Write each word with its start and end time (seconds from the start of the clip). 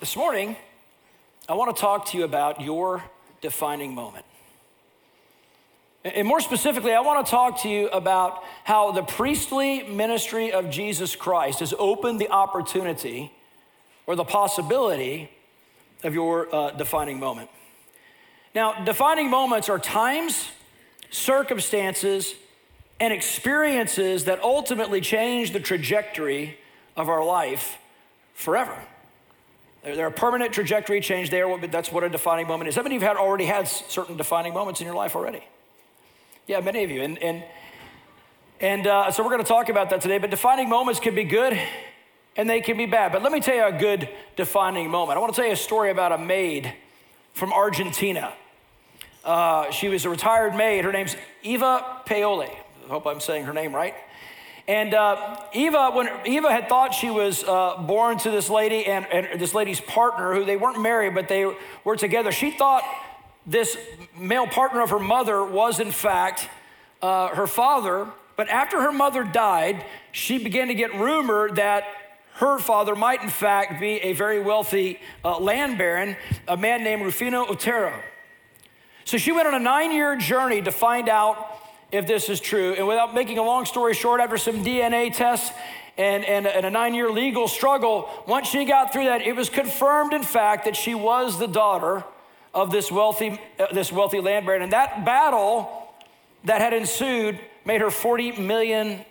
This 0.00 0.16
morning, 0.16 0.56
I 1.46 1.52
want 1.52 1.76
to 1.76 1.78
talk 1.78 2.06
to 2.06 2.16
you 2.16 2.24
about 2.24 2.62
your 2.62 3.04
defining 3.42 3.94
moment. 3.94 4.24
And 6.06 6.26
more 6.26 6.40
specifically, 6.40 6.94
I 6.94 7.00
want 7.00 7.26
to 7.26 7.30
talk 7.30 7.60
to 7.64 7.68
you 7.68 7.88
about 7.88 8.42
how 8.64 8.92
the 8.92 9.02
priestly 9.02 9.82
ministry 9.82 10.52
of 10.52 10.70
Jesus 10.70 11.14
Christ 11.14 11.60
has 11.60 11.74
opened 11.78 12.18
the 12.18 12.30
opportunity 12.30 13.30
or 14.06 14.16
the 14.16 14.24
possibility 14.24 15.30
of 16.02 16.14
your 16.14 16.48
uh, 16.54 16.70
defining 16.70 17.20
moment. 17.20 17.50
Now, 18.54 18.82
defining 18.82 19.28
moments 19.28 19.68
are 19.68 19.78
times, 19.78 20.48
circumstances, 21.10 22.34
and 22.98 23.12
experiences 23.12 24.24
that 24.24 24.42
ultimately 24.42 25.02
change 25.02 25.52
the 25.52 25.60
trajectory 25.60 26.56
of 26.96 27.10
our 27.10 27.22
life 27.22 27.76
forever. 28.32 28.78
They're 29.82 30.08
a 30.08 30.12
permanent 30.12 30.52
trajectory 30.52 31.00
change 31.00 31.30
there. 31.30 31.56
That's 31.66 31.90
what 31.90 32.04
a 32.04 32.10
defining 32.10 32.46
moment 32.46 32.68
is. 32.68 32.76
How 32.76 32.82
many 32.82 32.96
of 32.96 33.02
you 33.02 33.08
have 33.08 33.16
already 33.16 33.46
had 33.46 33.66
certain 33.66 34.16
defining 34.16 34.52
moments 34.52 34.80
in 34.80 34.86
your 34.86 34.94
life 34.94 35.16
already? 35.16 35.42
Yeah, 36.46 36.60
many 36.60 36.84
of 36.84 36.90
you. 36.90 37.02
And, 37.02 37.16
and, 37.22 37.42
and 38.60 38.86
uh, 38.86 39.10
so 39.10 39.22
we're 39.22 39.30
going 39.30 39.42
to 39.42 39.48
talk 39.48 39.70
about 39.70 39.88
that 39.90 40.02
today. 40.02 40.18
But 40.18 40.30
defining 40.30 40.68
moments 40.68 41.00
can 41.00 41.14
be 41.14 41.24
good 41.24 41.58
and 42.36 42.48
they 42.48 42.60
can 42.60 42.76
be 42.76 42.86
bad. 42.86 43.12
But 43.12 43.22
let 43.22 43.32
me 43.32 43.40
tell 43.40 43.54
you 43.54 43.64
a 43.64 43.72
good 43.72 44.08
defining 44.36 44.90
moment. 44.90 45.16
I 45.16 45.20
want 45.20 45.34
to 45.34 45.40
tell 45.40 45.46
you 45.46 45.54
a 45.54 45.56
story 45.56 45.90
about 45.90 46.12
a 46.12 46.18
maid 46.18 46.72
from 47.32 47.52
Argentina. 47.52 48.34
Uh, 49.24 49.70
she 49.70 49.88
was 49.88 50.04
a 50.04 50.10
retired 50.10 50.54
maid. 50.54 50.84
Her 50.84 50.92
name's 50.92 51.16
Eva 51.42 52.02
Paoli. 52.04 52.50
I 52.84 52.88
hope 52.88 53.06
I'm 53.06 53.20
saying 53.20 53.44
her 53.44 53.54
name 53.54 53.74
right. 53.74 53.94
And 54.70 54.94
uh, 54.94 55.36
Eva, 55.52 55.90
when 55.90 56.08
Eva 56.24 56.48
had 56.48 56.68
thought 56.68 56.94
she 56.94 57.10
was 57.10 57.42
uh, 57.42 57.76
born 57.78 58.18
to 58.18 58.30
this 58.30 58.48
lady 58.48 58.86
and, 58.86 59.04
and, 59.06 59.40
this 59.40 59.52
lady's 59.52 59.80
partner, 59.80 60.32
who 60.32 60.44
they 60.44 60.56
weren't 60.56 60.80
married, 60.80 61.12
but 61.12 61.26
they 61.26 61.52
were 61.82 61.96
together, 61.96 62.30
she 62.30 62.52
thought 62.52 62.84
this 63.44 63.76
male 64.16 64.46
partner 64.46 64.80
of 64.80 64.90
her 64.90 65.00
mother 65.00 65.44
was, 65.44 65.80
in 65.80 65.90
fact, 65.90 66.48
uh, 67.02 67.34
her 67.34 67.48
father. 67.48 68.06
But 68.36 68.48
after 68.48 68.80
her 68.80 68.92
mother 68.92 69.24
died, 69.24 69.84
she 70.12 70.38
began 70.38 70.68
to 70.68 70.74
get 70.74 70.94
rumor 70.94 71.50
that 71.50 71.82
her 72.34 72.60
father 72.60 72.94
might, 72.94 73.24
in 73.24 73.28
fact, 73.28 73.80
be 73.80 73.96
a 73.96 74.12
very 74.12 74.38
wealthy 74.38 75.00
uh, 75.24 75.36
land 75.40 75.78
baron, 75.78 76.16
a 76.46 76.56
man 76.56 76.84
named 76.84 77.02
Rufino 77.02 77.44
Otero. 77.44 77.92
So 79.04 79.16
she 79.16 79.32
went 79.32 79.48
on 79.48 79.54
a 79.54 79.58
nine 79.58 79.90
year 79.90 80.14
journey 80.14 80.62
to 80.62 80.70
find 80.70 81.08
out 81.08 81.49
if 81.92 82.06
this 82.06 82.28
is 82.28 82.40
true. 82.40 82.74
And 82.74 82.86
without 82.86 83.14
making 83.14 83.38
a 83.38 83.42
long 83.42 83.64
story 83.64 83.94
short, 83.94 84.20
after 84.20 84.38
some 84.38 84.64
DNA 84.64 85.14
tests 85.14 85.50
and, 85.96 86.24
and, 86.24 86.46
and 86.46 86.64
a 86.64 86.70
nine 86.70 86.94
year 86.94 87.10
legal 87.10 87.48
struggle, 87.48 88.08
once 88.26 88.48
she 88.48 88.64
got 88.64 88.92
through 88.92 89.04
that, 89.04 89.22
it 89.22 89.34
was 89.34 89.48
confirmed, 89.48 90.12
in 90.12 90.22
fact, 90.22 90.64
that 90.64 90.76
she 90.76 90.94
was 90.94 91.38
the 91.38 91.48
daughter 91.48 92.04
of 92.54 92.70
this 92.70 92.90
wealthy, 92.90 93.40
uh, 93.58 93.66
this 93.72 93.92
wealthy 93.92 94.20
land 94.20 94.46
baron. 94.46 94.62
And 94.62 94.72
that 94.72 95.04
battle 95.04 95.88
that 96.44 96.60
had 96.60 96.72
ensued 96.72 97.38
made 97.64 97.80
her 97.80 97.88
$40 97.88 98.38
million 98.38 99.04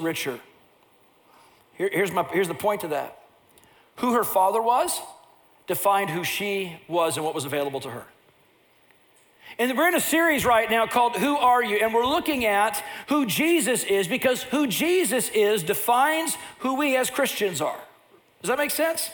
richer. 0.00 0.40
Here, 1.74 1.90
here's, 1.92 2.12
my, 2.12 2.24
here's 2.24 2.48
the 2.48 2.54
point 2.54 2.82
to 2.82 2.88
that 2.88 3.16
who 3.96 4.14
her 4.14 4.24
father 4.24 4.62
was 4.62 4.98
defined 5.66 6.10
who 6.10 6.24
she 6.24 6.80
was 6.88 7.16
and 7.16 7.24
what 7.24 7.34
was 7.34 7.44
available 7.44 7.80
to 7.80 7.90
her. 7.90 8.04
And 9.60 9.76
we're 9.76 9.88
in 9.88 9.94
a 9.94 10.00
series 10.00 10.46
right 10.46 10.70
now 10.70 10.86
called 10.86 11.16
Who 11.16 11.36
Are 11.36 11.62
You? 11.62 11.80
And 11.82 11.92
we're 11.92 12.06
looking 12.06 12.46
at 12.46 12.82
who 13.08 13.26
Jesus 13.26 13.84
is 13.84 14.08
because 14.08 14.42
who 14.42 14.66
Jesus 14.66 15.28
is 15.28 15.62
defines 15.62 16.38
who 16.60 16.76
we 16.76 16.96
as 16.96 17.10
Christians 17.10 17.60
are. 17.60 17.78
Does 18.40 18.48
that 18.48 18.56
make 18.56 18.70
sense? 18.70 19.10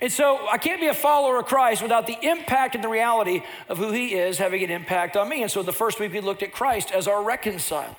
And 0.00 0.10
so 0.10 0.48
I 0.48 0.56
can't 0.56 0.80
be 0.80 0.86
a 0.86 0.94
follower 0.94 1.38
of 1.38 1.44
Christ 1.44 1.82
without 1.82 2.06
the 2.06 2.16
impact 2.22 2.74
and 2.74 2.82
the 2.82 2.88
reality 2.88 3.42
of 3.68 3.76
who 3.76 3.92
he 3.92 4.14
is 4.14 4.38
having 4.38 4.64
an 4.64 4.70
impact 4.70 5.14
on 5.14 5.28
me. 5.28 5.42
And 5.42 5.50
so 5.50 5.62
the 5.62 5.74
first 5.74 6.00
week 6.00 6.14
we 6.14 6.20
looked 6.20 6.42
at 6.42 6.52
Christ 6.52 6.90
as 6.90 7.06
our 7.06 7.22
reconciler. 7.22 7.94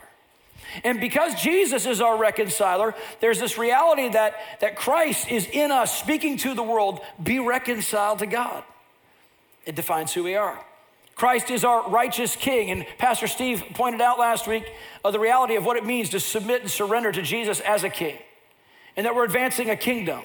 And 0.84 1.00
because 1.00 1.40
Jesus 1.40 1.86
is 1.86 2.02
our 2.02 2.18
reconciler, 2.18 2.96
there's 3.20 3.40
this 3.40 3.60
reality 3.60 4.10
that, 4.10 4.34
that 4.62 4.78
Christ 4.78 5.30
is 5.30 5.46
in 5.46 5.70
us 5.70 5.96
speaking 5.96 6.38
to 6.38 6.56
the 6.56 6.64
world, 6.64 7.02
be 7.22 7.38
reconciled 7.38 8.18
to 8.18 8.26
God. 8.26 8.64
It 9.68 9.76
defines 9.76 10.12
who 10.12 10.24
we 10.24 10.34
are. 10.34 10.60
Christ 11.18 11.50
is 11.50 11.66
our 11.66 11.90
righteous 11.90 12.36
king. 12.36 12.70
And 12.70 12.86
Pastor 13.00 13.26
Steve 13.26 13.64
pointed 13.74 14.02
out 14.02 14.20
last 14.20 14.48
week 14.48 14.72
of 15.04 15.14
the 15.14 15.20
reality 15.20 15.56
of 15.56 15.66
what 15.66 15.76
it 15.76 15.84
means 15.84 16.12
to 16.12 16.20
submit 16.20 16.62
and 16.62 16.70
surrender 16.70 17.12
to 17.12 17.24
Jesus 17.24 17.60
as 17.60 17.84
a 17.84 17.90
king, 17.90 18.18
and 18.96 19.06
that 19.06 19.16
we're 19.16 19.26
advancing 19.26 19.70
a 19.72 19.76
kingdom, 19.76 20.22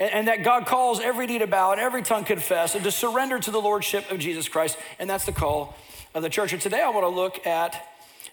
and, 0.00 0.10
and 0.10 0.28
that 0.28 0.42
God 0.42 0.66
calls 0.66 1.00
every 1.00 1.26
knee 1.26 1.38
to 1.38 1.46
bow 1.46 1.72
and 1.72 1.80
every 1.80 2.02
tongue 2.02 2.24
confess, 2.24 2.74
and 2.74 2.82
to 2.84 2.90
surrender 2.90 3.38
to 3.38 3.50
the 3.50 3.60
lordship 3.60 4.10
of 4.10 4.18
Jesus 4.18 4.48
Christ. 4.48 4.78
And 4.98 5.08
that's 5.08 5.26
the 5.26 5.32
call 5.32 5.76
of 6.14 6.22
the 6.22 6.30
church. 6.30 6.54
And 6.54 6.62
today 6.62 6.82
I 6.82 6.88
want 6.88 7.04
to 7.04 7.08
look 7.08 7.46
at 7.46 7.86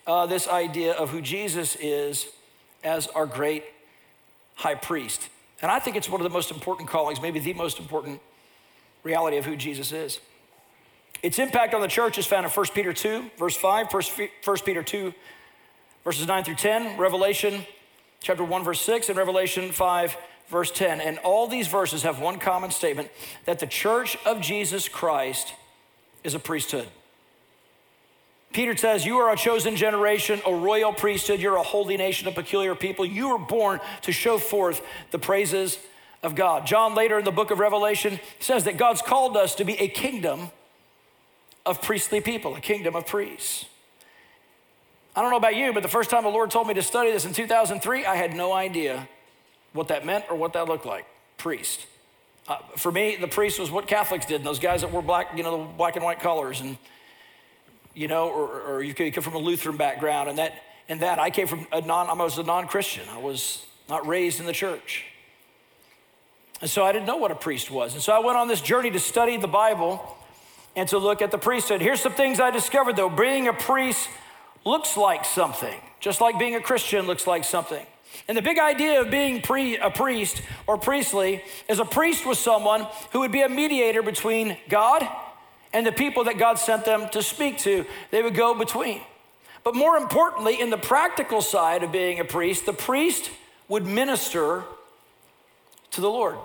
uh, 0.08 0.26
this 0.26 0.48
idea 0.48 0.94
of 0.94 1.10
who 1.10 1.22
Jesus 1.22 1.76
is 1.82 2.28
as 2.82 3.08
our 3.08 3.26
great 3.26 3.66
high 4.56 4.76
priest. 4.76 5.28
And 5.62 5.70
I 5.70 5.80
think 5.80 5.98
it's 5.98 6.10
one 6.10 6.22
of 6.22 6.26
the 6.26 6.34
most 6.34 6.50
important 6.50 6.90
callings, 6.90 7.22
maybe 7.22 7.40
the 7.40 7.54
most 7.54 7.78
important 7.78 8.22
reality 9.04 9.36
of 9.36 9.46
who 9.46 9.58
Jesus 9.58 9.92
is. 9.92 10.20
Its 11.24 11.40
impact 11.40 11.74
on 11.74 11.82
the 11.82 11.88
church 11.88 12.18
is 12.18 12.26
found 12.26 12.46
in 12.46 12.52
1 12.52 12.66
Peter 12.76 12.94
2, 12.94 13.32
verse 13.40 13.56
5, 13.56 13.88
1 13.92 14.58
Peter 14.66 14.84
2, 14.84 15.14
verses 16.04 16.28
9 16.28 16.44
through 16.44 16.56
10, 16.56 16.98
Revelation 16.98 17.66
chapter 18.20 18.44
1, 18.44 18.64
verse 18.64 18.82
6, 18.82 19.10
and 19.10 19.18
Revelation 19.18 19.72
5, 19.72 20.18
verse 20.50 20.72
10. 20.72 21.02
And 21.02 21.18
all 21.20 21.48
these 21.48 21.68
verses 21.68 22.04
have 22.04 22.20
one 22.20 22.40
common 22.40 22.72
statement 22.72 23.10
that 23.46 23.60
the 23.60 23.68
church 23.68 24.18
of 24.26 24.42
Jesus 24.42 24.88
Christ 24.88 25.54
is 26.24 26.34
a 26.34 26.40
priesthood. 26.40 26.88
Peter 28.54 28.76
says, 28.78 29.06
You 29.06 29.18
are 29.18 29.34
a 29.34 29.36
chosen 29.36 29.76
generation, 29.76 30.42
a 30.46 30.54
royal 30.54 30.94
priesthood. 30.94 31.40
You're 31.40 31.58
a 31.58 31.64
holy 31.64 31.98
nation, 31.98 32.28
a 32.28 32.32
peculiar 32.32 32.76
people. 32.76 33.06
You 33.06 33.30
were 33.30 33.40
born 33.40 33.80
to 34.04 34.12
show 34.12 34.38
forth 34.38 34.82
the 35.12 35.20
praises 35.20 35.78
of 36.22 36.36
God. 36.36 36.66
John, 36.66 36.96
later 36.96 37.18
in 37.18 37.26
the 37.26 37.32
book 37.32 37.52
of 37.52 37.60
Revelation, 37.60 38.20
says 38.40 38.64
that 38.66 38.78
God's 38.78 39.02
called 39.02 39.36
us 39.36 39.56
to 39.56 39.66
be 39.66 39.74
a 39.80 39.88
kingdom 39.88 40.52
of 41.66 41.82
priestly 41.82 42.22
people, 42.22 42.56
a 42.56 42.62
kingdom 42.62 42.96
of 42.96 43.06
priests. 43.06 43.66
I 45.16 45.22
don't 45.22 45.30
know 45.30 45.38
about 45.38 45.56
you, 45.56 45.72
but 45.74 45.84
the 45.84 45.90
first 45.90 46.10
time 46.10 46.24
the 46.24 46.30
Lord 46.30 46.50
told 46.50 46.68
me 46.68 46.74
to 46.74 46.82
study 46.82 47.12
this 47.12 47.26
in 47.26 47.34
2003, 47.34 48.06
I 48.06 48.16
had 48.16 48.34
no 48.34 48.52
idea 48.52 49.08
what 49.72 49.88
that 49.90 50.06
meant 50.06 50.26
or 50.30 50.36
what 50.36 50.54
that 50.54 50.68
looked 50.68 50.86
like. 50.86 51.06
Priest. 51.38 51.86
Uh, 52.48 52.58
for 52.76 52.92
me, 52.92 53.16
the 53.16 53.28
priest 53.28 53.60
was 53.60 53.72
what 53.72 53.88
Catholics 53.88 54.26
did, 54.26 54.38
and 54.38 54.46
those 54.46 54.60
guys 54.60 54.82
that 54.82 54.92
wore 54.92 55.02
black, 55.02 55.38
you 55.38 55.44
know, 55.44 55.58
the 55.58 55.74
black 55.74 55.96
and 55.96 56.04
white 56.04 56.20
colors, 56.20 56.62
and 56.62 56.78
you 57.94 58.08
know, 58.08 58.28
or, 58.30 58.62
or 58.62 58.84
you 58.84 58.94
come 58.94 59.24
from 59.24 59.36
a 59.36 59.40
Lutheran 59.40 59.78
background, 59.78 60.30
and 60.30 60.40
that, 60.40 60.54
and 60.90 61.00
that. 61.02 61.20
I 61.20 61.30
came 61.30 61.48
from 61.48 61.68
a 61.72 61.80
non, 61.80 62.10
I 62.10 62.14
was 62.14 62.38
a 62.38 62.44
non-Christian. 62.44 63.04
I 63.12 63.20
was 63.20 63.66
not 63.88 64.06
raised 64.08 64.40
in 64.40 64.46
the 64.46 64.54
church, 64.54 65.06
and 66.60 66.70
so 66.70 66.84
I 66.84 66.92
didn't 66.92 67.06
know 67.06 67.18
what 67.18 67.32
a 67.32 67.36
priest 67.36 67.72
was. 67.72 67.94
And 67.94 68.02
so 68.02 68.12
I 68.14 68.20
went 68.20 68.38
on 68.38 68.48
this 68.48 68.62
journey 68.62 68.90
to 68.92 69.00
study 69.00 69.38
the 69.38 69.48
Bible 69.48 70.18
and 70.76 70.88
to 70.90 70.98
look 70.98 71.22
at 71.22 71.32
the 71.32 71.38
priesthood. 71.38 71.82
Here's 71.82 72.02
some 72.02 72.14
things 72.14 72.40
I 72.40 72.52
discovered 72.52 72.96
though. 72.96 73.10
Being 73.10 73.48
a 73.48 73.54
priest 73.54 74.10
looks 74.66 74.98
like 74.98 75.26
something, 75.26 75.80
just 76.00 76.22
like 76.22 76.40
being 76.40 76.56
a 76.56 76.62
Christian 76.62 77.06
looks 77.06 77.28
like 77.28 77.44
something. 77.44 77.86
And 78.28 78.38
the 78.38 78.42
big 78.42 78.60
idea 78.60 79.02
of 79.02 79.10
being 79.10 79.42
pre, 79.42 79.78
a 79.78 79.90
priest 79.90 80.42
or 80.68 80.78
priestly 80.78 81.44
is 81.68 81.80
a 81.80 81.86
priest 81.86 82.26
was 82.26 82.40
someone 82.40 82.88
who 83.12 83.20
would 83.20 83.32
be 83.32 83.42
a 83.42 83.50
mediator 83.50 84.04
between 84.04 84.58
God 84.70 85.08
and 85.74 85.86
the 85.86 85.92
people 85.92 86.26
that 86.26 86.38
God 86.38 86.60
sent 86.60 86.86
them 86.86 87.10
to 87.10 87.24
speak 87.24 87.58
to. 87.60 87.86
They 88.12 88.22
would 88.22 88.36
go 88.36 88.54
between. 88.54 89.02
But 89.64 89.76
more 89.76 89.98
importantly, 89.98 90.60
in 90.60 90.70
the 90.70 90.78
practical 90.78 91.42
side 91.42 91.84
of 91.84 91.92
being 91.92 92.20
a 92.20 92.26
priest, 92.26 92.66
the 92.66 92.74
priest 92.74 93.32
would 93.68 93.86
minister 93.86 94.64
to 95.92 96.02
the 96.02 96.10
Lord. 96.10 96.38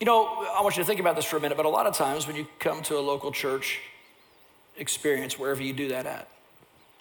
You 0.00 0.06
know, 0.06 0.24
I 0.24 0.62
want 0.62 0.78
you 0.78 0.82
to 0.82 0.86
think 0.86 0.98
about 0.98 1.14
this 1.14 1.26
for 1.26 1.36
a 1.36 1.40
minute, 1.40 1.58
but 1.58 1.66
a 1.66 1.68
lot 1.68 1.86
of 1.86 1.94
times 1.94 2.26
when 2.26 2.34
you 2.34 2.46
come 2.58 2.82
to 2.84 2.96
a 2.96 3.00
local 3.00 3.30
church 3.30 3.82
experience, 4.78 5.38
wherever 5.38 5.62
you 5.62 5.74
do 5.74 5.88
that 5.88 6.06
at, 6.06 6.26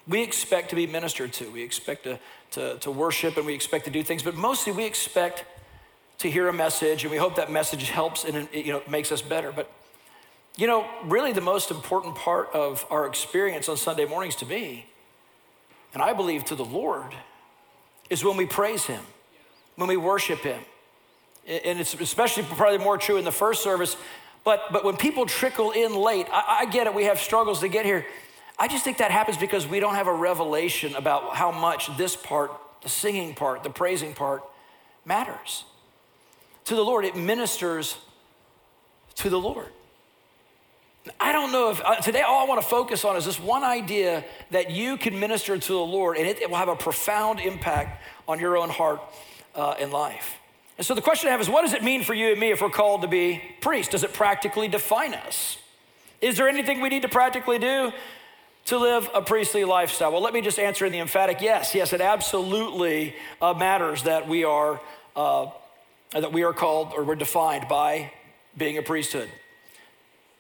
we 0.06 0.22
expect 0.22 0.72
to 0.72 0.76
be 0.76 0.86
ministered 0.86 1.32
to. 1.34 1.50
We 1.50 1.62
expect 1.62 2.04
to, 2.04 2.20
to, 2.52 2.78
to 2.80 2.92
worship 2.92 3.38
and 3.38 3.46
we 3.46 3.54
expect 3.54 3.86
to 3.86 3.92
do 3.92 4.04
things, 4.04 4.22
but 4.22 4.36
mostly 4.36 4.74
we 4.74 4.84
expect 4.84 5.46
to 6.18 6.30
hear 6.30 6.50
a 6.50 6.54
message 6.54 7.04
and 7.06 7.12
we 7.12 7.16
hope 7.16 7.38
that 7.38 7.50
message 7.50 7.90
helps 7.90 8.26
and 8.26 8.50
you 8.52 8.74
know, 8.74 8.82
makes 8.90 9.14
us 9.14 9.22
better. 9.22 9.54
But, 9.54 9.72
you 10.58 10.68
know, 10.68 10.86
really 11.06 11.32
the 11.32 11.40
most 11.40 11.72
important 11.72 12.16
part 12.16 12.50
of 12.54 12.86
our 12.90 13.08
experience 13.08 13.70
on 13.70 13.78
Sunday 13.78 14.04
mornings 14.04 14.36
to 14.38 14.46
me, 14.46 14.88
and 15.94 16.04
I 16.04 16.12
believe 16.12 16.44
to 16.46 16.56
the 16.56 16.66
Lord, 16.66 17.16
is 18.10 18.26
when 18.26 18.36
we 18.36 18.46
praise 18.46 18.88
Him, 18.88 19.04
when 19.78 19.88
we 19.88 19.96
worship 19.96 20.40
Him 20.40 20.60
and 21.50 21.80
it's 21.80 21.94
especially 21.96 22.44
probably 22.44 22.78
more 22.78 22.98
true 22.98 23.18
in 23.18 23.26
the 23.26 23.32
first 23.32 23.64
service. 23.64 23.98
But, 24.44 24.72
but 24.72 24.86
when 24.86 24.96
people 24.96 25.26
trickle 25.26 25.72
in 25.72 25.96
late, 25.96 26.28
I, 26.32 26.60
I 26.62 26.66
get 26.66 26.88
it, 26.88 26.94
we 26.94 27.06
have 27.06 27.20
struggles 27.20 27.60
to 27.62 27.68
get 27.68 27.86
here. 27.86 28.06
I 28.58 28.68
just 28.68 28.84
think 28.84 28.98
that 28.98 29.12
happens 29.12 29.38
because 29.38 29.68
we 29.68 29.80
don't 29.80 29.96
have 29.96 30.08
a 30.08 30.14
revelation 30.14 30.96
about 30.96 31.36
how 31.36 31.52
much 31.52 31.96
this 31.98 32.16
part, 32.16 32.52
the 32.84 32.90
singing 32.90 33.34
part, 33.34 33.64
the 33.64 33.70
praising 33.70 34.14
part, 34.14 34.44
matters. 35.06 35.64
to 36.66 36.76
the 36.76 36.84
Lord, 36.84 37.04
it 37.04 37.16
ministers 37.16 37.98
to 39.16 39.30
the 39.30 39.40
Lord. 39.40 39.68
I 41.20 41.32
don't 41.32 41.52
know 41.52 41.72
if 41.72 41.82
uh, 41.84 41.96
today 41.96 42.22
all 42.22 42.44
I 42.44 42.48
want 42.48 42.62
to 42.62 42.68
focus 42.68 43.04
on 43.06 43.16
is 43.16 43.26
this 43.26 43.40
one 43.40 43.64
idea 43.64 44.24
that 44.52 44.70
you 44.70 44.98
can 44.98 45.20
minister 45.20 45.58
to 45.58 45.74
the 45.74 45.80
Lord 45.80 46.18
and 46.18 46.28
it, 46.28 46.42
it 46.42 46.50
will 46.50 46.58
have 46.58 46.68
a 46.68 46.76
profound 46.76 47.40
impact 47.40 48.04
on 48.28 48.40
your 48.40 48.58
own 48.58 48.70
heart 48.70 49.02
uh, 49.56 49.76
and 49.80 49.92
life. 49.92 50.36
And 50.80 50.86
so 50.86 50.96
the 50.96 51.02
question 51.02 51.28
I 51.28 51.34
have 51.34 51.42
is 51.42 51.50
what 51.50 51.64
does 51.64 51.74
it 51.74 51.84
mean 51.84 52.06
for 52.06 52.14
you 52.14 52.32
and 52.32 52.40
me 52.40 52.52
if 52.52 52.62
we're 52.62 52.70
called 52.70 53.02
to 53.02 53.08
be 53.10 53.42
priests? 53.60 53.92
Does 53.92 54.06
it 54.06 54.14
practically 54.14 54.70
define 54.70 55.14
us? 55.14 55.58
Is 56.22 56.38
there 56.38 56.48
anything 56.48 56.80
we 56.80 56.88
need 56.88 57.02
to 57.02 57.10
practically 57.10 57.60
do 57.60 57.92
to 58.68 58.78
live 58.78 59.10
a 59.14 59.22
priestly 59.22 59.66
lifestyle? 59.66 60.14
Well, 60.14 60.22
let 60.22 60.34
me 60.34 60.40
just 60.40 60.58
answer 60.58 60.86
in 60.86 60.94
the 60.94 61.00
emphatic 61.00 61.42
yes. 61.42 61.76
Yes, 61.76 61.92
it 61.92 62.00
absolutely 62.00 63.14
uh, 63.42 63.54
matters 63.56 64.04
that 64.04 64.30
we 64.30 64.46
are 64.46 64.80
uh, 65.18 65.48
that 66.14 66.32
we 66.32 66.44
are 66.44 66.54
called 66.54 66.94
or 66.96 67.04
we're 67.04 67.16
defined 67.16 67.68
by 67.68 68.14
being 68.56 68.78
a 68.78 68.82
priesthood. 68.82 69.30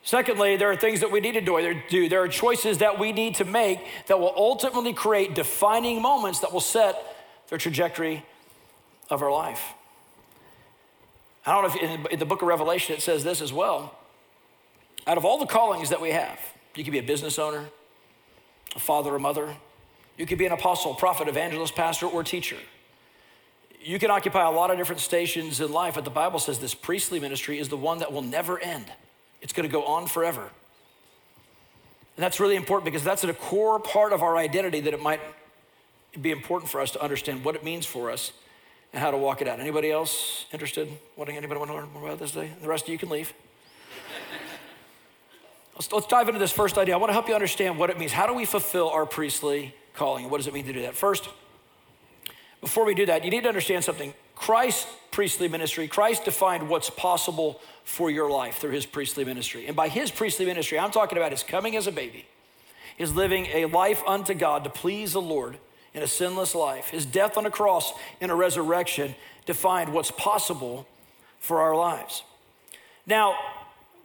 Secondly, 0.03 0.55
there 0.55 0.71
are 0.71 0.77
things 0.77 1.01
that 1.01 1.11
we 1.11 1.19
need 1.19 1.33
to 1.33 1.41
do. 1.89 2.07
There 2.07 2.23
are 2.23 2.29
choices 2.29 2.77
that 2.77 2.97
we 2.97 3.11
need 3.11 3.35
to 3.35 3.45
make 3.45 3.81
that 4.07 4.17
will 4.17 4.33
ultimately 4.37 4.93
create 4.93 5.35
defining 5.35 6.01
moments 6.01 6.39
that 6.39 6.53
will 6.53 6.61
set 6.61 6.95
the 7.49 7.57
trajectory 7.57 8.23
of 9.09 9.21
our 9.21 9.33
life. 9.33 9.73
I 11.45 11.53
don't 11.53 11.63
know 11.63 11.89
if 11.89 12.11
in 12.11 12.19
the 12.19 12.25
book 12.25 12.41
of 12.41 12.47
Revelation 12.47 12.95
it 12.95 13.01
says 13.01 13.23
this 13.23 13.41
as 13.41 13.53
well. 13.53 13.95
Out 15.07 15.17
of 15.17 15.25
all 15.25 15.39
the 15.39 15.45
callings 15.45 15.89
that 15.89 16.01
we 16.01 16.11
have, 16.11 16.39
you 16.75 16.83
could 16.83 16.93
be 16.93 16.99
a 16.99 17.03
business 17.03 17.39
owner, 17.39 17.65
a 18.75 18.79
father 18.79 19.13
or 19.13 19.19
mother, 19.19 19.55
you 20.17 20.25
could 20.25 20.37
be 20.37 20.45
an 20.45 20.51
apostle, 20.51 20.93
prophet, 20.93 21.27
evangelist, 21.27 21.75
pastor, 21.75 22.05
or 22.05 22.23
teacher. 22.23 22.57
You 23.81 23.97
can 23.97 24.11
occupy 24.11 24.45
a 24.45 24.51
lot 24.51 24.69
of 24.69 24.77
different 24.77 24.99
stations 24.99 25.61
in 25.61 25.71
life, 25.71 25.95
but 25.95 26.03
the 26.03 26.09
Bible 26.09 26.39
says 26.39 26.59
this 26.59 26.75
priestly 26.75 27.19
ministry 27.19 27.57
is 27.57 27.69
the 27.69 27.77
one 27.77 27.99
that 27.99 28.11
will 28.11 28.21
never 28.21 28.59
end. 28.59 28.85
It's 29.41 29.53
going 29.53 29.67
to 29.67 29.71
go 29.71 29.85
on 29.85 30.07
forever. 30.07 30.41
And 32.17 32.23
that's 32.23 32.41
really 32.41 32.57
important 32.57 32.83
because 32.83 33.05
that's 33.05 33.23
a 33.23 33.33
core 33.33 33.79
part 33.79 34.11
of 34.11 34.21
our 34.21 34.35
identity 34.35 34.81
that 34.81 34.93
it 34.93 35.01
might 35.01 35.21
be 36.19 36.31
important 36.31 36.69
for 36.69 36.81
us 36.81 36.91
to 36.91 37.01
understand 37.01 37.45
what 37.45 37.55
it 37.55 37.63
means 37.63 37.85
for 37.85 38.11
us 38.11 38.33
and 38.93 39.01
how 39.01 39.11
to 39.11 39.17
walk 39.17 39.41
it 39.41 39.47
out. 39.47 39.59
Anybody 39.59 39.91
else 39.91 40.45
interested? 40.51 40.89
Wanting 41.15 41.37
anybody 41.37 41.59
want 41.59 41.71
to 41.71 41.75
learn 41.75 41.91
more 41.93 42.05
about 42.05 42.19
this 42.19 42.31
today? 42.31 42.51
The 42.61 42.67
rest 42.67 42.85
of 42.85 42.89
you 42.89 42.97
can 42.97 43.09
leave. 43.09 43.33
let's, 45.75 45.91
let's 45.91 46.07
dive 46.07 46.27
into 46.27 46.39
this 46.39 46.51
first 46.51 46.77
idea. 46.77 46.95
I 46.95 46.97
want 46.97 47.09
to 47.09 47.13
help 47.13 47.27
you 47.27 47.35
understand 47.35 47.77
what 47.77 47.89
it 47.89 47.99
means. 47.99 48.11
How 48.11 48.27
do 48.27 48.33
we 48.33 48.45
fulfill 48.45 48.89
our 48.89 49.05
priestly 49.05 49.75
calling? 49.93 50.29
What 50.29 50.37
does 50.37 50.47
it 50.47 50.53
mean 50.53 50.65
to 50.65 50.73
do 50.73 50.81
that? 50.81 50.95
First, 50.95 51.29
before 52.61 52.85
we 52.85 52.95
do 52.95 53.05
that, 53.05 53.23
you 53.23 53.31
need 53.31 53.43
to 53.43 53.47
understand 53.47 53.83
something. 53.83 54.13
Christ's 54.35 54.87
priestly 55.11 55.47
ministry, 55.47 55.87
Christ 55.87 56.25
defined 56.25 56.69
what's 56.69 56.89
possible 56.89 57.59
for 57.83 58.09
your 58.09 58.29
life 58.29 58.57
through 58.57 58.71
his 58.71 58.85
priestly 58.85 59.25
ministry. 59.25 59.67
And 59.67 59.75
by 59.75 59.89
his 59.89 60.11
priestly 60.11 60.45
ministry, 60.45 60.79
I'm 60.79 60.91
talking 60.91 61.17
about 61.17 61.31
his 61.31 61.43
coming 61.43 61.75
as 61.75 61.87
a 61.87 61.91
baby, 61.91 62.25
his 62.95 63.15
living 63.15 63.47
a 63.47 63.65
life 63.65 64.01
unto 64.07 64.33
God 64.33 64.63
to 64.63 64.69
please 64.69 65.13
the 65.13 65.21
Lord 65.21 65.57
in 65.93 66.03
a 66.03 66.07
sinless 66.07 66.55
life. 66.55 66.89
His 66.89 67.05
death 67.05 67.37
on 67.37 67.45
a 67.45 67.51
cross 67.51 67.93
and 68.21 68.31
a 68.31 68.35
resurrection 68.35 69.15
defined 69.45 69.93
what's 69.93 70.11
possible 70.11 70.87
for 71.39 71.61
our 71.61 71.75
lives. 71.75 72.23
Now, 73.05 73.35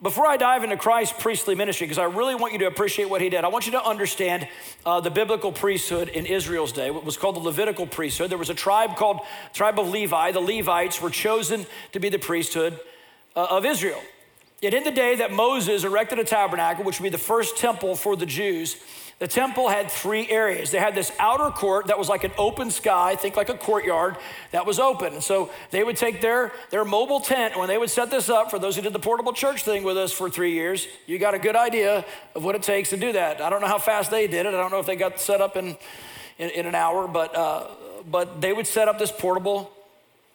before 0.03 0.27
I 0.27 0.37
dive 0.37 0.65
into 0.65 0.77
Christ's 0.77 1.15
priestly 1.21 1.55
ministry, 1.55 1.87
because 1.87 1.99
I 1.99 2.05
really 2.05 2.35
want 2.35 2.53
you 2.53 2.59
to 2.61 2.67
appreciate 2.67 3.09
what 3.09 3.21
he 3.21 3.31
did, 3.31 3.45
I 3.45 3.49
want 3.49 3.67
you 3.67 3.73
to 3.73 3.83
understand 3.83 4.47
uh, 4.85 5.01
the 5.01 5.11
biblical 5.11 5.53
priesthood 5.53 6.09
in 6.09 6.27
Israel's 6.27 6.73
day, 6.73 6.91
what 6.91 7.05
was 7.05 7.17
called 7.17 7.37
the 7.37 7.41
Levitical 7.41 7.87
priesthood. 7.87 8.31
There 8.31 8.39
was 8.39 8.51
a 8.51 8.55
tribe 8.55 8.97
called 8.97 9.21
tribe 9.53 9.79
of 9.79 9.89
Levi. 9.89 10.33
The 10.33 10.41
Levites 10.41 11.01
were 11.01 11.11
chosen 11.11 11.65
to 11.93 12.01
be 12.01 12.09
the 12.09 12.19
priesthood 12.19 12.79
uh, 13.35 13.47
of 13.51 13.65
Israel. 13.65 14.01
Yet 14.61 14.75
in 14.75 14.85
the 14.85 14.91
day 14.91 15.17
that 15.17 15.33
Moses 15.33 15.85
erected 15.85 16.19
a 16.19 16.25
tabernacle, 16.25 16.85
which 16.85 16.99
would 16.99 17.05
be 17.05 17.11
the 17.11 17.19
first 17.19 17.57
temple 17.57 17.97
for 17.97 18.17
the 18.17 18.27
Jews, 18.27 18.77
the 19.19 19.29
temple 19.29 19.69
had 19.69 19.91
three 19.91 20.29
areas. 20.29 20.71
They 20.71 20.79
had 20.79 20.95
this 20.95 21.13
outer 21.19 21.51
court 21.51 21.87
that 21.87 21.99
was 21.99 22.09
like 22.09 22.25
an 22.25 22.33
open 22.37 22.71
sky, 22.71 23.15
think 23.15 23.37
like 23.37 23.49
a 23.49 23.57
courtyard 23.57 24.17
that 24.51 24.67
was 24.67 24.79
open. 24.79 25.15
And 25.15 25.23
so 25.23 25.51
they 25.71 25.85
would 25.85 25.97
take 25.97 26.21
their, 26.21 26.53
their 26.71 26.85
mobile 26.85 27.21
tent, 27.21 27.57
when 27.57 27.69
they 27.69 27.79
would 27.79 27.91
set 27.91 28.11
this 28.11 28.29
up, 28.29 28.51
for 28.51 28.59
those 28.59 28.75
who 28.77 28.83
did 28.83 28.93
the 28.93 28.99
portable 28.99 29.33
church 29.33 29.63
thing 29.63 29.85
with 29.85 29.97
us 29.97 30.13
for 30.13 30.29
three 30.29 30.53
years, 30.53 30.89
you 31.07 31.19
got 31.19 31.35
a 31.35 31.39
good 31.39 31.57
idea 31.57 32.05
of 32.35 32.45
what 32.45 32.55
it 32.55 32.63
takes 32.63 32.91
to 32.91 32.97
do 32.97 33.13
that. 33.13 33.41
I 33.41 33.51
don't 33.51 33.61
know 33.61 33.69
how 33.69 33.79
fast 33.79 34.11
they 34.11 34.27
did 34.27 34.47
it. 34.47 34.49
I 34.49 34.57
don't 34.59 34.73
know 34.73 34.81
if 34.81 34.87
they 34.87 34.97
got 34.97 35.21
set 35.21 35.41
up 35.41 35.57
in, 35.57 35.77
in, 36.39 36.51
in 36.51 36.67
an 36.67 36.75
hour, 36.75 37.07
but, 37.07 37.37
uh, 37.37 37.69
but 38.11 38.41
they 38.41 38.53
would 38.53 38.67
set 38.67 38.89
up 38.89 38.99
this 38.99 39.13
portable 39.13 39.71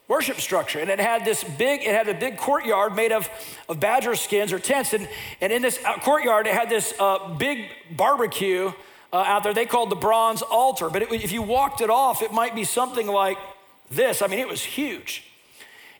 worship 0.10 0.42
structure. 0.42 0.80
And 0.80 0.90
it 0.90 1.00
had 1.00 1.24
this 1.24 1.46
big, 1.46 1.84
it 1.84 1.94
had 1.96 2.10
a 2.10 2.14
big 2.14 2.36
courtyard 2.36 2.96
made 2.96 3.14
of, 3.14 3.30
of 3.70 3.80
badger 3.80 4.16
skins 4.16 4.52
or 4.52 4.60
tents. 4.60 4.92
And, 4.92 5.08
and 5.40 5.54
in 5.54 5.62
this 5.62 5.80
uh, 5.86 6.00
courtyard, 6.00 6.48
it 6.48 6.54
had 6.54 6.68
this 6.68 6.94
uh, 7.00 7.36
big 7.36 7.68
barbecue 7.96 8.74
uh, 9.14 9.18
out 9.18 9.44
there 9.44 9.54
they 9.54 9.66
called 9.66 9.90
the 9.90 9.96
bronze 9.96 10.42
altar. 10.42 10.90
But 10.90 11.04
it, 11.04 11.12
if 11.14 11.32
you 11.32 11.44
walked 11.44 11.80
it 11.80 11.90
off, 11.90 12.22
it 12.22 12.34
might 12.34 12.56
be 12.56 12.64
something 12.64 13.08
like 13.08 13.38
this. 13.90 14.22
I 14.22 14.28
mean, 14.28 14.40
it 14.40 14.48
was 14.48 14.64
huge. 14.64 15.24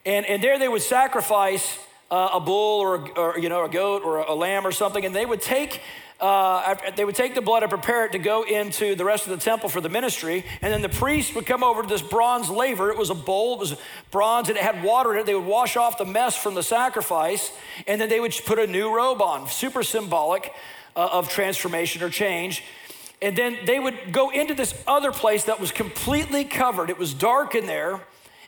And, 0.06 0.26
and 0.26 0.44
there 0.44 0.58
they 0.58 0.68
would 0.68 0.82
sacrifice 0.82 1.78
uh, 2.10 2.32
a 2.34 2.40
bull 2.40 2.80
or, 2.80 3.10
or, 3.18 3.38
you 3.38 3.50
know, 3.50 3.64
a 3.64 3.70
goat 3.70 4.02
or 4.04 4.18
a 4.18 4.34
lamb 4.34 4.66
or 4.66 4.72
something. 4.72 5.06
And 5.06 5.16
they 5.16 5.26
would 5.26 5.42
take 5.42 5.82
uh, 6.20 6.76
they 6.98 7.06
would 7.06 7.16
take 7.16 7.34
the 7.34 7.42
blood 7.42 7.64
and 7.64 7.70
prepare 7.70 8.06
it 8.06 8.12
to 8.12 8.20
go 8.20 8.44
into 8.44 8.96
the 8.96 9.06
rest 9.06 9.26
of 9.26 9.32
the 9.32 9.44
temple 9.44 9.70
for 9.70 9.80
the 9.80 9.90
ministry. 9.90 10.46
And 10.62 10.74
then 10.74 10.82
the 10.82 10.90
priest 10.90 11.34
would 11.36 11.46
come 11.46 11.64
over 11.64 11.82
to 11.82 11.88
this 11.88 12.02
bronze 12.02 12.50
laver. 12.50 12.90
It 12.90 12.98
was 12.98 13.10
a 13.10 13.16
bowl, 13.16 13.54
it 13.56 13.60
was 13.60 13.76
bronze, 14.12 14.50
and 14.50 14.58
it 14.58 14.64
had 14.64 14.84
water 14.84 15.14
in 15.14 15.22
it. 15.22 15.26
They 15.26 15.36
would 15.36 15.46
wash 15.46 15.78
off 15.78 15.98
the 15.98 16.06
mess 16.06 16.36
from 16.36 16.56
the 16.56 16.64
sacrifice, 16.64 17.52
and 17.88 18.02
then 18.02 18.10
they 18.10 18.20
would 18.20 18.34
put 18.46 18.60
a 18.60 18.68
new 18.68 18.94
robe 18.94 19.22
on, 19.22 19.48
super 19.48 19.84
symbolic 19.84 20.54
uh, 20.96 21.10
of 21.12 21.30
transformation 21.30 22.04
or 22.04 22.10
change. 22.10 22.64
And 23.22 23.38
then 23.38 23.58
they 23.66 23.80
would 23.80 24.12
go 24.12 24.30
into 24.30 24.54
this 24.54 24.74
other 24.88 25.12
place 25.12 25.46
that 25.46 25.60
was 25.60 25.72
completely 25.72 26.44
covered. 26.44 26.90
It 26.90 26.98
was 26.98 27.14
dark 27.14 27.56
in 27.56 27.66
there 27.66 28.02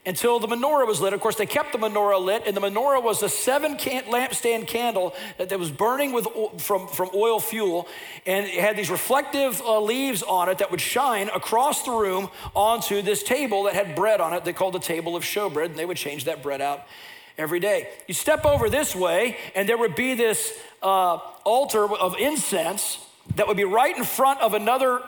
until 0.06 0.39
the 0.39 0.48
menorah 0.48 0.88
was 0.88 1.00
lit. 1.00 1.13
Of 1.13 1.21
course, 1.21 1.36
they 1.36 1.45
kept 1.45 1.74
the 1.74 1.77
menorah 1.77 2.24
lit, 2.24 2.44
and 2.48 2.57
the 2.57 2.62
menorah 2.62 3.03
was 3.03 3.21
a 3.21 3.30
seven 3.30 3.77
can- 3.77 4.03
lampstand 4.06 4.68
candle 4.68 5.13
that, 5.38 5.50
that, 5.50 5.59
was 5.59 5.69
burning 5.69 6.12
with 6.12 6.27
from, 6.57 6.88
from 6.88 7.09
oil 7.13 7.39
fuel, 7.39 7.88
and 8.25 8.45
it 8.48 8.59
had 8.59 8.75
these 8.75 8.89
reflective 8.89 9.62
uh, 9.62 9.80
leaves 9.80 10.24
on 10.24 10.50
it 10.50 10.57
that 10.57 10.71
would 10.71 10.81
shine 10.81 11.30
across 11.30 11.83
the 11.83 11.92
room 11.92 12.30
onto 12.56 13.01
this 13.01 13.21
table 13.21 13.63
that 13.63 13.74
had 13.74 13.95
bread 13.95 14.19
on 14.19 14.33
it. 14.33 14.44
They 14.44 14.53
called 14.53 14.74
the 14.74 14.80
table 14.80 15.15
of 15.15 15.24
showbread, 15.24 15.65
and 15.65 15.75
they 15.75 15.86
would 15.86 15.98
change 15.98 16.25
that 16.25 16.42
bread 16.42 16.62
out 16.62 16.88
every 17.38 17.59
day. 17.59 17.89
You 18.07 18.15
step 18.15 18.44
over 18.44 18.69
this 18.69 18.95
way, 18.95 19.38
and 19.53 19.69
there 19.69 19.77
would 19.77 19.95
be 19.95 20.15
this 20.15 20.58
uh, 20.81 21.17
altar 21.43 21.88
of 21.88 22.15
incense 22.20 22.98
that 23.36 23.48
would 23.48 23.58
be 23.58 23.65
right 23.65 23.96
in 23.96 24.03
front 24.03 24.41
of 24.41 24.55
another 24.55 25.01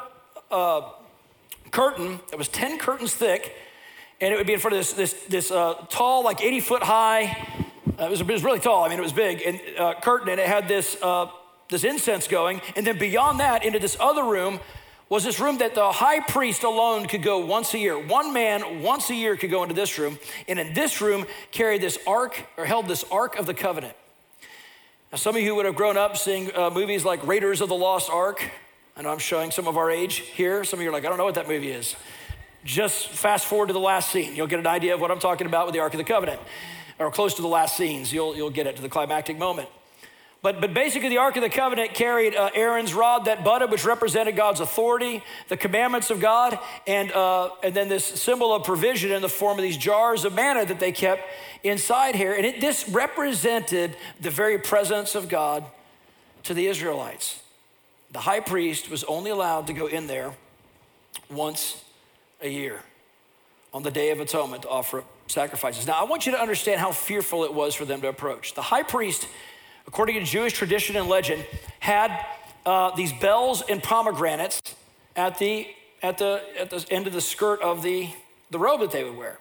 uh, 0.51 0.89
curtain 1.71 2.19
that 2.29 2.37
was 2.37 2.47
10 2.47 2.77
curtains 2.77 3.15
thick 3.15 3.55
and 4.23 4.33
it 4.33 4.37
would 4.37 4.47
be 4.47 4.53
in 4.53 4.59
front 4.59 4.73
of 4.73 4.79
this, 4.79 4.93
this, 4.93 5.13
this 5.27 5.51
uh, 5.51 5.73
tall, 5.89 6.23
like 6.23 6.41
80 6.41 6.61
foot 6.61 6.81
high, 6.81 7.25
uh, 7.99 8.05
it, 8.05 8.09
was, 8.09 8.21
it, 8.21 8.27
was, 8.27 8.41
really 8.41 8.59
tall, 8.59 8.85
I 8.85 8.87
mean, 8.87 8.97
it 8.97 9.01
was 9.01 9.11
big, 9.11 9.41
and 9.41 9.59
uh, 9.77 9.95
curtain, 9.99 10.29
and 10.29 10.39
it 10.39 10.47
had 10.47 10.69
this, 10.69 10.97
uh, 11.01 11.27
this 11.69 11.83
incense 11.83 12.27
going. 12.29 12.61
And 12.77 12.87
then 12.87 12.97
beyond 12.97 13.41
that, 13.41 13.65
into 13.65 13.79
this 13.79 13.97
other 13.99 14.23
room, 14.23 14.61
was 15.09 15.25
this 15.25 15.41
room 15.41 15.57
that 15.57 15.75
the 15.75 15.91
high 15.91 16.21
priest 16.21 16.63
alone 16.63 17.05
could 17.05 17.21
go 17.21 17.45
once 17.45 17.73
a 17.73 17.77
year. 17.77 17.99
One 17.99 18.31
man 18.31 18.81
once 18.81 19.09
a 19.09 19.13
year 19.13 19.35
could 19.35 19.51
go 19.51 19.61
into 19.61 19.75
this 19.75 19.99
room, 19.99 20.17
and 20.47 20.57
in 20.57 20.73
this 20.73 21.01
room 21.01 21.25
carried 21.51 21.81
this 21.81 21.99
ark 22.07 22.47
or 22.55 22.65
held 22.65 22.87
this 22.87 23.03
ark 23.11 23.35
of 23.35 23.45
the 23.45 23.53
covenant. 23.53 23.95
Now, 25.11 25.17
some 25.17 25.35
of 25.35 25.41
you 25.41 25.53
would 25.53 25.65
have 25.65 25.75
grown 25.75 25.97
up 25.97 26.15
seeing 26.15 26.55
uh, 26.55 26.69
movies 26.69 27.03
like 27.03 27.27
Raiders 27.27 27.59
of 27.59 27.67
the 27.67 27.75
Lost 27.75 28.09
Ark. 28.09 28.41
I 28.95 29.01
know 29.01 29.09
I'm 29.09 29.19
showing 29.19 29.51
some 29.51 29.67
of 29.67 29.75
our 29.75 29.91
age 29.91 30.15
here. 30.15 30.63
Some 30.63 30.79
of 30.79 30.83
you 30.83 30.89
are 30.89 30.93
like, 30.93 31.03
I 31.03 31.09
don't 31.09 31.17
know 31.17 31.25
what 31.25 31.35
that 31.35 31.49
movie 31.49 31.71
is. 31.71 31.97
Just 32.65 33.09
fast 33.09 33.45
forward 33.45 33.67
to 33.67 33.73
the 33.73 33.79
last 33.79 34.11
scene. 34.11 34.35
You'll 34.35 34.47
get 34.47 34.59
an 34.59 34.67
idea 34.67 34.93
of 34.93 35.01
what 35.01 35.11
I'm 35.11 35.19
talking 35.19 35.47
about 35.47 35.65
with 35.65 35.73
the 35.73 35.81
Ark 35.81 35.93
of 35.93 35.97
the 35.97 36.03
Covenant, 36.03 36.39
or 36.97 37.11
close 37.11 37.33
to 37.35 37.41
the 37.41 37.47
last 37.47 37.75
scenes. 37.75 38.13
You'll, 38.13 38.35
you'll 38.35 38.49
get 38.49 38.67
it 38.67 38.75
to 38.77 38.81
the 38.81 38.89
climactic 38.89 39.37
moment. 39.37 39.69
But, 40.41 40.59
but 40.59 40.73
basically, 40.73 41.07
the 41.07 41.19
Ark 41.19 41.37
of 41.37 41.41
the 41.41 41.49
Covenant 41.49 41.93
carried 41.93 42.35
uh, 42.35 42.49
Aaron's 42.53 42.93
rod 42.93 43.25
that 43.25 43.45
budded, 43.45 43.71
which 43.71 43.85
represented 43.85 44.35
God's 44.35 44.59
authority, 44.59 45.23
the 45.47 45.55
commandments 45.55 46.09
of 46.09 46.19
God, 46.19 46.59
and, 46.85 47.13
uh, 47.13 47.51
and 47.63 47.73
then 47.73 47.87
this 47.87 48.05
symbol 48.05 48.53
of 48.53 48.65
provision 48.65 49.13
in 49.13 49.21
the 49.21 49.29
form 49.29 49.57
of 49.57 49.63
these 49.63 49.77
jars 49.77 50.25
of 50.25 50.33
manna 50.33 50.65
that 50.65 50.81
they 50.81 50.91
kept 50.91 51.23
inside 51.63 52.15
here. 52.15 52.33
And 52.33 52.45
it, 52.45 52.59
this 52.59 52.89
represented 52.89 53.95
the 54.19 54.29
very 54.29 54.59
presence 54.59 55.15
of 55.15 55.29
God 55.29 55.63
to 56.43 56.53
the 56.53 56.67
Israelites. 56.67 57.41
The 58.11 58.19
high 58.19 58.41
priest 58.41 58.89
was 58.89 59.05
only 59.05 59.31
allowed 59.31 59.67
to 59.67 59.73
go 59.73 59.87
in 59.87 60.07
there 60.07 60.33
once 61.29 61.82
a 62.43 62.49
year 62.49 62.81
on 63.73 63.81
the 63.81 63.91
Day 63.91 64.11
of 64.11 64.19
Atonement 64.19 64.63
to 64.63 64.69
offer 64.69 65.03
sacrifices. 65.27 65.87
Now, 65.87 65.93
I 65.93 66.03
want 66.03 66.25
you 66.25 66.33
to 66.33 66.39
understand 66.39 66.79
how 66.79 66.91
fearful 66.91 67.43
it 67.43 67.53
was 67.53 67.73
for 67.73 67.85
them 67.85 68.01
to 68.01 68.07
approach. 68.07 68.53
The 68.53 68.61
high 68.61 68.83
priest, 68.83 69.27
according 69.87 70.19
to 70.19 70.25
Jewish 70.25 70.53
tradition 70.53 70.95
and 70.95 71.07
legend, 71.07 71.45
had 71.79 72.25
uh, 72.65 72.95
these 72.95 73.11
bells 73.13 73.63
and 73.67 73.81
pomegranates 73.81 74.61
at 75.15 75.39
the, 75.39 75.67
at, 76.03 76.17
the, 76.17 76.43
at 76.59 76.69
the 76.69 76.85
end 76.91 77.07
of 77.07 77.13
the 77.13 77.21
skirt 77.21 77.61
of 77.61 77.81
the, 77.81 78.09
the 78.51 78.59
robe 78.59 78.81
that 78.81 78.91
they 78.91 79.03
would 79.03 79.17
wear. 79.17 79.39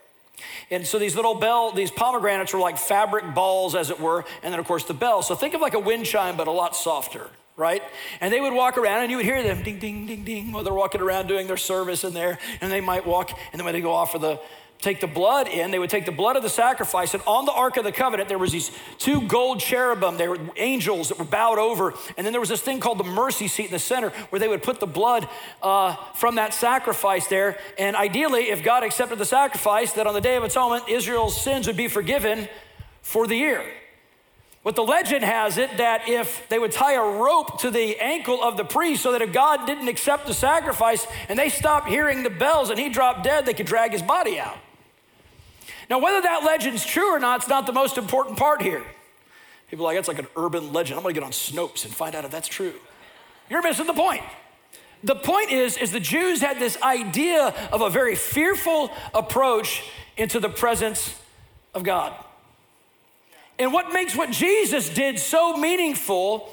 And 0.71 0.87
so 0.87 0.99
these 0.99 1.15
little 1.15 1.35
bell, 1.35 1.73
these 1.73 1.91
pomegranates 1.91 2.53
were 2.53 2.59
like 2.59 2.79
fabric 2.79 3.35
balls, 3.35 3.75
as 3.75 3.91
it 3.91 4.01
were, 4.01 4.25
and 4.43 4.53
then 4.53 4.59
of 4.59 4.67
course 4.67 4.85
the 4.85 4.95
bell. 4.95 5.23
So 5.23 5.35
think 5.35 5.55
of 5.55 5.61
like 5.61 5.75
a 5.75 5.79
wind 5.79 6.07
chime, 6.07 6.37
but 6.37 6.47
a 6.47 6.53
lot 6.53 6.75
softer, 6.75 7.29
right? 7.57 7.83
And 8.21 8.33
they 8.33 8.41
would 8.41 8.53
walk 8.53 8.79
around 8.79 9.03
and 9.03 9.11
you 9.11 9.17
would 9.19 9.27
hear 9.27 9.43
them 9.43 9.63
ding, 9.63 9.79
ding, 9.79 10.07
ding, 10.07 10.25
ding 10.25 10.53
while 10.53 10.65
they're 10.65 10.73
walking 10.73 11.01
around 11.01 11.27
doing 11.27 11.47
their 11.47 11.57
service 11.57 12.05
in 12.05 12.15
there. 12.15 12.39
And 12.61 12.73
they 12.73 12.81
might 12.81 13.07
walk, 13.07 13.31
and 13.53 13.59
then 13.59 13.65
when 13.65 13.75
they 13.75 13.81
go 13.81 13.93
off 13.93 14.13
for 14.13 14.19
the 14.19 14.41
take 14.83 15.01
the 15.01 15.07
blood 15.07 15.49
in. 15.49 15.71
They 15.71 15.79
would 15.79 15.91
take 15.91 16.05
the 16.05 16.13
blood 16.13 16.37
of 16.37 16.43
the 16.43 16.51
sacrifice, 16.51 17.15
and 17.15 17.23
on 17.27 17.47
the 17.47 17.53
Ark 17.53 17.77
of 17.77 17.85
the 17.85 17.93
Covenant, 17.93 18.29
there 18.29 18.39
was 18.39 18.53
these 18.53 18.71
two 18.99 19.23
gold 19.23 19.61
cherubim. 19.61 20.19
They 20.19 20.29
were 20.29 20.39
angels 20.57 21.09
that 21.09 21.19
were 21.19 21.25
bowed 21.25 21.59
over, 21.59 21.95
and 22.17 22.27
then 22.27 22.33
there 22.33 22.41
was 22.41 22.49
this 22.49 22.61
thing 22.61 22.81
called 22.81 22.99
the 22.99 23.05
mercy 23.05 23.49
seat 23.49 23.67
in 23.67 23.71
the 23.71 23.79
center, 23.79 24.11
where 24.31 24.41
they 24.41 24.49
would 24.49 24.63
put 24.63 24.81
the 24.81 24.87
blood 24.87 25.29
uh, 25.63 25.95
from 26.15 26.35
that 26.35 26.53
sacrifice 26.53 27.29
there. 27.29 27.59
And 27.79 27.97
ideally, 27.97 28.51
if 28.51 28.63
God 28.63 28.83
accepted 28.83 29.19
the 29.19 29.25
sacrifice, 29.25 29.93
that 29.93 30.07
on 30.07 30.15
the 30.15 30.21
Day 30.21 30.37
of 30.37 30.43
Atonement, 30.43 30.89
Israel's 30.89 31.41
sins 31.41 31.67
would 31.67 31.77
be 31.77 31.89
forgiven 31.89 32.49
for 33.01 33.27
the 33.27 33.37
year. 33.37 33.65
But 34.65 34.77
the 34.77 34.85
legend 34.85 35.25
has 35.25 35.59
it 35.59 35.77
that 35.79 36.09
if 36.09 36.49
they 36.49 36.59
would 36.59 36.71
tie 36.71 36.95
a 36.95 37.03
rope 37.03 37.61
to 37.63 37.71
the 37.71 37.99
ankle 37.99 38.43
of 38.43 38.57
the 38.57 38.65
priest 38.65 39.03
so 39.03 39.11
that 39.13 39.21
if 39.21 39.33
God 39.33 39.67
didn't 39.67 39.89
accept 39.89 40.27
the 40.27 40.35
sacrifice 40.35 41.05
and 41.29 41.37
they 41.37 41.49
stopped 41.49 41.89
hearing 41.89 42.23
the 42.23 42.31
bells 42.31 42.71
and 42.71 42.79
he 42.79 42.89
dropped 42.89 43.25
dead, 43.25 43.45
they 43.45 43.55
could 43.55 43.67
drag 43.67 43.91
his 43.91 44.03
body 44.03 44.39
out. 44.39 44.57
Now, 45.91 45.99
whether 45.99 46.23
that 46.23 46.45
legend's 46.45 46.87
true 46.87 47.13
or 47.15 47.19
not, 47.19 47.41
it's 47.41 47.49
not 47.49 47.67
the 47.67 47.73
most 47.73 47.99
important 47.99 48.39
part 48.39 48.63
here. 48.63 48.85
People 49.69 49.85
are 49.85 49.89
like, 49.89 49.97
that's 49.97 50.09
like 50.09 50.21
an 50.21 50.29
urban 50.37 50.73
legend. 50.73 50.97
I'm 50.97 51.03
gonna 51.03 51.15
get 51.15 51.25
on 51.25 51.33
Snopes 51.33 51.85
and 51.85 51.93
find 51.93 52.15
out 52.15 52.25
if 52.25 52.31
that's 52.31 52.47
true. 52.47 52.75
You're 53.51 53.63
missing 53.63 53.87
the 53.87 53.95
point. 53.95 54.23
The 55.03 55.17
point 55.17 55.51
is, 55.51 55.77
is 55.77 55.91
the 55.91 55.99
Jews 55.99 56.41
had 56.41 56.61
this 56.61 56.81
idea 56.83 57.53
of 57.73 57.81
a 57.81 57.91
very 57.91 58.15
fearful 58.15 58.93
approach 59.13 59.83
into 60.17 60.39
the 60.39 60.49
presence 60.49 61.19
of 61.75 61.83
God. 61.83 62.15
And 63.59 63.73
what 63.73 63.93
makes 63.93 64.17
what 64.17 64.31
Jesus 64.31 64.89
did 64.89 65.19
so 65.19 65.57
meaningful, 65.57 66.53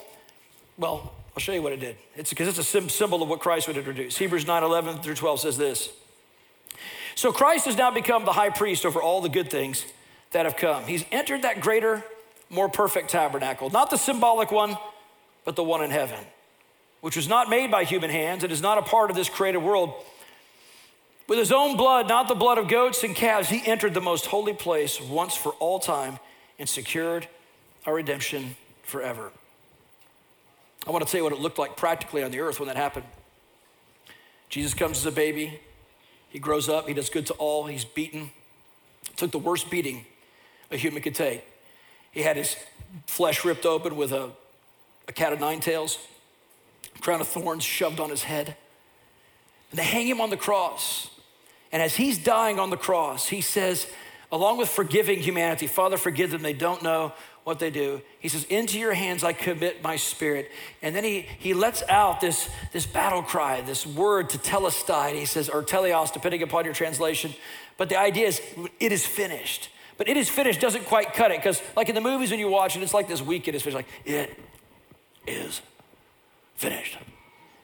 well, 0.77 1.13
I'll 1.35 1.41
show 1.41 1.53
you 1.53 1.61
what 1.61 1.73
it 1.73 1.79
did. 1.79 1.95
It's 2.15 2.29
because 2.29 2.47
it's 2.47 2.57
a 2.57 2.89
symbol 2.89 3.23
of 3.23 3.29
what 3.29 3.39
Christ 3.39 3.67
would 3.67 3.77
introduce. 3.77 4.17
Hebrews 4.17 4.45
9 4.45 4.63
11 4.63 4.99
through 4.99 5.15
12 5.15 5.39
says 5.39 5.57
this. 5.57 5.89
So 7.15 7.31
Christ 7.31 7.65
has 7.65 7.75
now 7.75 7.91
become 7.91 8.25
the 8.25 8.33
high 8.33 8.49
priest 8.49 8.85
over 8.85 9.01
all 9.01 9.21
the 9.21 9.29
good 9.29 9.49
things 9.49 9.85
that 10.31 10.45
have 10.45 10.55
come. 10.55 10.83
He's 10.83 11.03
entered 11.11 11.41
that 11.41 11.61
greater, 11.61 12.03
more 12.49 12.69
perfect 12.69 13.09
tabernacle, 13.09 13.69
not 13.69 13.89
the 13.89 13.97
symbolic 13.97 14.51
one, 14.51 14.77
but 15.43 15.55
the 15.55 15.63
one 15.63 15.83
in 15.83 15.91
heaven, 15.91 16.19
which 17.01 17.15
was 17.15 17.27
not 17.27 17.49
made 17.49 17.71
by 17.71 17.83
human 17.83 18.09
hands. 18.09 18.43
and 18.43 18.53
is 18.53 18.61
not 18.61 18.77
a 18.77 18.81
part 18.81 19.09
of 19.09 19.15
this 19.15 19.29
created 19.29 19.59
world. 19.59 19.93
With 21.27 21.39
his 21.39 21.51
own 21.51 21.77
blood, 21.77 22.07
not 22.07 22.27
the 22.27 22.35
blood 22.35 22.57
of 22.57 22.67
goats 22.67 23.03
and 23.03 23.15
calves, 23.15 23.49
he 23.49 23.65
entered 23.65 23.93
the 23.93 24.01
most 24.01 24.27
holy 24.27 24.53
place 24.53 24.99
once 24.99 25.35
for 25.35 25.51
all 25.53 25.79
time 25.79 26.19
and 26.59 26.67
secured 26.69 27.27
our 27.85 27.95
redemption 27.95 28.55
forever. 28.83 29.31
I 30.85 30.91
want 30.91 31.05
to 31.05 31.11
tell 31.11 31.19
you 31.19 31.23
what 31.23 31.33
it 31.33 31.39
looked 31.39 31.57
like 31.57 31.75
practically 31.75 32.23
on 32.23 32.31
the 32.31 32.39
earth 32.39 32.59
when 32.59 32.67
that 32.67 32.77
happened. 32.77 33.05
Jesus 34.49 34.73
comes 34.73 34.97
as 34.97 35.05
a 35.05 35.11
baby, 35.11 35.59
he 36.29 36.39
grows 36.39 36.69
up, 36.69 36.87
he 36.87 36.93
does 36.93 37.09
good 37.09 37.25
to 37.27 37.33
all, 37.33 37.65
he's 37.65 37.85
beaten. 37.85 38.31
Took 39.15 39.31
the 39.31 39.39
worst 39.39 39.69
beating 39.69 40.05
a 40.71 40.77
human 40.77 41.01
could 41.01 41.15
take. 41.15 41.43
He 42.11 42.21
had 42.21 42.37
his 42.37 42.55
flesh 43.05 43.45
ripped 43.45 43.65
open 43.65 43.95
with 43.95 44.11
a, 44.11 44.31
a 45.07 45.13
cat 45.13 45.33
of 45.33 45.39
nine 45.39 45.59
tails, 45.59 45.97
crown 47.01 47.21
of 47.21 47.27
thorns 47.27 47.63
shoved 47.63 47.99
on 47.99 48.09
his 48.09 48.23
head. 48.23 48.55
And 49.71 49.79
they 49.79 49.83
hang 49.83 50.07
him 50.07 50.21
on 50.21 50.29
the 50.29 50.37
cross. 50.37 51.09
And 51.71 51.81
as 51.81 51.95
he's 51.95 52.17
dying 52.17 52.59
on 52.59 52.71
the 52.71 52.77
cross, 52.77 53.27
he 53.27 53.41
says, 53.41 53.87
along 54.31 54.57
with 54.57 54.69
forgiving 54.69 55.19
humanity, 55.19 55.67
Father, 55.67 55.97
forgive 55.97 56.31
them, 56.31 56.41
they 56.41 56.53
don't 56.53 56.83
know 56.83 57.13
what 57.43 57.59
they 57.59 57.71
do. 57.71 58.01
He 58.19 58.27
says, 58.27 58.43
Into 58.45 58.79
your 58.79 58.93
hands 58.93 59.23
I 59.23 59.33
commit 59.33 59.81
my 59.83 59.95
spirit. 59.95 60.51
And 60.81 60.95
then 60.95 61.03
he, 61.03 61.21
he 61.21 61.53
lets 61.53 61.81
out 61.89 62.21
this, 62.21 62.49
this 62.71 62.85
battle 62.85 63.23
cry, 63.23 63.61
this 63.61 63.87
word 63.87 64.29
to 64.31 64.37
tetelestai. 64.37 65.15
He 65.15 65.25
says, 65.25 65.49
or 65.49 65.63
teleos, 65.63 66.13
depending 66.13 66.43
upon 66.43 66.65
your 66.65 66.73
translation. 66.73 67.33
But 67.77 67.89
the 67.89 67.97
idea 67.97 68.27
is, 68.27 68.41
it 68.79 68.91
is 68.91 69.05
finished. 69.05 69.69
But 69.97 70.07
it 70.07 70.15
is 70.15 70.29
finished 70.29 70.61
doesn't 70.61 70.85
quite 70.85 71.13
cut 71.13 71.31
it 71.31 71.39
because, 71.39 71.61
like 71.75 71.89
in 71.89 71.95
the 71.95 72.01
movies 72.01 72.31
when 72.31 72.39
you 72.39 72.49
watch 72.49 72.77
it, 72.77 72.83
it's 72.83 72.93
like 72.93 73.07
this 73.07 73.21
week 73.21 73.47
it 73.47 73.55
is 73.55 73.63
finished. 73.63 73.75
Like, 73.75 73.87
it 74.05 74.39
is 75.27 75.61
finished. 76.55 76.97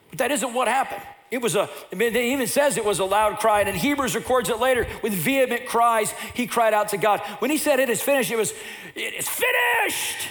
But 0.09 0.19
that 0.19 0.31
isn't 0.31 0.53
what 0.53 0.67
happened. 0.67 1.03
It 1.35 1.41
was 1.41 1.57
a, 1.57 1.69
it 1.91 2.15
even 2.15 2.47
says 2.47 2.77
it 2.77 2.85
was 2.85 2.99
a 2.99 3.03
loud 3.03 3.39
cry, 3.39 3.59
and 3.59 3.75
Hebrews 3.75 4.15
records 4.15 4.47
it 4.47 4.57
later 4.57 4.87
with 5.03 5.11
vehement 5.11 5.65
cries. 5.65 6.11
He 6.33 6.47
cried 6.47 6.73
out 6.73 6.87
to 6.89 6.97
God. 6.97 7.19
When 7.39 7.51
he 7.51 7.57
said 7.57 7.81
it 7.81 7.89
is 7.89 8.01
finished, 8.01 8.31
it 8.31 8.37
was, 8.37 8.53
it 8.95 9.13
is 9.13 9.27
finished, 9.27 10.29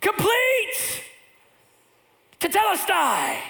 complete, 0.00 1.02
tetelestai. 2.40 3.40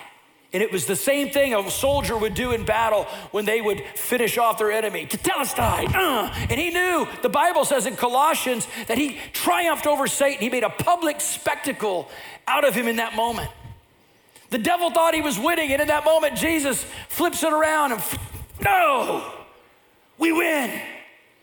And 0.52 0.60
it 0.60 0.72
was 0.72 0.86
the 0.86 0.96
same 0.96 1.30
thing 1.30 1.54
a 1.54 1.70
soldier 1.70 2.16
would 2.16 2.34
do 2.34 2.50
in 2.50 2.64
battle 2.64 3.04
when 3.30 3.44
they 3.44 3.60
would 3.60 3.84
finish 3.94 4.36
off 4.36 4.58
their 4.58 4.72
enemy. 4.72 5.06
Tetelestai. 5.06 5.94
Uh, 5.94 6.34
and 6.50 6.58
he 6.58 6.70
knew, 6.70 7.06
the 7.22 7.28
Bible 7.28 7.64
says 7.64 7.86
in 7.86 7.94
Colossians, 7.94 8.66
that 8.88 8.98
he 8.98 9.20
triumphed 9.32 9.86
over 9.86 10.08
Satan. 10.08 10.42
He 10.42 10.50
made 10.50 10.64
a 10.64 10.70
public 10.70 11.20
spectacle 11.20 12.08
out 12.48 12.66
of 12.66 12.74
him 12.74 12.88
in 12.88 12.96
that 12.96 13.14
moment. 13.14 13.52
The 14.50 14.58
devil 14.58 14.90
thought 14.90 15.14
he 15.14 15.20
was 15.20 15.38
winning, 15.38 15.72
and 15.72 15.82
in 15.82 15.88
that 15.88 16.04
moment, 16.04 16.36
Jesus 16.36 16.84
flips 17.08 17.42
it 17.42 17.52
around 17.52 17.92
and, 17.92 18.02
no, 18.60 19.32
we 20.18 20.32
win. 20.32 20.80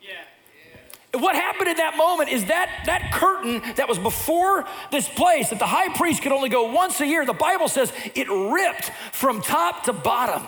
Yeah. 0.02 1.20
What 1.20 1.36
happened 1.36 1.68
in 1.68 1.76
that 1.76 1.96
moment 1.96 2.30
is 2.30 2.46
that 2.46 2.84
that 2.86 3.12
curtain 3.12 3.62
that 3.76 3.88
was 3.88 3.98
before 3.98 4.66
this 4.90 5.08
place 5.08 5.50
that 5.50 5.58
the 5.58 5.66
high 5.66 5.94
priest 5.94 6.22
could 6.22 6.32
only 6.32 6.48
go 6.48 6.72
once 6.72 7.00
a 7.00 7.06
year, 7.06 7.24
the 7.24 7.32
Bible 7.32 7.68
says 7.68 7.92
it 8.14 8.28
ripped 8.28 8.90
from 9.12 9.42
top 9.42 9.84
to 9.84 9.92
bottom. 9.92 10.46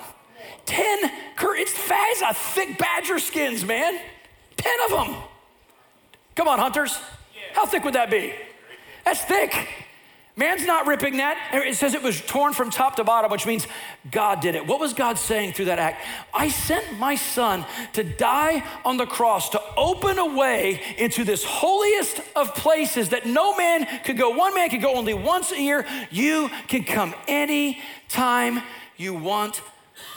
Ten 0.64 1.10
curtains, 1.36 1.70
it's 1.72 2.22
a 2.22 2.34
thick 2.34 2.78
badger 2.78 3.18
skins, 3.18 3.64
man. 3.64 4.00
Ten 4.56 4.76
of 4.86 4.90
them. 4.90 5.16
Come 6.34 6.48
on, 6.48 6.58
hunters. 6.58 6.98
How 7.52 7.66
thick 7.66 7.84
would 7.84 7.94
that 7.94 8.10
be? 8.10 8.34
That's 9.04 9.22
thick. 9.22 9.68
Man's 10.38 10.66
not 10.66 10.86
ripping 10.86 11.16
that. 11.16 11.38
It 11.54 11.76
says 11.76 11.94
it 11.94 12.02
was 12.02 12.20
torn 12.20 12.52
from 12.52 12.70
top 12.70 12.96
to 12.96 13.04
bottom, 13.04 13.30
which 13.30 13.46
means 13.46 13.66
God 14.10 14.42
did 14.42 14.54
it. 14.54 14.66
What 14.66 14.78
was 14.78 14.92
God 14.92 15.18
saying 15.18 15.54
through 15.54 15.64
that 15.66 15.78
act? 15.78 16.04
I 16.34 16.50
sent 16.50 16.98
my 16.98 17.14
son 17.14 17.64
to 17.94 18.04
die 18.04 18.62
on 18.84 18.98
the 18.98 19.06
cross 19.06 19.48
to 19.50 19.62
open 19.78 20.18
a 20.18 20.36
way 20.36 20.82
into 20.98 21.24
this 21.24 21.42
holiest 21.42 22.20
of 22.36 22.54
places 22.54 23.08
that 23.08 23.24
no 23.24 23.56
man 23.56 23.86
could 24.04 24.18
go. 24.18 24.28
One 24.28 24.54
man 24.54 24.68
could 24.68 24.82
go 24.82 24.94
only 24.94 25.14
once 25.14 25.52
a 25.52 25.60
year. 25.60 25.86
You 26.10 26.50
can 26.68 26.84
come 26.84 27.14
any 27.26 27.80
time 28.10 28.60
you 28.98 29.14
want. 29.14 29.62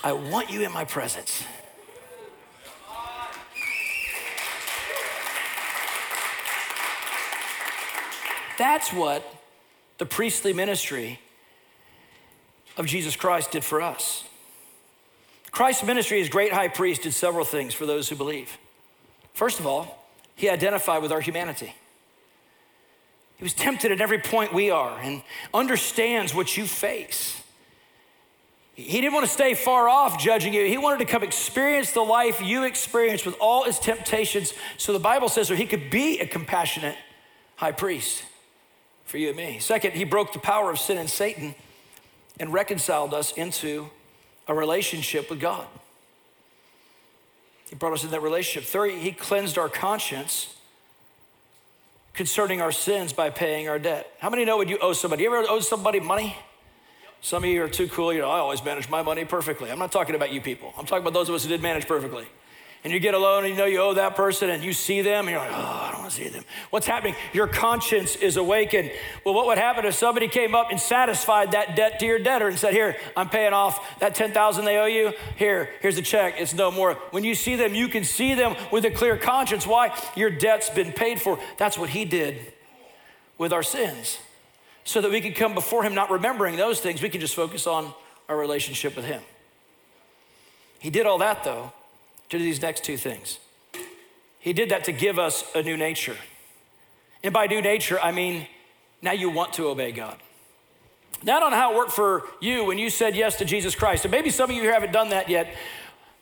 I 0.03 0.11
want 0.11 0.49
you 0.49 0.63
in 0.63 0.73
my 0.73 0.83
presence. 0.83 1.45
That's 8.57 8.91
what 8.91 9.38
the 9.99 10.05
priestly 10.05 10.53
ministry 10.53 11.19
of 12.77 12.87
Jesus 12.87 13.15
Christ 13.15 13.51
did 13.51 13.63
for 13.63 13.81
us. 13.81 14.23
Christ's 15.51 15.83
ministry 15.83 16.21
as 16.21 16.29
great 16.29 16.53
high 16.53 16.69
priest 16.69 17.03
did 17.03 17.13
several 17.13 17.45
things 17.45 17.73
for 17.73 17.85
those 17.85 18.09
who 18.09 18.15
believe. 18.15 18.57
First 19.33 19.59
of 19.59 19.67
all, 19.67 20.05
he 20.35 20.49
identified 20.49 21.01
with 21.01 21.11
our 21.11 21.21
humanity. 21.21 21.75
He 23.37 23.43
was 23.43 23.53
tempted 23.53 23.91
at 23.91 24.01
every 24.01 24.19
point 24.19 24.53
we 24.53 24.69
are 24.69 24.97
and 24.99 25.21
understands 25.53 26.33
what 26.33 26.55
you 26.55 26.65
face. 26.65 27.41
He 28.73 29.01
didn't 29.01 29.13
want 29.13 29.25
to 29.25 29.31
stay 29.31 29.55
far 29.55 29.89
off 29.89 30.17
judging 30.17 30.53
you. 30.53 30.65
He 30.65 30.77
wanted 30.77 30.99
to 30.99 31.05
come 31.05 31.23
experience 31.23 31.91
the 31.91 32.01
life 32.01 32.41
you 32.41 32.63
experienced 32.63 33.25
with 33.25 33.35
all 33.41 33.65
its 33.65 33.79
temptations. 33.79 34.53
So 34.77 34.93
the 34.93 34.99
Bible 34.99 35.27
says 35.27 35.49
that 35.49 35.57
he 35.57 35.65
could 35.65 35.89
be 35.89 36.19
a 36.19 36.25
compassionate 36.25 36.95
high 37.57 37.73
priest 37.73 38.23
for 39.09 39.17
you 39.17 39.29
and 39.29 39.37
me. 39.37 39.57
Second, 39.57 39.93
he 39.93 40.03
broke 40.03 40.33
the 40.33 40.39
power 40.39 40.69
of 40.69 40.77
sin 40.77 40.99
and 40.99 41.09
Satan 41.09 41.55
and 42.39 42.53
reconciled 42.53 43.11
us 43.11 43.31
into 43.31 43.89
a 44.47 44.53
relationship 44.53 45.31
with 45.31 45.39
God. 45.39 45.65
He 47.69 47.75
brought 47.75 47.93
us 47.93 48.03
in 48.03 48.11
that 48.11 48.21
relationship. 48.21 48.69
Third, 48.69 48.91
he 48.91 49.11
cleansed 49.11 49.57
our 49.57 49.67
conscience 49.67 50.55
concerning 52.13 52.61
our 52.61 52.71
sins 52.71 53.11
by 53.11 53.31
paying 53.31 53.67
our 53.67 53.79
debt. 53.79 54.11
How 54.19 54.29
many 54.29 54.45
know 54.45 54.57
when 54.57 54.67
you 54.67 54.77
owe 54.79 54.93
somebody? 54.93 55.23
You 55.23 55.35
ever 55.35 55.49
owe 55.49 55.59
somebody 55.59 55.99
money? 55.99 56.37
Some 57.21 57.43
of 57.43 57.49
you 57.49 57.63
are 57.63 57.69
too 57.69 57.87
cool. 57.87 58.13
You 58.13 58.21
know, 58.21 58.29
I 58.29 58.37
always 58.37 58.63
manage 58.63 58.89
my 58.89 59.01
money 59.01 59.25
perfectly. 59.25 59.71
I'm 59.71 59.79
not 59.79 59.91
talking 59.91 60.13
about 60.13 60.31
you 60.31 60.39
people. 60.39 60.71
I'm 60.77 60.85
talking 60.85 61.01
about 61.01 61.13
those 61.13 61.29
of 61.29 61.35
us 61.35 61.43
who 61.43 61.49
did 61.49 61.63
manage 61.63 61.87
perfectly. 61.87 62.27
And 62.83 62.93
you 62.93 62.99
get 62.99 63.13
alone 63.13 63.43
and 63.43 63.53
you 63.53 63.57
know 63.57 63.65
you 63.65 63.79
owe 63.79 63.93
that 63.93 64.15
person 64.15 64.49
and 64.49 64.63
you 64.63 64.71
see 64.71 65.01
them 65.01 65.27
and 65.27 65.31
you're 65.31 65.39
like, 65.39 65.51
oh, 65.51 65.55
I 65.55 65.91
don't 65.91 66.01
want 66.01 66.13
to 66.13 66.15
see 66.15 66.29
them. 66.29 66.45
What's 66.69 66.87
happening? 66.87 67.15
Your 67.33 67.47
conscience 67.47 68.15
is 68.15 68.37
awakened. 68.37 68.91
Well, 69.25 69.33
what 69.33 69.47
would 69.47 69.57
happen 69.57 69.85
if 69.85 69.95
somebody 69.95 70.29
came 70.29 70.55
up 70.55 70.71
and 70.71 70.79
satisfied 70.79 71.51
that 71.51 71.75
debt 71.75 71.99
to 71.99 72.05
your 72.05 72.19
debtor 72.19 72.47
and 72.47 72.57
said, 72.57 72.73
Here, 72.73 72.95
I'm 73.17 73.29
paying 73.29 73.51
off 73.51 73.99
that 73.99 74.15
10,000 74.15 74.63
they 74.63 74.77
owe 74.77 74.85
you. 74.85 75.11
Here, 75.35 75.69
here's 75.81 75.97
a 75.97 76.01
check. 76.01 76.35
It's 76.37 76.53
no 76.53 76.71
more. 76.71 76.93
When 77.11 77.25
you 77.25 77.35
see 77.35 77.57
them, 77.57 77.75
you 77.75 77.89
can 77.89 78.05
see 78.05 78.33
them 78.33 78.55
with 78.71 78.85
a 78.85 78.91
clear 78.91 79.17
conscience. 79.17 79.67
Why? 79.67 79.97
Your 80.15 80.29
debt's 80.29 80.69
been 80.69 80.93
paid 80.93 81.21
for. 81.21 81.37
That's 81.57 81.77
what 81.77 81.89
he 81.89 82.05
did 82.05 82.53
with 83.37 83.51
our 83.51 83.63
sins. 83.63 84.19
So 84.85 85.01
that 85.01 85.11
we 85.11 85.19
can 85.19 85.33
come 85.33 85.53
before 85.53 85.83
him 85.83 85.93
not 85.93 86.09
remembering 86.09 86.55
those 86.55 86.79
things. 86.79 87.01
We 87.01 87.09
can 87.09 87.19
just 87.19 87.35
focus 87.35 87.67
on 87.67 87.93
our 88.29 88.37
relationship 88.37 88.95
with 88.95 89.05
him. 89.05 89.21
He 90.79 90.89
did 90.89 91.05
all 91.05 91.17
that 91.17 91.43
though 91.43 91.73
to 92.29 92.37
do 92.37 92.43
these 92.43 92.61
next 92.61 92.83
two 92.83 92.97
things. 92.97 93.39
He 94.39 94.53
did 94.53 94.69
that 94.69 94.85
to 94.85 94.91
give 94.91 95.19
us 95.19 95.43
a 95.53 95.61
new 95.61 95.75
nature. 95.75 96.15
And 97.23 97.33
by 97.33 97.47
new 97.47 97.61
nature, 97.61 97.99
I 97.99 98.11
mean 98.11 98.47
now 99.01 99.11
you 99.11 99.29
want 99.29 99.53
to 99.53 99.67
obey 99.67 99.91
God. 99.91 100.17
Now, 101.21 101.37
I 101.37 101.39
don't 101.41 101.51
know 101.51 101.57
how 101.57 101.73
it 101.73 101.77
worked 101.77 101.91
for 101.91 102.23
you 102.39 102.63
when 102.63 102.77
you 102.77 102.89
said 102.89 103.15
yes 103.15 103.37
to 103.37 103.45
Jesus 103.45 103.75
Christ. 103.75 104.05
And 104.05 104.11
maybe 104.11 104.29
some 104.29 104.49
of 104.49 104.55
you 104.55 104.61
here 104.61 104.73
haven't 104.73 104.93
done 104.93 105.09
that 105.09 105.29
yet. 105.29 105.53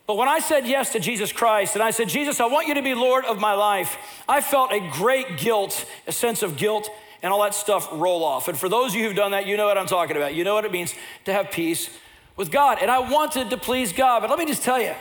But 0.08 0.18
when 0.18 0.28
I 0.28 0.40
said 0.40 0.66
yes 0.66 0.94
to 0.94 1.00
Jesus 1.00 1.32
Christ 1.32 1.76
and 1.76 1.84
I 1.84 1.92
said, 1.92 2.10
Jesus, 2.10 2.40
I 2.40 2.46
want 2.46 2.68
you 2.68 2.74
to 2.76 2.82
be 2.82 2.96
Lord 2.96 3.26
of 3.26 3.40
my 3.40 3.54
life, 3.54 3.98
I 4.28 4.42
felt 4.42 4.72
a 4.72 4.80
great 4.94 5.38
guilt, 5.38 5.86
a 6.08 6.12
sense 6.12 6.42
of 6.42 6.58
guilt, 6.58 6.90
and 7.22 7.32
all 7.32 7.44
that 7.44 7.54
stuff 7.54 7.90
roll 7.92 8.24
off. 8.24 8.48
And 8.48 8.58
for 8.58 8.70
those 8.70 8.94
of 8.94 8.96
you 8.96 9.06
who've 9.06 9.16
done 9.16 9.32
that, 9.32 9.46
you 9.46 9.58
know 9.58 9.66
what 9.66 9.78
I'm 9.78 9.86
talking 9.86 10.16
about. 10.16 10.34
You 10.34 10.44
know 10.44 10.56
what 10.56 10.66
it 10.66 10.72
means 10.72 10.96
to 11.26 11.34
have 11.34 11.52
peace 11.52 11.90
with 12.36 12.52
God. 12.52 12.78
And 12.82 12.90
I 12.90 13.00
wanted 13.00 13.50
to 13.50 13.58
please 13.58 13.92
God. 13.92 14.22
But 14.22 14.30
let 14.30 14.40
me 14.40 14.46
just 14.46 14.64
tell 14.64 14.82
you, 14.82 14.94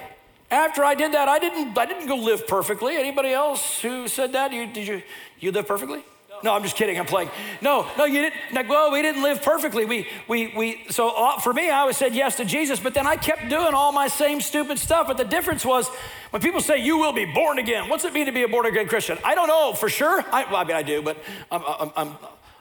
after 0.50 0.85
I 0.85 0.95
did 0.95 1.12
that, 1.12 1.29
I 1.29 1.38
didn't, 1.38 1.76
I 1.76 1.87
didn't 1.87 2.07
go 2.07 2.17
live 2.17 2.47
perfectly. 2.47 2.97
Anybody 2.97 3.33
else 3.33 3.81
who 3.81 4.09
said 4.09 4.33
that? 4.33 4.53
You, 4.53 4.67
did 4.67 4.87
you, 4.87 5.03
you 5.41 5.53
live 5.53 5.67
perfectly? 5.67 6.05
No, 6.43 6.53
I'm 6.53 6.62
just 6.62 6.76
kidding. 6.76 6.99
I'm 6.99 7.07
playing. 7.07 7.31
No, 7.62 7.87
no, 7.97 8.05
you 8.05 8.21
didn't. 8.21 8.35
Like, 8.53 8.69
well, 8.69 8.93
we 8.93 9.00
didn't 9.03 9.23
live 9.23 9.43
perfectly. 9.43 9.85
We, 9.85 10.07
we, 10.29 10.53
we. 10.57 10.85
So 10.91 11.11
uh, 11.11 11.38
for 11.38 11.53
me, 11.53 11.71
I 11.71 11.81
always 11.81 11.97
said 11.97 12.15
yes 12.15 12.37
to 12.37 12.45
Jesus, 12.45 12.79
but 12.79 12.95
then 12.95 13.07
I 13.07 13.17
kept 13.17 13.49
doing 13.49 13.75
all 13.75 13.91
my 13.91 14.09
same 14.09 14.41
stupid 14.41 14.79
stuff. 14.79 15.07
But 15.07 15.17
the 15.17 15.25
difference 15.25 15.65
was 15.65 15.88
when 16.31 16.43
people 16.43 16.61
say 16.61 16.79
you 16.79 16.99
will 16.99 17.12
be 17.12 17.25
born 17.25 17.59
again. 17.59 17.88
What's 17.88 18.05
it 18.05 18.12
mean 18.12 18.26
to 18.26 18.33
be 18.33 18.43
a 18.43 18.49
born 18.49 18.67
again 18.67 18.87
Christian? 18.87 19.19
I 19.25 19.35
don't 19.35 19.49
know 19.49 19.73
for 19.73 19.88
sure. 19.88 20.25
I, 20.31 20.45
well, 20.45 20.57
I 20.57 20.65
mean, 20.65 20.76
I 20.76 20.83
do, 20.83 21.00
but 21.03 21.17
I'm, 21.50 21.62
I'm, 21.67 21.93
I'm, 21.97 22.17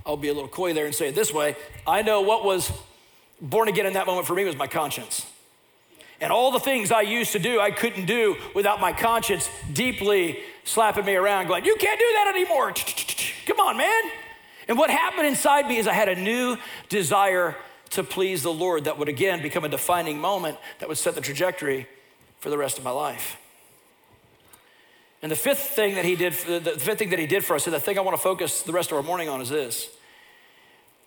I'll 0.06 0.18
be 0.18 0.30
a 0.30 0.34
little 0.34 0.48
coy 0.48 0.74
there 0.74 0.86
and 0.86 0.96
say 0.96 1.10
it 1.10 1.16
this 1.16 1.34
way. 1.34 1.56
I 1.86 2.02
know 2.02 2.22
what 2.22 2.46
was 2.46 2.72
born 3.42 3.68
again 3.68 3.86
in 3.86 3.94
that 3.94 4.08
moment 4.08 4.26
for 4.26 4.36
me 4.36 4.46
was 4.46 4.56
my 4.56 4.68
conscience. 4.68 5.26
And 6.22 6.32
all 6.32 6.52
the 6.52 6.60
things 6.60 6.92
I 6.92 7.02
used 7.02 7.34
to 7.34 7.40
do, 7.40 7.60
I 7.60 7.72
couldn't 7.72 8.06
do 8.06 8.38
without 8.54 8.80
my 8.80 8.94
conscience 8.94 9.50
deeply 9.72 10.40
slapping 10.64 11.06
me 11.06 11.16
around, 11.16 11.48
going, 11.48 11.66
You 11.66 11.76
can't 11.76 12.00
do 12.00 12.06
that 12.14 12.34
anymore. 12.36 12.72
Come 13.46 13.60
on, 13.60 13.78
man. 13.78 14.04
And 14.68 14.78
what 14.78 14.90
happened 14.90 15.28
inside 15.28 15.68
me 15.68 15.78
is 15.78 15.88
I 15.88 15.94
had 15.94 16.10
a 16.10 16.16
new 16.16 16.58
desire 16.90 17.56
to 17.92 18.04
please 18.04 18.44
the 18.44 18.54
Lord 18.54 18.86
that 18.86 18.98
would 18.98 19.10
again 19.10 19.42
become 19.42 19.64
a 19.64 19.70
defining 19.70 20.20
moment 20.20 20.58
that 20.80 20.90
would 20.90 20.98
set 20.98 21.16
the 21.16 21.22
trajectory 21.22 21.88
for 22.40 22.50
the 22.50 22.58
rest 22.58 22.78
of 22.78 22.84
my 22.84 22.92
life. 22.92 23.38
And 25.22 25.32
the 25.32 25.36
fifth 25.36 25.60
thing 25.60 25.96
that 25.96 26.06
he 26.06 26.16
did, 26.16 26.34
the 26.34 26.78
fifth 26.78 27.00
thing 27.00 27.10
that 27.10 27.20
he 27.20 27.28
did 27.28 27.44
for 27.44 27.56
us, 27.56 27.66
and 27.66 27.74
the 27.74 27.80
thing 27.80 27.98
I 27.98 28.02
want 28.02 28.18
to 28.18 28.22
focus 28.22 28.62
the 28.62 28.74
rest 28.74 28.92
of 28.92 28.98
our 28.98 29.04
morning 29.04 29.30
on 29.30 29.42
is 29.42 29.50
this. 29.50 29.90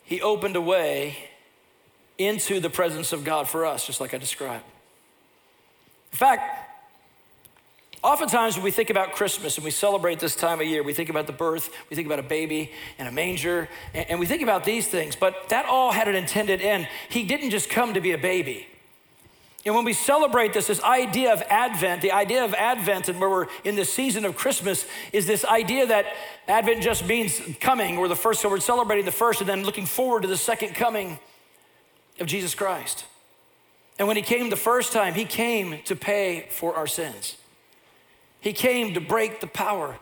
He 0.02 0.20
opened 0.20 0.56
a 0.56 0.60
way 0.60 1.16
into 2.16 2.58
the 2.58 2.70
presence 2.70 3.12
of 3.12 3.24
God 3.24 3.46
for 3.48 3.64
us, 3.66 3.86
just 3.86 4.00
like 4.00 4.14
I 4.14 4.18
described. 4.18 4.64
In 6.12 6.18
fact, 6.18 6.68
Oftentimes, 8.02 8.54
when 8.54 8.62
we 8.62 8.70
think 8.70 8.90
about 8.90 9.12
Christmas 9.12 9.56
and 9.56 9.64
we 9.64 9.72
celebrate 9.72 10.20
this 10.20 10.36
time 10.36 10.60
of 10.60 10.66
year, 10.66 10.84
we 10.84 10.94
think 10.94 11.08
about 11.08 11.26
the 11.26 11.32
birth, 11.32 11.70
we 11.90 11.96
think 11.96 12.06
about 12.06 12.20
a 12.20 12.28
baby 12.28 12.70
and 12.96 13.08
a 13.08 13.12
manger, 13.12 13.68
and, 13.92 14.20
we 14.20 14.26
think 14.26 14.42
about 14.42 14.64
these 14.64 14.86
things, 14.86 15.16
but 15.16 15.48
that 15.48 15.66
all 15.66 15.90
had 15.90 16.06
an 16.06 16.14
intended 16.14 16.60
end. 16.60 16.86
He 17.08 17.24
didn't 17.24 17.50
just 17.50 17.68
come 17.68 17.94
to 17.94 18.00
be 18.00 18.12
a 18.12 18.18
baby. 18.18 18.68
And 19.66 19.74
when 19.74 19.84
we 19.84 19.92
celebrate 19.92 20.52
this, 20.52 20.68
this 20.68 20.82
idea 20.84 21.32
of 21.32 21.42
Advent, 21.50 22.00
the 22.00 22.12
idea 22.12 22.44
of 22.44 22.54
Advent, 22.54 23.08
and 23.08 23.20
where 23.20 23.28
we're 23.28 23.46
in 23.64 23.74
the 23.74 23.84
season 23.84 24.24
of 24.24 24.36
Christmas, 24.36 24.86
is 25.12 25.26
this 25.26 25.44
idea 25.44 25.88
that 25.88 26.06
Advent 26.46 26.82
just 26.82 27.04
means 27.04 27.40
coming. 27.58 27.96
We're 27.96 28.06
the 28.06 28.14
first, 28.14 28.40
so 28.40 28.48
we're 28.48 28.60
celebrating 28.60 29.06
the 29.06 29.12
first 29.12 29.40
and 29.40 29.48
then 29.48 29.64
looking 29.64 29.86
forward 29.86 30.22
to 30.22 30.28
the 30.28 30.36
second 30.36 30.76
coming 30.76 31.18
of 32.20 32.28
Jesus 32.28 32.54
Christ. 32.54 33.04
And 33.98 34.06
when 34.06 34.16
he 34.16 34.22
came 34.22 34.48
the 34.50 34.56
first 34.56 34.92
time, 34.92 35.14
he 35.14 35.24
came 35.24 35.80
to 35.84 35.96
pay 35.96 36.46
for 36.50 36.74
our 36.74 36.86
sins. 36.86 37.36
He 38.40 38.52
came 38.52 38.94
to 38.94 39.00
break 39.00 39.40
the 39.40 39.46
power 39.46 39.98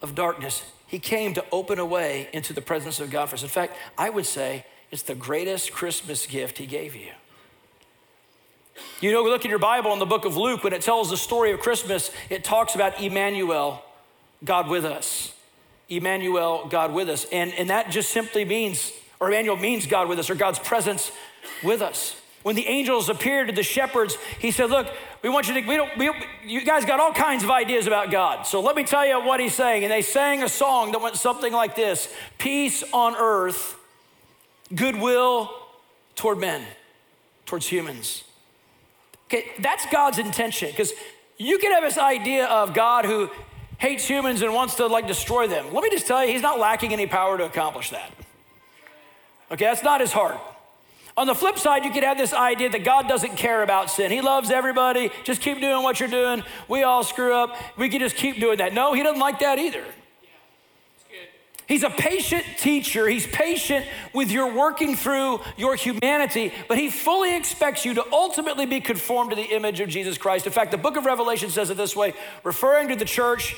of 0.00 0.14
darkness. 0.14 0.62
He 0.86 0.98
came 0.98 1.34
to 1.34 1.44
open 1.50 1.78
a 1.78 1.86
way 1.86 2.28
into 2.32 2.52
the 2.52 2.62
presence 2.62 3.00
of 3.00 3.10
God 3.10 3.28
for 3.28 3.34
us. 3.34 3.42
In 3.42 3.48
fact, 3.48 3.76
I 3.98 4.10
would 4.10 4.26
say 4.26 4.64
it's 4.90 5.02
the 5.02 5.14
greatest 5.14 5.72
Christmas 5.72 6.26
gift 6.26 6.58
he 6.58 6.66
gave 6.66 6.94
you. 6.94 7.10
You 9.00 9.12
know, 9.12 9.22
look 9.22 9.44
in 9.44 9.50
your 9.50 9.58
Bible 9.58 9.92
in 9.92 9.98
the 9.98 10.06
book 10.06 10.24
of 10.24 10.36
Luke, 10.36 10.62
when 10.64 10.72
it 10.72 10.82
tells 10.82 11.10
the 11.10 11.16
story 11.16 11.50
of 11.50 11.60
Christmas, 11.60 12.10
it 12.30 12.44
talks 12.44 12.74
about 12.74 13.00
Emmanuel, 13.00 13.82
God 14.44 14.68
with 14.68 14.84
us. 14.84 15.34
Emmanuel, 15.88 16.68
God 16.68 16.92
with 16.92 17.08
us. 17.08 17.26
And, 17.32 17.52
and 17.54 17.68
that 17.70 17.90
just 17.90 18.10
simply 18.10 18.44
means, 18.44 18.92
or 19.20 19.28
Emmanuel 19.28 19.56
means 19.56 19.86
God 19.86 20.08
with 20.08 20.18
us, 20.18 20.30
or 20.30 20.34
God's 20.34 20.58
presence 20.58 21.10
with 21.62 21.82
us. 21.82 22.16
When 22.42 22.56
the 22.56 22.66
angels 22.66 23.08
appeared 23.08 23.48
to 23.48 23.54
the 23.54 23.62
shepherds, 23.62 24.16
he 24.38 24.50
said, 24.50 24.70
Look, 24.70 24.88
we 25.22 25.28
want 25.28 25.48
you 25.48 25.54
to, 25.54 25.66
we 25.66 25.76
don't, 25.76 25.96
we, 25.96 26.10
you 26.44 26.64
guys 26.64 26.84
got 26.84 26.98
all 26.98 27.12
kinds 27.12 27.44
of 27.44 27.50
ideas 27.50 27.86
about 27.86 28.10
God. 28.10 28.46
So 28.46 28.60
let 28.60 28.74
me 28.74 28.82
tell 28.82 29.06
you 29.06 29.20
what 29.20 29.38
he's 29.38 29.54
saying. 29.54 29.84
And 29.84 29.92
they 29.92 30.02
sang 30.02 30.42
a 30.42 30.48
song 30.48 30.92
that 30.92 31.00
went 31.00 31.16
something 31.16 31.52
like 31.52 31.76
this 31.76 32.12
Peace 32.38 32.82
on 32.92 33.14
earth, 33.14 33.76
goodwill 34.74 35.50
toward 36.16 36.38
men, 36.38 36.64
towards 37.46 37.66
humans. 37.66 38.24
Okay, 39.26 39.50
that's 39.60 39.86
God's 39.86 40.18
intention 40.18 40.68
because 40.70 40.92
you 41.38 41.58
can 41.58 41.72
have 41.72 41.82
this 41.82 41.96
idea 41.96 42.46
of 42.46 42.74
God 42.74 43.04
who 43.04 43.30
hates 43.78 44.06
humans 44.06 44.42
and 44.42 44.52
wants 44.52 44.74
to 44.76 44.86
like 44.86 45.06
destroy 45.06 45.46
them. 45.46 45.72
Let 45.72 45.82
me 45.82 45.90
just 45.90 46.06
tell 46.06 46.24
you, 46.24 46.32
he's 46.32 46.42
not 46.42 46.58
lacking 46.58 46.92
any 46.92 47.06
power 47.06 47.38
to 47.38 47.44
accomplish 47.44 47.90
that. 47.90 48.12
Okay, 49.50 49.64
that's 49.64 49.82
not 49.82 50.00
his 50.00 50.12
heart. 50.12 50.38
On 51.16 51.26
the 51.26 51.34
flip 51.34 51.58
side, 51.58 51.84
you 51.84 51.90
could 51.90 52.04
have 52.04 52.16
this 52.16 52.32
idea 52.32 52.70
that 52.70 52.84
God 52.84 53.06
doesn't 53.06 53.36
care 53.36 53.62
about 53.62 53.90
sin. 53.90 54.10
He 54.10 54.22
loves 54.22 54.50
everybody. 54.50 55.10
Just 55.24 55.42
keep 55.42 55.60
doing 55.60 55.82
what 55.82 56.00
you're 56.00 56.08
doing. 56.08 56.42
We 56.68 56.84
all 56.84 57.04
screw 57.04 57.34
up. 57.34 57.56
We 57.76 57.90
can 57.90 58.00
just 58.00 58.16
keep 58.16 58.40
doing 58.40 58.58
that. 58.58 58.72
No, 58.72 58.94
he 58.94 59.02
doesn't 59.02 59.20
like 59.20 59.40
that 59.40 59.58
either. 59.58 59.84
He's 61.68 61.84
a 61.84 61.90
patient 61.90 62.44
teacher. 62.58 63.08
He's 63.08 63.26
patient 63.26 63.86
with 64.12 64.30
your 64.30 64.52
working 64.52 64.96
through 64.96 65.40
your 65.56 65.74
humanity, 65.76 66.52
but 66.68 66.76
he 66.76 66.90
fully 66.90 67.36
expects 67.36 67.84
you 67.84 67.94
to 67.94 68.04
ultimately 68.12 68.66
be 68.66 68.80
conformed 68.80 69.30
to 69.30 69.36
the 69.36 69.54
image 69.54 69.80
of 69.80 69.88
Jesus 69.88 70.18
Christ. 70.18 70.46
In 70.46 70.52
fact, 70.52 70.70
the 70.70 70.76
book 70.76 70.96
of 70.96 71.06
Revelation 71.06 71.50
says 71.50 71.70
it 71.70 71.76
this 71.76 71.94
way, 71.96 72.14
referring 72.42 72.88
to 72.88 72.96
the 72.96 73.04
church 73.04 73.54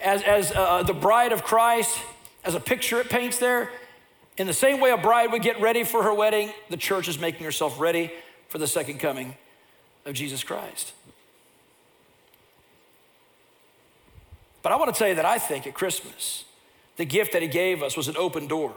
as, 0.00 0.22
as 0.22 0.52
uh, 0.52 0.82
the 0.82 0.92
bride 0.92 1.32
of 1.32 1.42
Christ, 1.42 1.98
as 2.44 2.54
a 2.54 2.60
picture 2.60 3.00
it 3.00 3.08
paints 3.08 3.38
there. 3.38 3.70
In 4.38 4.46
the 4.46 4.52
same 4.52 4.80
way 4.80 4.90
a 4.90 4.96
bride 4.96 5.32
would 5.32 5.42
get 5.42 5.60
ready 5.60 5.82
for 5.82 6.04
her 6.04 6.14
wedding, 6.14 6.52
the 6.70 6.76
church 6.76 7.08
is 7.08 7.18
making 7.18 7.44
herself 7.44 7.78
ready 7.80 8.12
for 8.48 8.58
the 8.58 8.68
second 8.68 8.98
coming 8.98 9.36
of 10.06 10.14
Jesus 10.14 10.44
Christ. 10.44 10.92
But 14.62 14.72
I 14.72 14.76
want 14.76 14.94
to 14.94 14.98
tell 14.98 15.08
you 15.08 15.16
that 15.16 15.24
I 15.24 15.38
think 15.38 15.66
at 15.66 15.74
Christmas, 15.74 16.44
the 16.96 17.04
gift 17.04 17.32
that 17.32 17.42
he 17.42 17.48
gave 17.48 17.82
us 17.82 17.96
was 17.96 18.06
an 18.08 18.16
open 18.16 18.46
door 18.46 18.74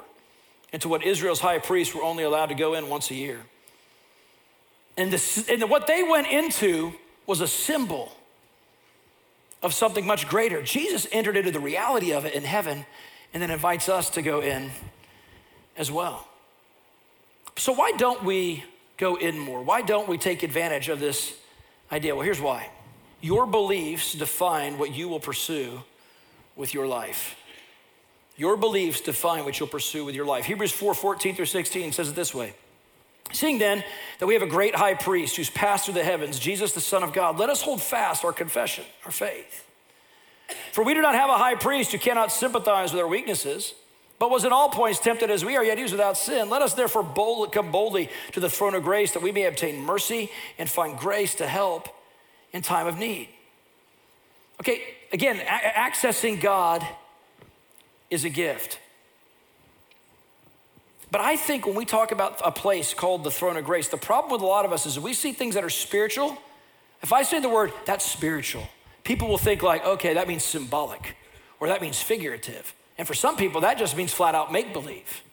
into 0.74 0.90
what 0.90 1.04
Israel's 1.04 1.40
high 1.42 1.60
priests 1.60 1.94
were 1.94 2.04
only 2.04 2.24
allowed 2.24 2.48
to 2.48 2.56
go 2.56 2.74
in 2.74 2.90
once 2.90 3.12
a 3.12 3.16
year. 3.16 3.42
And, 4.98 5.12
this, 5.12 5.48
and 5.50 5.70
what 5.70 5.86
they 5.88 6.02
went 6.04 6.28
into 6.28 6.94
was 7.28 7.40
a 7.40 7.48
symbol 7.48 8.12
of 9.62 9.74
something 9.74 10.08
much 10.08 10.28
greater. 10.28 10.62
Jesus 10.62 11.08
entered 11.12 11.38
into 11.38 11.52
the 11.52 11.60
reality 11.60 12.14
of 12.14 12.26
it 12.26 12.34
in 12.34 12.44
heaven 12.44 12.86
and 13.34 13.44
then 13.44 13.52
invites 13.52 13.90
us 13.90 14.10
to 14.12 14.22
go 14.22 14.42
in 14.42 14.72
as 15.78 15.92
well. 15.92 16.28
So, 17.58 17.74
why 17.74 17.92
don't 17.92 18.24
we 18.24 18.64
go 18.98 19.16
in 19.16 19.38
more? 19.38 19.62
Why 19.62 19.82
don't 19.82 20.08
we 20.08 20.18
take 20.18 20.44
advantage 20.44 20.90
of 20.90 21.00
this 21.00 21.36
idea? 21.92 22.16
Well, 22.16 22.24
here's 22.24 22.42
why 22.42 22.70
your 23.22 23.46
beliefs 23.46 24.14
define 24.14 24.78
what 24.78 24.94
you 24.96 25.08
will 25.08 25.20
pursue 25.20 25.84
with 26.56 26.74
your 26.74 26.88
life. 26.88 27.36
Your 28.38 28.58
beliefs 28.58 29.02
define 29.02 29.46
what 29.46 29.60
you'll 29.60 29.70
pursue 29.70 30.06
with 30.06 30.16
your 30.16 30.26
life. 30.26 30.46
Hebrews 30.46 30.72
4 30.72 30.94
14 30.94 31.36
through 31.36 31.46
16 31.46 31.92
says 31.92 32.10
it 32.10 32.16
this 32.16 32.34
way. 32.34 32.56
Seeing 33.34 33.60
then 33.60 33.84
that 34.20 34.26
we 34.26 34.34
have 34.34 34.44
a 34.44 34.48
great 34.48 34.76
high 34.76 34.94
priest 34.94 35.38
who's 35.38 35.50
passed 35.50 35.86
through 35.86 35.94
the 35.94 36.04
heavens, 36.04 36.40
Jesus, 36.40 36.74
the 36.74 36.82
Son 36.82 37.04
of 37.04 37.14
God, 37.14 37.40
let 37.40 37.50
us 37.50 37.62
hold 37.62 37.82
fast 37.82 38.26
our 38.26 38.34
confession, 38.34 38.84
our 39.06 39.12
faith. 39.12 39.66
For 40.74 40.84
we 40.84 40.94
do 40.94 41.02
not 41.02 41.16
have 41.16 41.30
a 41.30 41.38
high 41.38 41.56
priest 41.56 41.92
who 41.92 41.98
cannot 41.98 42.32
sympathize 42.32 42.92
with 42.92 43.02
our 43.02 43.08
weaknesses 43.08 43.74
but 44.22 44.30
was 44.30 44.46
in 44.46 44.54
all 44.54 44.70
points 44.70 45.00
tempted 45.00 45.32
as 45.32 45.44
we 45.44 45.58
are, 45.58 45.64
yet 45.64 45.78
he 45.78 45.82
was 45.82 45.92
without 45.92 46.16
sin. 46.16 46.48
Let 46.48 46.62
us 46.62 46.76
therefore 46.76 47.04
come 47.52 47.72
boldly 47.72 48.08
to 48.34 48.40
the 48.40 48.52
throne 48.52 48.76
of 48.76 48.84
grace 48.84 49.14
that 49.14 49.24
we 49.24 49.32
may 49.32 49.46
obtain 49.46 49.82
mercy 49.82 50.30
and 50.60 50.70
find 50.70 50.96
grace 50.96 51.34
to 51.36 51.48
help 51.48 51.88
in 52.54 52.62
time 52.62 52.86
of 52.86 53.00
need. 53.00 53.30
Okay, 54.60 54.84
again, 55.12 55.38
a- 55.38 55.90
accessing 55.90 56.40
God 56.40 56.86
is 58.12 58.24
a 58.24 58.30
gift. 58.30 58.78
But 61.10 61.22
I 61.22 61.36
think 61.36 61.66
when 61.66 61.74
we 61.74 61.86
talk 61.86 62.12
about 62.12 62.40
a 62.46 62.52
place 62.52 62.94
called 62.94 63.24
the 63.24 63.32
throne 63.32 63.58
of 63.58 63.66
grace, 63.66 63.88
the 63.88 63.98
problem 63.98 64.32
with 64.32 64.44
a 64.44 64.46
lot 64.46 64.66
of 64.66 64.72
us 64.72 64.86
is 64.86 65.00
we 65.00 65.16
see 65.16 65.32
things 65.32 65.56
that 65.56 65.64
are 65.64 65.70
spiritual. 65.72 66.38
If 67.02 67.12
I 67.12 67.24
say 67.24 67.40
the 67.40 67.50
word, 67.50 67.74
that's 67.88 68.06
spiritual, 68.06 68.68
people 69.04 69.30
will 69.30 69.40
think 69.40 69.64
like, 69.64 69.84
okay, 69.84 70.14
that 70.14 70.28
means 70.28 70.44
symbolic 70.44 71.16
or 71.60 71.70
that 71.70 71.82
means 71.82 72.00
figurative. 72.00 72.76
And 73.02 73.08
for 73.08 73.16
some 73.16 73.36
people, 73.36 73.62
that 73.62 73.80
just 73.80 73.98
means 73.98 74.14
flat 74.14 74.36
out 74.36 74.52
make 74.52 74.74
believe. 74.74 75.24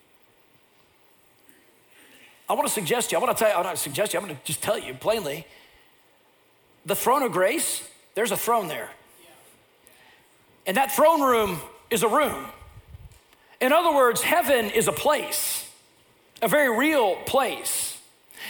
I 2.49 2.55
want 2.55 2.67
to 2.67 2.73
suggest 2.73 3.13
you, 3.13 3.19
I 3.19 3.21
want 3.21 3.37
to 3.37 3.45
tell 3.45 3.53
you, 3.53 3.59
I'm 3.59 3.63
not 3.63 3.77
suggest 3.77 4.15
you, 4.15 4.19
I'm 4.19 4.25
going 4.25 4.39
to 4.39 4.43
just 4.43 4.63
tell 4.63 4.79
you 4.79 4.95
plainly 4.95 5.47
the 6.87 6.97
throne 6.97 7.23
of 7.23 7.31
grace, 7.31 7.87
there's 8.15 8.31
a 8.31 8.39
throne 8.39 8.69
there. 8.69 8.89
And 10.67 10.79
that 10.79 10.93
throne 10.93 11.21
room 11.21 11.61
is 11.91 12.03
a 12.03 12.09
room. 12.09 12.47
In 13.61 13.71
other 13.71 13.95
words, 13.95 14.23
heaven 14.23 14.71
is 14.71 14.89
a 14.89 14.93
place, 14.93 15.71
a 16.41 16.49
very 16.49 16.75
real 16.75 17.17
place. 17.27 17.98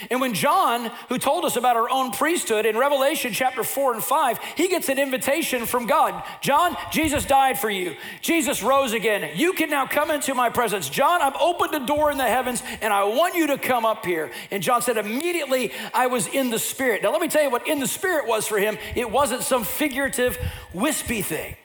And 0.09 0.21
when 0.21 0.33
John, 0.33 0.91
who 1.09 1.17
told 1.17 1.45
us 1.45 1.55
about 1.55 1.75
our 1.75 1.89
own 1.89 2.11
priesthood 2.11 2.65
in 2.65 2.77
Revelation 2.77 3.33
chapter 3.33 3.63
4 3.63 3.95
and 3.95 4.03
5, 4.03 4.39
he 4.55 4.67
gets 4.67 4.89
an 4.89 4.99
invitation 4.99 5.65
from 5.65 5.85
God. 5.85 6.23
John, 6.41 6.75
Jesus 6.91 7.25
died 7.25 7.59
for 7.59 7.69
you. 7.69 7.95
Jesus 8.21 8.63
rose 8.63 8.93
again. 8.93 9.31
You 9.35 9.53
can 9.53 9.69
now 9.69 9.85
come 9.87 10.11
into 10.11 10.33
my 10.33 10.49
presence. 10.49 10.89
John, 10.89 11.21
I've 11.21 11.35
opened 11.39 11.75
a 11.75 11.85
door 11.85 12.11
in 12.11 12.17
the 12.17 12.23
heavens 12.23 12.63
and 12.81 12.93
I 12.93 13.03
want 13.03 13.35
you 13.35 13.47
to 13.47 13.57
come 13.57 13.85
up 13.85 14.05
here. 14.05 14.31
And 14.51 14.63
John 14.63 14.81
said, 14.81 14.97
immediately 14.97 15.71
I 15.93 16.07
was 16.07 16.27
in 16.27 16.49
the 16.49 16.59
spirit. 16.59 17.03
Now, 17.03 17.11
let 17.11 17.21
me 17.21 17.27
tell 17.27 17.43
you 17.43 17.49
what 17.49 17.67
in 17.67 17.79
the 17.79 17.87
spirit 17.87 18.27
was 18.27 18.47
for 18.47 18.59
him. 18.59 18.77
It 18.95 19.09
wasn't 19.09 19.43
some 19.43 19.63
figurative, 19.63 20.37
wispy 20.73 21.21
thing. 21.21 21.55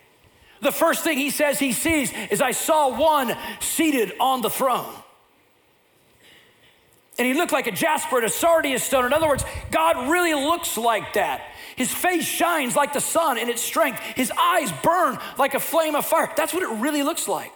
The 0.60 0.72
first 0.72 1.04
thing 1.04 1.18
he 1.18 1.30
says 1.30 1.58
he 1.58 1.72
sees 1.72 2.10
is, 2.30 2.40
I 2.40 2.52
saw 2.52 2.96
one 2.96 3.36
seated 3.60 4.12
on 4.18 4.40
the 4.40 4.48
throne. 4.48 4.94
And 7.16 7.26
he 7.26 7.34
looked 7.34 7.52
like 7.52 7.66
a 7.66 7.72
jasper 7.72 8.16
and 8.16 8.26
a 8.26 8.30
sardius 8.30 8.82
stone. 8.82 9.04
In 9.04 9.12
other 9.12 9.28
words, 9.28 9.44
God 9.70 10.10
really 10.10 10.34
looks 10.34 10.76
like 10.76 11.14
that. 11.14 11.42
His 11.76 11.92
face 11.92 12.24
shines 12.24 12.76
like 12.76 12.92
the 12.92 13.00
sun 13.00 13.38
in 13.38 13.48
its 13.48 13.62
strength. 13.62 14.00
His 14.16 14.32
eyes 14.32 14.72
burn 14.82 15.18
like 15.38 15.54
a 15.54 15.60
flame 15.60 15.94
of 15.94 16.04
fire. 16.06 16.30
That's 16.36 16.52
what 16.52 16.62
it 16.62 16.80
really 16.80 17.02
looks 17.02 17.28
like. 17.28 17.52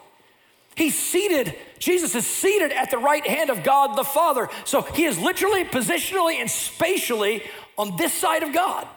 He's 0.75 0.97
seated, 0.97 1.55
Jesus 1.77 2.15
is 2.15 2.25
seated 2.25 2.71
at 2.71 2.89
the 2.89 2.97
right 2.97 3.25
hand 3.25 3.49
of 3.49 3.63
God 3.63 3.97
the 3.97 4.03
Father. 4.03 4.47
So 4.63 4.81
he 4.81 5.03
is 5.03 5.19
literally, 5.19 5.65
positionally, 5.65 6.35
and 6.35 6.49
spatially 6.49 7.43
on 7.77 7.97
this 7.97 8.13
side 8.13 8.43
of 8.43 8.53
God. 8.53 8.87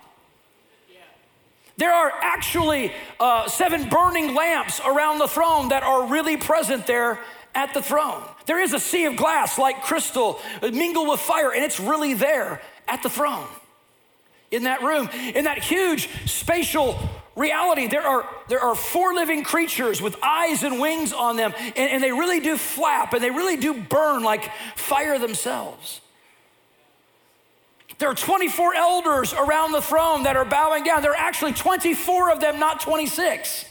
There 1.77 1.92
are 1.92 2.12
actually 2.20 2.92
uh, 3.18 3.48
seven 3.48 3.88
burning 3.88 4.35
lamps 4.35 4.81
around 4.87 5.18
the 5.18 5.27
throne 5.27 5.70
that 5.70 5.83
are 5.83 6.07
really 6.07 6.37
present 6.37 6.87
there 6.87 7.18
at 7.54 7.74
the 7.74 7.82
throne. 7.82 8.22
There 8.46 8.60
is 8.60 8.72
a 8.72 8.80
sea 8.80 9.04
of 9.04 9.16
glass 9.16 9.58
like 9.58 9.82
crystal 9.82 10.40
uh, 10.62 10.68
mingled 10.68 11.08
with 11.08 11.20
fire, 11.20 11.52
and 11.52 11.64
it's 11.64 11.80
really 11.80 12.14
there 12.14 12.60
at 12.88 13.02
the 13.02 13.10
throne. 13.10 13.46
In 14.50 14.64
that 14.64 14.82
room, 14.82 15.08
in 15.34 15.44
that 15.44 15.58
huge 15.58 16.08
spatial 16.26 16.98
reality, 17.34 17.86
there 17.86 18.06
are, 18.06 18.28
there 18.48 18.60
are 18.60 18.74
four 18.74 19.14
living 19.14 19.44
creatures 19.44 20.02
with 20.02 20.16
eyes 20.22 20.62
and 20.62 20.80
wings 20.80 21.12
on 21.12 21.36
them, 21.36 21.54
and, 21.56 21.76
and 21.76 22.02
they 22.02 22.12
really 22.12 22.40
do 22.40 22.56
flap 22.56 23.14
and 23.14 23.22
they 23.22 23.30
really 23.30 23.56
do 23.56 23.74
burn 23.74 24.22
like 24.22 24.50
fire 24.76 25.18
themselves. 25.18 26.00
There 27.98 28.10
are 28.10 28.14
24 28.14 28.74
elders 28.74 29.32
around 29.32 29.72
the 29.72 29.80
throne 29.80 30.24
that 30.24 30.36
are 30.36 30.44
bowing 30.44 30.82
down. 30.82 31.02
There 31.02 31.12
are 31.12 31.16
actually 31.16 31.52
24 31.52 32.32
of 32.32 32.40
them, 32.40 32.58
not 32.58 32.80
26. 32.80 33.64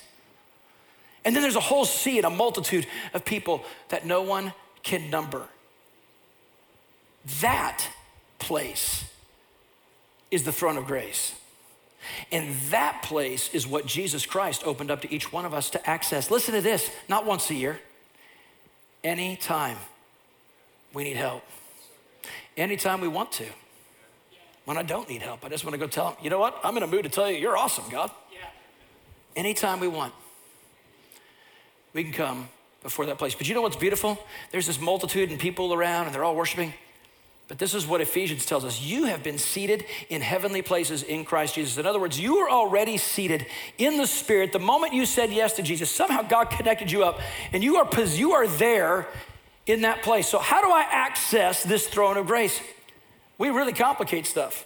And 1.24 1.36
then 1.36 1.44
there's 1.44 1.56
a 1.56 1.60
whole 1.60 1.86
sea 1.86 2.18
and 2.18 2.26
a 2.26 2.30
multitude 2.30 2.88
of 3.14 3.24
people 3.26 3.64
that 3.90 4.06
no 4.06 4.22
one 4.22 4.54
can 4.84 5.10
number. 5.10 5.48
That 7.42 7.88
place 8.40 9.06
is 10.32 10.44
the 10.44 10.52
throne 10.52 10.78
of 10.78 10.86
grace. 10.86 11.36
And 12.32 12.56
that 12.72 13.04
place 13.04 13.54
is 13.54 13.68
what 13.68 13.86
Jesus 13.86 14.26
Christ 14.26 14.64
opened 14.66 14.90
up 14.90 15.02
to 15.02 15.14
each 15.14 15.32
one 15.32 15.46
of 15.46 15.54
us 15.54 15.70
to 15.72 15.90
access. 15.90 16.32
Listen 16.32 16.56
to 16.56 16.62
this 16.62 16.90
not 17.08 17.26
once 17.26 17.50
a 17.52 17.54
year, 17.54 17.80
anytime 19.04 19.78
we 20.94 21.04
need 21.04 21.18
help, 21.18 21.44
anytime 22.58 23.02
we 23.02 23.08
want 23.08 23.32
to. 23.34 23.46
When 24.66 24.78
I 24.78 24.84
don't 24.84 25.10
need 25.10 25.22
help, 25.22 25.44
I 25.44 25.50
just 25.50 25.66
want 25.66 25.74
to 25.74 25.80
go 25.80 25.88
tell 25.88 26.10
him, 26.10 26.16
you 26.22 26.30
know 26.30 26.40
what? 26.40 26.60
I'm 26.64 26.78
in 26.78 26.84
a 26.84 26.88
mood 26.88 27.04
to 27.04 27.10
tell 27.10 27.30
you, 27.30 27.38
you're 27.38 27.58
awesome, 27.58 27.86
God. 27.90 28.12
Anytime 29.36 29.80
we 29.80 29.88
want 29.88 30.14
we 31.94 32.04
can 32.04 32.14
come 32.14 32.50
before 32.84 33.06
that 33.06 33.18
place. 33.18 33.36
But 33.36 33.48
you 33.48 33.56
know 33.56 33.62
what's 33.62 33.76
beautiful? 33.76 34.18
There's 34.52 34.68
this 34.68 34.80
multitude 34.80 35.30
and 35.30 35.40
people 35.40 35.74
around 35.74 36.06
and 36.06 36.16
they're 36.16 36.24
all 36.24 36.36
worshiping. 36.36 36.74
But 37.48 37.60
this 37.60 37.74
is 37.74 37.86
what 37.86 38.00
Ephesians 38.00 38.46
tells 38.46 38.64
us 38.64 38.82
you 38.82 39.06
have 39.06 39.24
been 39.24 39.38
seated 39.38 39.84
in 40.10 40.22
heavenly 40.22 40.62
places 40.62 41.04
in 41.04 41.26
Christ 41.26 41.56
Jesus. 41.56 41.78
In 41.78 41.86
other 41.86 42.00
words, 42.00 42.18
you 42.18 42.38
are 42.38 42.50
already 42.50 42.98
seated 42.98 43.46
in 43.78 43.98
the 43.98 44.08
Spirit. 44.08 44.54
The 44.54 44.60
moment 44.60 44.94
you 44.94 45.06
said 45.06 45.34
yes 45.34 45.54
to 45.58 45.62
Jesus, 45.62 45.92
somehow 45.92 46.22
God 46.22 46.46
connected 46.46 46.90
you 46.90 47.04
up 47.04 47.20
and 47.52 47.62
you 47.62 47.76
are, 47.76 47.90
you 48.06 48.32
are 48.32 48.48
there 48.48 49.06
in 49.66 49.82
that 49.82 50.02
place. 50.02 50.30
So, 50.30 50.40
how 50.40 50.62
do 50.62 50.72
I 50.72 50.86
access 50.90 51.62
this 51.64 51.88
throne 51.88 52.16
of 52.16 52.28
grace? 52.28 52.60
We 53.38 53.50
really 53.50 53.74
complicate 53.74 54.26
stuff. 54.26 54.66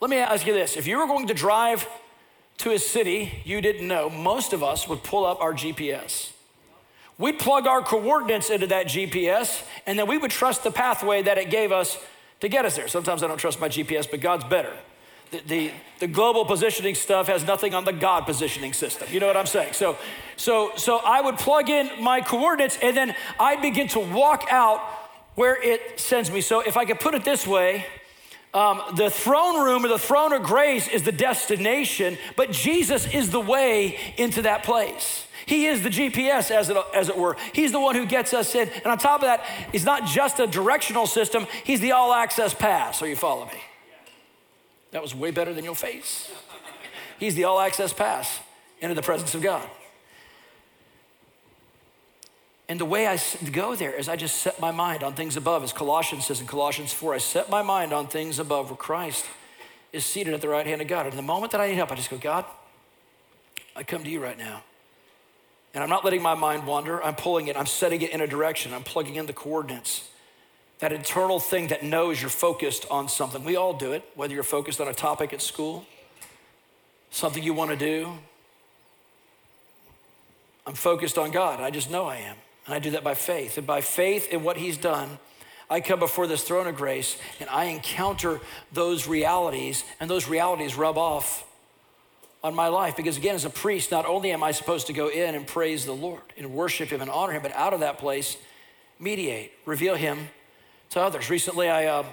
Let 0.00 0.10
me 0.10 0.16
ask 0.16 0.46
you 0.46 0.54
this 0.54 0.78
if 0.78 0.86
you 0.86 0.98
were 0.98 1.06
going 1.06 1.26
to 1.26 1.34
drive 1.34 1.86
to 2.60 2.72
a 2.72 2.78
city 2.78 3.42
you 3.44 3.60
didn't 3.60 3.86
know, 3.88 4.10
most 4.10 4.52
of 4.52 4.62
us 4.62 4.88
would 4.88 5.02
pull 5.02 5.24
up 5.24 5.40
our 5.40 5.52
GPS. 5.52 6.32
We'd 7.18 7.38
plug 7.38 7.66
our 7.66 7.82
coordinates 7.82 8.48
into 8.48 8.66
that 8.68 8.86
GPS, 8.86 9.62
and 9.86 9.98
then 9.98 10.06
we 10.06 10.16
would 10.16 10.30
trust 10.30 10.64
the 10.64 10.70
pathway 10.70 11.22
that 11.22 11.36
it 11.36 11.50
gave 11.50 11.72
us 11.72 11.98
to 12.40 12.48
get 12.48 12.64
us 12.64 12.76
there. 12.76 12.88
Sometimes 12.88 13.22
I 13.22 13.28
don't 13.28 13.38
trust 13.38 13.60
my 13.60 13.68
GPS, 13.68 14.10
but 14.10 14.20
God's 14.20 14.44
better. 14.44 14.72
The, 15.30 15.40
the, 15.46 15.70
the, 16.00 16.06
global 16.06 16.44
positioning 16.44 16.94
stuff 16.94 17.28
has 17.28 17.44
nothing 17.44 17.74
on 17.74 17.84
the 17.84 17.92
God 17.92 18.24
positioning 18.24 18.72
system. 18.72 19.06
You 19.12 19.20
know 19.20 19.26
what 19.26 19.36
I'm 19.36 19.46
saying? 19.46 19.74
So, 19.74 19.96
so, 20.36 20.72
so 20.76 20.96
I 21.04 21.20
would 21.20 21.38
plug 21.38 21.70
in 21.70 22.02
my 22.02 22.20
coordinates 22.20 22.78
and 22.82 22.96
then 22.96 23.14
I'd 23.38 23.62
begin 23.62 23.86
to 23.88 24.00
walk 24.00 24.46
out 24.50 24.80
where 25.36 25.62
it 25.62 26.00
sends 26.00 26.30
me. 26.32 26.40
So 26.40 26.60
if 26.60 26.76
I 26.76 26.84
could 26.84 26.98
put 26.98 27.14
it 27.14 27.24
this 27.24 27.46
way, 27.46 27.86
um, 28.52 28.82
the 28.96 29.10
throne 29.10 29.64
room 29.64 29.84
or 29.84 29.88
the 29.88 29.98
throne 29.98 30.32
of 30.32 30.42
grace 30.42 30.88
is 30.88 31.04
the 31.04 31.12
destination, 31.12 32.18
but 32.36 32.50
Jesus 32.50 33.06
is 33.12 33.30
the 33.30 33.40
way 33.40 33.98
into 34.16 34.42
that 34.42 34.64
place. 34.64 35.26
He 35.46 35.66
is 35.66 35.82
the 35.82 35.88
GPS, 35.88 36.50
as 36.50 36.68
it, 36.68 36.76
as 36.94 37.08
it 37.08 37.16
were. 37.16 37.36
He's 37.52 37.72
the 37.72 37.80
one 37.80 37.94
who 37.94 38.06
gets 38.06 38.34
us 38.34 38.54
in. 38.54 38.68
And 38.68 38.86
on 38.86 38.98
top 38.98 39.22
of 39.22 39.26
that, 39.26 39.44
he's 39.72 39.84
not 39.84 40.06
just 40.06 40.38
a 40.38 40.46
directional 40.46 41.06
system, 41.06 41.46
he's 41.64 41.80
the 41.80 41.92
all 41.92 42.12
access 42.12 42.52
pass. 42.54 43.02
Are 43.02 43.08
you 43.08 43.16
follow 43.16 43.46
me? 43.46 43.60
That 44.90 45.02
was 45.02 45.14
way 45.14 45.30
better 45.30 45.54
than 45.54 45.64
your 45.64 45.76
face. 45.76 46.30
He's 47.18 47.34
the 47.34 47.44
all 47.44 47.60
access 47.60 47.92
pass 47.92 48.40
into 48.80 48.94
the 48.94 49.02
presence 49.02 49.34
of 49.34 49.42
God. 49.42 49.68
And 52.70 52.78
the 52.78 52.84
way 52.84 53.08
I 53.08 53.18
go 53.50 53.74
there 53.74 53.92
is 53.92 54.08
I 54.08 54.14
just 54.14 54.36
set 54.36 54.60
my 54.60 54.70
mind 54.70 55.02
on 55.02 55.14
things 55.14 55.36
above, 55.36 55.64
as 55.64 55.72
Colossians 55.72 56.26
says 56.26 56.40
in 56.40 56.46
Colossians 56.46 56.92
4. 56.92 57.14
I 57.14 57.18
set 57.18 57.50
my 57.50 57.62
mind 57.62 57.92
on 57.92 58.06
things 58.06 58.38
above 58.38 58.70
where 58.70 58.76
Christ 58.76 59.26
is 59.92 60.06
seated 60.06 60.34
at 60.34 60.40
the 60.40 60.48
right 60.48 60.64
hand 60.64 60.80
of 60.80 60.86
God. 60.86 61.06
And 61.06 61.18
the 61.18 61.22
moment 61.22 61.50
that 61.50 61.60
I 61.60 61.66
need 61.66 61.74
help, 61.74 61.90
I 61.90 61.96
just 61.96 62.10
go, 62.10 62.16
God, 62.16 62.44
I 63.74 63.82
come 63.82 64.04
to 64.04 64.08
you 64.08 64.22
right 64.22 64.38
now. 64.38 64.62
And 65.74 65.82
I'm 65.82 65.90
not 65.90 66.04
letting 66.04 66.22
my 66.22 66.34
mind 66.34 66.64
wander. 66.64 67.02
I'm 67.02 67.16
pulling 67.16 67.48
it, 67.48 67.56
I'm 67.56 67.66
setting 67.66 68.02
it 68.02 68.10
in 68.10 68.20
a 68.20 68.26
direction, 68.28 68.72
I'm 68.72 68.84
plugging 68.84 69.16
in 69.16 69.26
the 69.26 69.32
coordinates. 69.32 70.08
That 70.78 70.92
internal 70.92 71.40
thing 71.40 71.66
that 71.68 71.82
knows 71.82 72.20
you're 72.20 72.30
focused 72.30 72.86
on 72.88 73.08
something. 73.08 73.42
We 73.42 73.56
all 73.56 73.74
do 73.74 73.90
it, 73.90 74.04
whether 74.14 74.32
you're 74.32 74.44
focused 74.44 74.80
on 74.80 74.86
a 74.86 74.94
topic 74.94 75.32
at 75.32 75.42
school, 75.42 75.86
something 77.10 77.42
you 77.42 77.52
want 77.52 77.72
to 77.72 77.76
do. 77.76 78.12
I'm 80.68 80.74
focused 80.74 81.18
on 81.18 81.32
God. 81.32 81.58
I 81.58 81.70
just 81.70 81.90
know 81.90 82.06
I 82.06 82.18
am. 82.18 82.36
And 82.70 82.76
I 82.76 82.78
do 82.78 82.92
that 82.92 83.02
by 83.02 83.14
faith. 83.14 83.58
And 83.58 83.66
by 83.66 83.80
faith 83.80 84.28
in 84.32 84.44
what 84.44 84.56
He's 84.56 84.76
done, 84.76 85.18
I 85.68 85.80
come 85.80 85.98
before 85.98 86.28
this 86.28 86.44
throne 86.44 86.68
of 86.68 86.76
grace 86.76 87.16
and 87.40 87.50
I 87.50 87.64
encounter 87.64 88.38
those 88.72 89.08
realities, 89.08 89.82
and 89.98 90.08
those 90.08 90.28
realities 90.28 90.76
rub 90.76 90.96
off 90.96 91.44
on 92.44 92.54
my 92.54 92.68
life. 92.68 92.96
Because 92.96 93.16
again, 93.16 93.34
as 93.34 93.44
a 93.44 93.50
priest, 93.50 93.90
not 93.90 94.06
only 94.06 94.30
am 94.30 94.44
I 94.44 94.52
supposed 94.52 94.86
to 94.86 94.92
go 94.92 95.08
in 95.08 95.34
and 95.34 95.48
praise 95.48 95.84
the 95.84 95.92
Lord 95.92 96.22
and 96.38 96.52
worship 96.52 96.90
Him 96.90 97.00
and 97.00 97.10
honor 97.10 97.32
Him, 97.32 97.42
but 97.42 97.52
out 97.56 97.72
of 97.72 97.80
that 97.80 97.98
place, 97.98 98.36
mediate, 99.00 99.50
reveal 99.66 99.96
Him 99.96 100.28
to 100.90 101.00
others. 101.00 101.28
Recently, 101.28 101.68
I, 101.68 101.86
uh, 101.86 102.04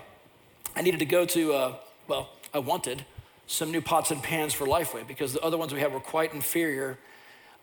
I 0.75 0.81
needed 0.81 1.01
to 1.01 1.05
go 1.05 1.23
to, 1.25 1.53
uh, 1.53 1.75
well, 2.07 2.29
I 2.51 2.57
wanted 2.57 3.05
some 3.45 3.71
new 3.71 3.81
pots 3.81 4.09
and 4.09 4.23
pans 4.23 4.55
for 4.55 4.65
Lifeway 4.65 5.07
because 5.07 5.33
the 5.33 5.41
other 5.41 5.55
ones 5.55 5.71
we 5.71 5.81
had 5.81 5.93
were 5.93 5.99
quite 5.99 6.33
inferior 6.33 6.97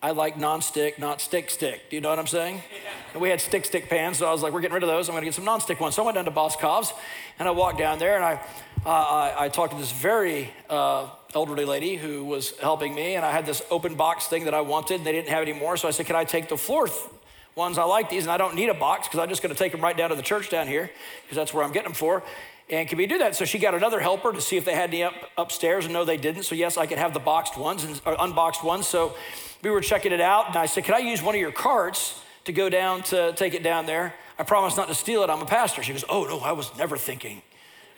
I 0.05 0.11
like 0.11 0.37
non-stick, 0.37 0.99
not 0.99 1.19
stick 1.19 1.49
stick. 1.49 1.89
Do 1.89 1.95
you 1.95 2.01
know 2.01 2.11
what 2.11 2.19
I'm 2.19 2.27
saying? 2.27 2.61
And 3.13 3.21
we 3.23 3.29
had 3.29 3.41
stick 3.41 3.65
stick 3.65 3.89
pans, 3.89 4.19
so 4.19 4.27
I 4.27 4.31
was 4.31 4.43
like, 4.43 4.53
we're 4.53 4.61
getting 4.61 4.75
rid 4.75 4.83
of 4.83 4.89
those. 4.89 5.09
I'm 5.09 5.15
gonna 5.15 5.25
get 5.25 5.33
some 5.33 5.45
non-stick 5.45 5.79
ones. 5.79 5.95
So 5.95 6.03
I 6.03 6.05
went 6.05 6.13
down 6.13 6.25
to 6.25 6.31
Boscov's 6.31 6.93
and 7.39 7.47
I 7.47 7.51
walked 7.51 7.79
down 7.79 7.97
there 7.97 8.15
and 8.15 8.23
I, 8.23 8.33
uh, 8.85 8.89
I, 8.89 9.45
I, 9.45 9.49
talked 9.49 9.73
to 9.73 9.79
this 9.79 9.91
very 9.91 10.53
uh, 10.69 11.09
elderly 11.33 11.65
lady 11.65 11.95
who 11.95 12.23
was 12.23 12.55
helping 12.59 12.93
me, 12.93 13.15
and 13.15 13.25
I 13.25 13.31
had 13.31 13.47
this 13.47 13.63
open 13.71 13.95
box 13.95 14.27
thing 14.27 14.45
that 14.45 14.53
I 14.53 14.61
wanted, 14.61 14.97
and 14.97 15.07
they 15.07 15.11
didn't 15.11 15.29
have 15.29 15.41
any 15.41 15.53
more. 15.53 15.75
So 15.75 15.87
I 15.87 15.91
said, 15.91 16.05
Can 16.05 16.15
I 16.15 16.23
take 16.23 16.49
the 16.49 16.57
fourth 16.57 17.11
ones? 17.55 17.79
I 17.79 17.83
like 17.85 18.11
these, 18.11 18.25
and 18.25 18.31
I 18.31 18.37
don't 18.37 18.53
need 18.53 18.69
a 18.69 18.75
box 18.75 19.07
because 19.07 19.19
I'm 19.19 19.29
just 19.29 19.41
going 19.41 19.55
to 19.55 19.57
take 19.57 19.71
them 19.71 19.81
right 19.81 19.97
down 19.97 20.11
to 20.11 20.15
the 20.15 20.21
church 20.21 20.51
down 20.51 20.67
here 20.67 20.91
because 21.23 21.35
that's 21.35 21.51
where 21.51 21.63
I'm 21.63 21.71
getting 21.71 21.89
them 21.89 21.95
for. 21.95 22.21
And 22.69 22.87
can 22.87 22.99
we 22.99 23.07
do 23.07 23.19
that? 23.19 23.35
So 23.35 23.45
she 23.45 23.59
got 23.59 23.75
another 23.75 23.99
helper 23.99 24.33
to 24.33 24.41
see 24.41 24.57
if 24.57 24.65
they 24.65 24.73
had 24.73 24.89
any 24.89 25.03
up, 25.03 25.13
upstairs, 25.35 25.85
and 25.85 25.93
no, 25.93 26.05
they 26.05 26.17
didn't. 26.17 26.43
So 26.43 26.53
yes, 26.53 26.77
I 26.77 26.85
could 26.85 26.97
have 26.99 27.13
the 27.13 27.19
boxed 27.19 27.57
ones 27.57 27.83
and 27.83 27.99
or 28.05 28.15
unboxed 28.19 28.63
ones. 28.63 28.87
So 28.87 29.15
we 29.65 29.71
were 29.71 29.81
checking 29.81 30.11
it 30.11 30.21
out, 30.21 30.47
and 30.47 30.55
I 30.55 30.67
said, 30.67 30.83
"Can 30.83 30.93
I 30.93 30.99
use 30.99 31.23
one 31.23 31.33
of 31.33 31.41
your 31.41 31.51
carts 31.51 32.21
to 32.43 32.53
go 32.53 32.69
down 32.69 33.01
to 33.03 33.33
take 33.33 33.55
it 33.55 33.63
down 33.63 33.87
there? 33.87 34.13
I 34.37 34.43
promise 34.43 34.77
not 34.77 34.87
to 34.89 34.93
steal 34.93 35.23
it. 35.23 35.29
I'm 35.31 35.41
a 35.41 35.45
pastor." 35.47 35.81
She 35.81 35.91
goes, 35.91 36.05
"Oh 36.07 36.25
no, 36.25 36.39
I 36.39 36.51
was 36.51 36.75
never 36.77 36.97
thinking. 36.97 37.41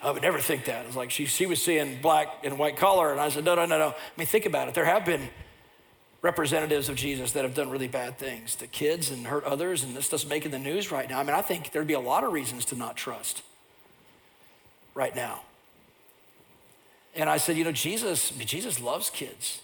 I 0.00 0.10
would 0.10 0.22
never 0.22 0.40
think 0.40 0.64
that." 0.64 0.84
It 0.84 0.86
was 0.86 0.96
like 0.96 1.10
she 1.10 1.26
she 1.26 1.44
was 1.44 1.62
seeing 1.62 2.00
black 2.00 2.38
and 2.42 2.58
white 2.58 2.78
collar, 2.78 3.12
and 3.12 3.20
I 3.20 3.28
said, 3.28 3.44
"No, 3.44 3.54
no, 3.54 3.66
no, 3.66 3.78
no. 3.78 3.88
I 3.88 3.94
mean, 4.16 4.26
think 4.26 4.46
about 4.46 4.68
it. 4.68 4.74
There 4.74 4.86
have 4.86 5.04
been." 5.04 5.28
representatives 6.20 6.88
of 6.88 6.96
Jesus 6.96 7.30
that 7.30 7.44
have 7.44 7.54
done 7.54 7.70
really 7.70 7.86
bad 7.86 8.18
things 8.18 8.56
to 8.56 8.66
kids 8.66 9.08
and 9.08 9.28
hurt 9.28 9.44
others, 9.44 9.84
and 9.84 9.96
this 9.96 10.08
doesn't 10.08 10.28
make 10.28 10.42
making 10.42 10.50
the 10.50 10.58
news 10.58 10.90
right 10.90 11.08
now. 11.08 11.20
I 11.20 11.22
mean, 11.22 11.36
I 11.36 11.42
think 11.42 11.70
there'd 11.70 11.86
be 11.86 11.94
a 11.94 12.00
lot 12.00 12.24
of 12.24 12.32
reasons 12.32 12.64
to 12.64 12.74
not 12.74 12.96
trust 12.96 13.42
right 14.96 15.14
now. 15.14 15.42
And 17.14 17.30
I 17.30 17.36
said, 17.36 17.56
you 17.56 17.62
know, 17.62 17.70
Jesus, 17.70 18.30
Jesus 18.30 18.80
loves 18.80 19.10
kids. 19.10 19.60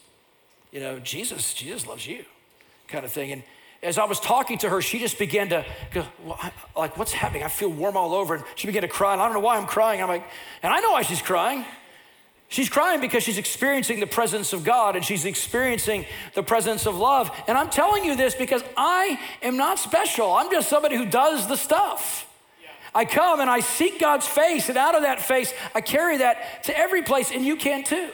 You 0.74 0.80
know, 0.80 0.98
Jesus, 0.98 1.54
Jesus 1.54 1.86
loves 1.86 2.04
you, 2.04 2.24
kind 2.88 3.04
of 3.04 3.12
thing. 3.12 3.30
And 3.30 3.44
as 3.80 3.96
I 3.96 4.06
was 4.06 4.18
talking 4.18 4.58
to 4.58 4.68
her, 4.68 4.82
she 4.82 4.98
just 4.98 5.20
began 5.20 5.48
to 5.50 5.64
go, 5.92 6.04
well, 6.24 6.36
I, 6.42 6.50
like, 6.76 6.98
what's 6.98 7.12
happening? 7.12 7.44
I 7.44 7.48
feel 7.48 7.68
warm 7.68 7.96
all 7.96 8.12
over. 8.12 8.34
And 8.34 8.44
she 8.56 8.66
began 8.66 8.82
to 8.82 8.88
cry. 8.88 9.12
And 9.12 9.22
I 9.22 9.26
don't 9.26 9.34
know 9.34 9.40
why 9.40 9.56
I'm 9.56 9.66
crying. 9.66 10.02
I'm 10.02 10.08
like, 10.08 10.26
and 10.64 10.72
I 10.72 10.80
know 10.80 10.90
why 10.90 11.02
she's 11.02 11.22
crying. 11.22 11.64
She's 12.48 12.68
crying 12.68 13.00
because 13.00 13.22
she's 13.22 13.38
experiencing 13.38 14.00
the 14.00 14.06
presence 14.08 14.52
of 14.52 14.64
God 14.64 14.96
and 14.96 15.04
she's 15.04 15.24
experiencing 15.24 16.06
the 16.34 16.42
presence 16.42 16.86
of 16.86 16.96
love. 16.96 17.30
And 17.46 17.56
I'm 17.56 17.70
telling 17.70 18.04
you 18.04 18.16
this 18.16 18.34
because 18.34 18.64
I 18.76 19.20
am 19.42 19.56
not 19.56 19.78
special. 19.78 20.32
I'm 20.32 20.50
just 20.50 20.68
somebody 20.68 20.96
who 20.96 21.06
does 21.06 21.46
the 21.46 21.56
stuff. 21.56 22.28
I 22.92 23.04
come 23.04 23.40
and 23.40 23.48
I 23.48 23.60
seek 23.60 24.00
God's 24.00 24.26
face, 24.26 24.68
and 24.68 24.78
out 24.78 24.94
of 24.94 25.02
that 25.02 25.20
face, 25.20 25.52
I 25.74 25.80
carry 25.80 26.18
that 26.18 26.64
to 26.64 26.78
every 26.78 27.02
place, 27.02 27.32
and 27.32 27.44
you 27.44 27.56
can 27.56 27.82
too. 27.82 28.08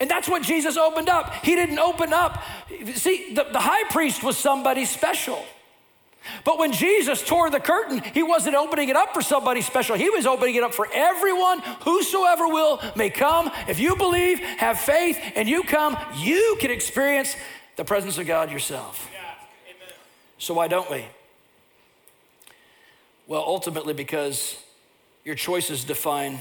And 0.00 0.10
that's 0.10 0.28
what 0.28 0.42
Jesus 0.42 0.76
opened 0.76 1.08
up. 1.08 1.32
He 1.44 1.54
didn't 1.54 1.78
open 1.78 2.12
up. 2.12 2.42
See, 2.94 3.34
the, 3.34 3.44
the 3.44 3.60
high 3.60 3.84
priest 3.90 4.22
was 4.22 4.36
somebody 4.36 4.84
special. 4.84 5.44
But 6.44 6.58
when 6.58 6.72
Jesus 6.72 7.22
tore 7.22 7.50
the 7.50 7.60
curtain, 7.60 8.00
he 8.14 8.22
wasn't 8.22 8.54
opening 8.54 8.88
it 8.88 8.96
up 8.96 9.12
for 9.12 9.22
somebody 9.22 9.60
special. 9.60 9.96
He 9.96 10.08
was 10.08 10.26
opening 10.26 10.54
it 10.54 10.62
up 10.62 10.72
for 10.72 10.86
everyone, 10.92 11.60
whosoever 11.80 12.46
will 12.46 12.80
may 12.96 13.10
come. 13.10 13.50
If 13.68 13.80
you 13.80 13.96
believe, 13.96 14.38
have 14.38 14.78
faith, 14.78 15.18
and 15.34 15.48
you 15.48 15.62
come, 15.64 15.96
you 16.18 16.56
can 16.60 16.70
experience 16.70 17.34
the 17.76 17.84
presence 17.84 18.18
of 18.18 18.26
God 18.26 18.50
yourself. 18.50 19.08
Yeah. 19.12 19.92
So 20.38 20.54
why 20.54 20.68
don't 20.68 20.90
we? 20.90 21.06
Well, 23.26 23.42
ultimately, 23.44 23.94
because 23.94 24.62
your 25.24 25.34
choices 25.34 25.84
define 25.84 26.38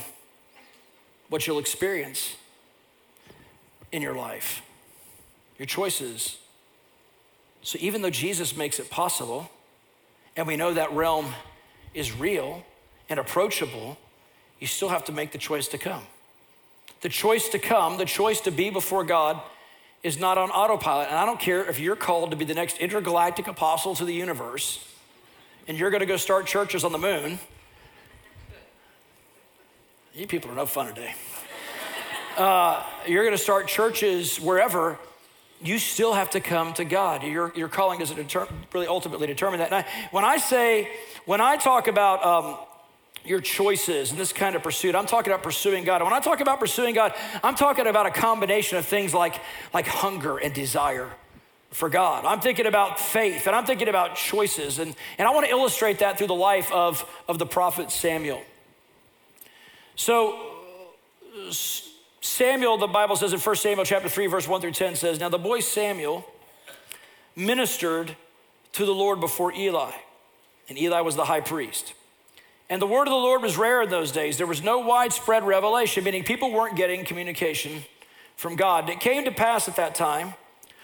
what 1.29 1.47
you'll 1.47 1.59
experience 1.59 2.35
in 3.91 4.01
your 4.01 4.15
life. 4.15 4.61
Your 5.57 5.65
choices. 5.65 6.37
So, 7.61 7.77
even 7.81 8.01
though 8.01 8.09
Jesus 8.09 8.55
makes 8.55 8.79
it 8.79 8.89
possible, 8.89 9.49
and 10.35 10.47
we 10.47 10.55
know 10.55 10.73
that 10.73 10.91
realm 10.93 11.33
is 11.93 12.15
real 12.15 12.63
and 13.09 13.19
approachable, 13.19 13.97
you 14.59 14.67
still 14.67 14.89
have 14.89 15.05
to 15.05 15.11
make 15.11 15.31
the 15.31 15.37
choice 15.37 15.67
to 15.69 15.77
come. 15.77 16.03
The 17.01 17.09
choice 17.09 17.49
to 17.49 17.59
come, 17.59 17.97
the 17.97 18.05
choice 18.05 18.41
to 18.41 18.51
be 18.51 18.69
before 18.69 19.03
God, 19.03 19.41
is 20.03 20.17
not 20.17 20.37
on 20.37 20.49
autopilot. 20.49 21.09
And 21.09 21.17
I 21.17 21.25
don't 21.25 21.39
care 21.39 21.67
if 21.69 21.79
you're 21.79 21.95
called 21.95 22.31
to 22.31 22.37
be 22.37 22.45
the 22.45 22.53
next 22.53 22.77
intergalactic 22.77 23.47
apostle 23.47 23.95
to 23.95 24.05
the 24.05 24.13
universe 24.13 24.85
and 25.67 25.77
you're 25.77 25.89
going 25.89 26.01
to 26.01 26.05
go 26.05 26.17
start 26.17 26.45
churches 26.45 26.83
on 26.83 26.91
the 26.91 26.97
moon. 26.97 27.39
You 30.13 30.27
people 30.27 30.51
are 30.51 30.55
no 30.55 30.65
fun 30.65 30.87
today. 30.87 31.13
Uh, 32.37 32.83
you're 33.07 33.23
going 33.23 33.35
to 33.35 33.43
start 33.43 33.67
churches 33.67 34.37
wherever. 34.39 34.97
You 35.63 35.77
still 35.77 36.13
have 36.13 36.31
to 36.31 36.39
come 36.39 36.73
to 36.73 36.85
God. 36.85 37.23
Your, 37.23 37.51
your 37.55 37.67
calling 37.67 37.99
doesn't 37.99 38.15
deter- 38.15 38.47
really 38.73 38.87
ultimately 38.87 39.27
determine 39.27 39.59
that. 39.59 39.71
I, 39.73 39.85
when 40.11 40.23
I 40.23 40.37
say, 40.37 40.89
when 41.25 41.41
I 41.41 41.57
talk 41.57 41.87
about 41.87 42.25
um, 42.25 42.57
your 43.23 43.39
choices 43.39 44.11
and 44.11 44.19
this 44.19 44.33
kind 44.33 44.55
of 44.55 44.63
pursuit. 44.63 44.95
I'm 44.95 45.05
talking 45.05 45.31
about 45.31 45.43
pursuing 45.43 45.83
God. 45.83 46.01
when 46.01 46.13
I 46.13 46.19
talk 46.19 46.39
about 46.39 46.59
pursuing 46.59 46.95
God, 46.95 47.13
I'm 47.43 47.55
talking 47.55 47.87
about 47.87 48.05
a 48.05 48.11
combination 48.11 48.77
of 48.77 48.85
things 48.85 49.13
like, 49.13 49.35
like 49.73 49.87
hunger 49.87 50.37
and 50.37 50.53
desire 50.53 51.09
for 51.69 51.89
God. 51.89 52.25
I'm 52.25 52.41
thinking 52.41 52.65
about 52.65 52.99
faith 52.99 53.47
and 53.47 53.55
I'm 53.55 53.65
thinking 53.65 53.87
about 53.87 54.15
choices. 54.15 54.79
And, 54.79 54.95
and 55.17 55.27
I 55.27 55.31
want 55.31 55.45
to 55.45 55.51
illustrate 55.51 55.99
that 55.99 56.17
through 56.17 56.27
the 56.27 56.35
life 56.35 56.71
of, 56.71 57.07
of 57.27 57.39
the 57.39 57.45
prophet 57.45 57.91
Samuel. 57.91 58.41
So, 59.95 60.39
Samuel, 62.21 62.77
the 62.77 62.87
Bible 62.87 63.15
says 63.15 63.33
in 63.33 63.39
1 63.39 63.55
Samuel 63.55 63.83
chapter 63.83 64.07
3, 64.07 64.27
verse 64.27 64.47
1 64.47 64.61
through 64.61 64.71
10 64.71 64.95
says, 64.95 65.19
Now 65.19 65.29
the 65.29 65.39
boy 65.39 65.59
Samuel 65.59 66.25
ministered 67.35 68.15
to 68.73 68.85
the 68.85 68.93
Lord 68.93 69.19
before 69.19 69.51
Eli, 69.51 69.91
and 70.69 70.77
Eli 70.77 71.01
was 71.01 71.15
the 71.15 71.25
high 71.25 71.41
priest. 71.41 71.95
And 72.69 72.81
the 72.81 72.87
word 72.87 73.07
of 73.07 73.11
the 73.11 73.15
Lord 73.15 73.41
was 73.41 73.57
rare 73.57 73.81
in 73.81 73.89
those 73.89 74.11
days. 74.11 74.37
There 74.37 74.47
was 74.47 74.61
no 74.61 74.79
widespread 74.79 75.43
revelation, 75.43 76.03
meaning 76.03 76.23
people 76.23 76.51
weren't 76.51 76.77
getting 76.77 77.03
communication 77.03 77.83
from 78.37 78.55
God. 78.55 78.85
And 78.85 78.93
it 78.93 78.99
came 78.99 79.25
to 79.25 79.31
pass 79.31 79.67
at 79.67 79.75
that 79.75 79.95
time 79.95 80.35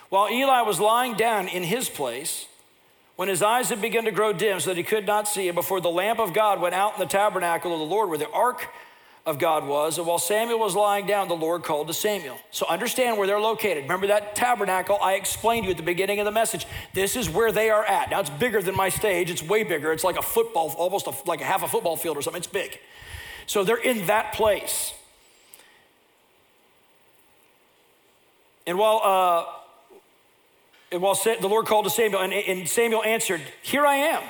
while 0.09 0.29
Eli 0.29 0.61
was 0.61 0.79
lying 0.79 1.15
down 1.15 1.47
in 1.47 1.63
his 1.63 1.87
place, 1.87 2.47
when 3.15 3.29
his 3.29 3.41
eyes 3.41 3.69
had 3.69 3.81
begun 3.81 4.05
to 4.05 4.11
grow 4.11 4.33
dim 4.33 4.59
so 4.59 4.71
that 4.71 4.77
he 4.77 4.83
could 4.83 5.05
not 5.05 5.27
see, 5.27 5.47
and 5.47 5.55
before 5.55 5.81
the 5.81 5.89
lamp 5.89 6.19
of 6.19 6.33
God 6.33 6.59
went 6.59 6.75
out 6.75 6.95
in 6.95 6.99
the 6.99 7.05
tabernacle 7.05 7.73
of 7.73 7.79
the 7.79 7.85
Lord 7.85 8.09
where 8.09 8.17
the 8.17 8.29
ark 8.31 8.67
of 9.27 9.37
God 9.37 9.67
was, 9.67 9.97
and 9.97 10.07
while 10.07 10.19
Samuel 10.19 10.57
was 10.57 10.73
lying 10.73 11.05
down, 11.05 11.27
the 11.27 11.35
Lord 11.35 11.61
called 11.61 11.87
to 11.89 11.93
Samuel. 11.93 12.39
So 12.49 12.65
understand 12.65 13.17
where 13.17 13.27
they're 13.27 13.41
located. 13.41 13.83
Remember 13.83 14.07
that 14.07 14.37
tabernacle 14.37 14.97
I 15.01 15.15
explained 15.15 15.65
to 15.65 15.67
you 15.67 15.71
at 15.71 15.77
the 15.77 15.83
beginning 15.83 16.19
of 16.19 16.25
the 16.25 16.31
message. 16.31 16.65
This 16.93 17.17
is 17.17 17.29
where 17.29 17.51
they 17.51 17.69
are 17.69 17.83
at. 17.83 18.09
Now 18.09 18.21
it's 18.21 18.29
bigger 18.29 18.61
than 18.61 18.73
my 18.73 18.87
stage, 18.87 19.29
it's 19.29 19.43
way 19.43 19.63
bigger. 19.63 19.91
It's 19.91 20.05
like 20.05 20.17
a 20.17 20.21
football, 20.21 20.73
almost 20.77 21.07
a, 21.07 21.13
like 21.25 21.41
a 21.41 21.43
half 21.43 21.61
a 21.61 21.67
football 21.67 21.97
field 21.97 22.15
or 22.15 22.21
something. 22.21 22.39
It's 22.39 22.47
big. 22.47 22.79
So 23.47 23.65
they're 23.65 23.75
in 23.75 24.07
that 24.07 24.33
place. 24.33 24.93
And 28.65 28.77
while 28.77 29.01
uh, 29.03 29.45
and 30.89 31.01
while 31.01 31.15
the 31.15 31.47
Lord 31.49 31.65
called 31.65 31.83
to 31.83 31.91
Samuel, 31.91 32.21
and, 32.21 32.67
Samuel 32.67 33.03
answered, 33.03 33.41
Here 33.61 33.85
I 33.85 33.95
am. 33.95 34.23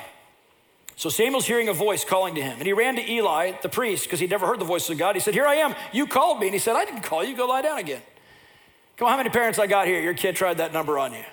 So 0.98 1.10
Samuel's 1.10 1.46
hearing 1.46 1.68
a 1.68 1.72
voice 1.72 2.04
calling 2.04 2.34
to 2.34 2.42
him. 2.42 2.54
And 2.58 2.66
he 2.66 2.72
ran 2.72 2.96
to 2.96 3.08
Eli, 3.08 3.52
the 3.62 3.68
priest, 3.68 4.02
because 4.02 4.18
he'd 4.18 4.30
never 4.30 4.48
heard 4.48 4.58
the 4.58 4.64
voice 4.64 4.90
of 4.90 4.98
God. 4.98 5.14
He 5.14 5.20
said, 5.20 5.32
Here 5.32 5.46
I 5.46 5.54
am. 5.54 5.76
You 5.92 6.08
called 6.08 6.40
me. 6.40 6.48
And 6.48 6.54
he 6.54 6.58
said, 6.58 6.74
I 6.74 6.84
didn't 6.84 7.02
call 7.02 7.22
you. 7.22 7.36
Go 7.36 7.46
lie 7.46 7.62
down 7.62 7.78
again. 7.78 8.02
Come 8.96 9.06
on, 9.06 9.12
how 9.12 9.16
many 9.16 9.30
parents 9.30 9.60
I 9.60 9.68
got 9.68 9.86
here? 9.86 10.00
Your 10.00 10.12
kid 10.12 10.34
tried 10.34 10.58
that 10.58 10.72
number 10.72 10.98
on 10.98 11.12
you. 11.12 11.18
Yeah. 11.18 11.24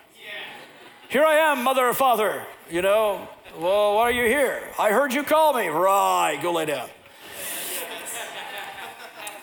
Here 1.09 1.25
I 1.25 1.33
am, 1.51 1.63
mother 1.63 1.83
or 1.83 1.95
father. 1.95 2.45
You 2.69 2.83
know, 2.83 3.27
well, 3.57 3.95
why 3.95 4.03
are 4.03 4.11
you 4.11 4.25
here? 4.25 4.61
I 4.77 4.91
heard 4.91 5.11
you 5.11 5.23
call 5.23 5.53
me. 5.53 5.67
Right, 5.67 6.37
go 6.43 6.51
lay 6.51 6.65
down. 6.65 6.87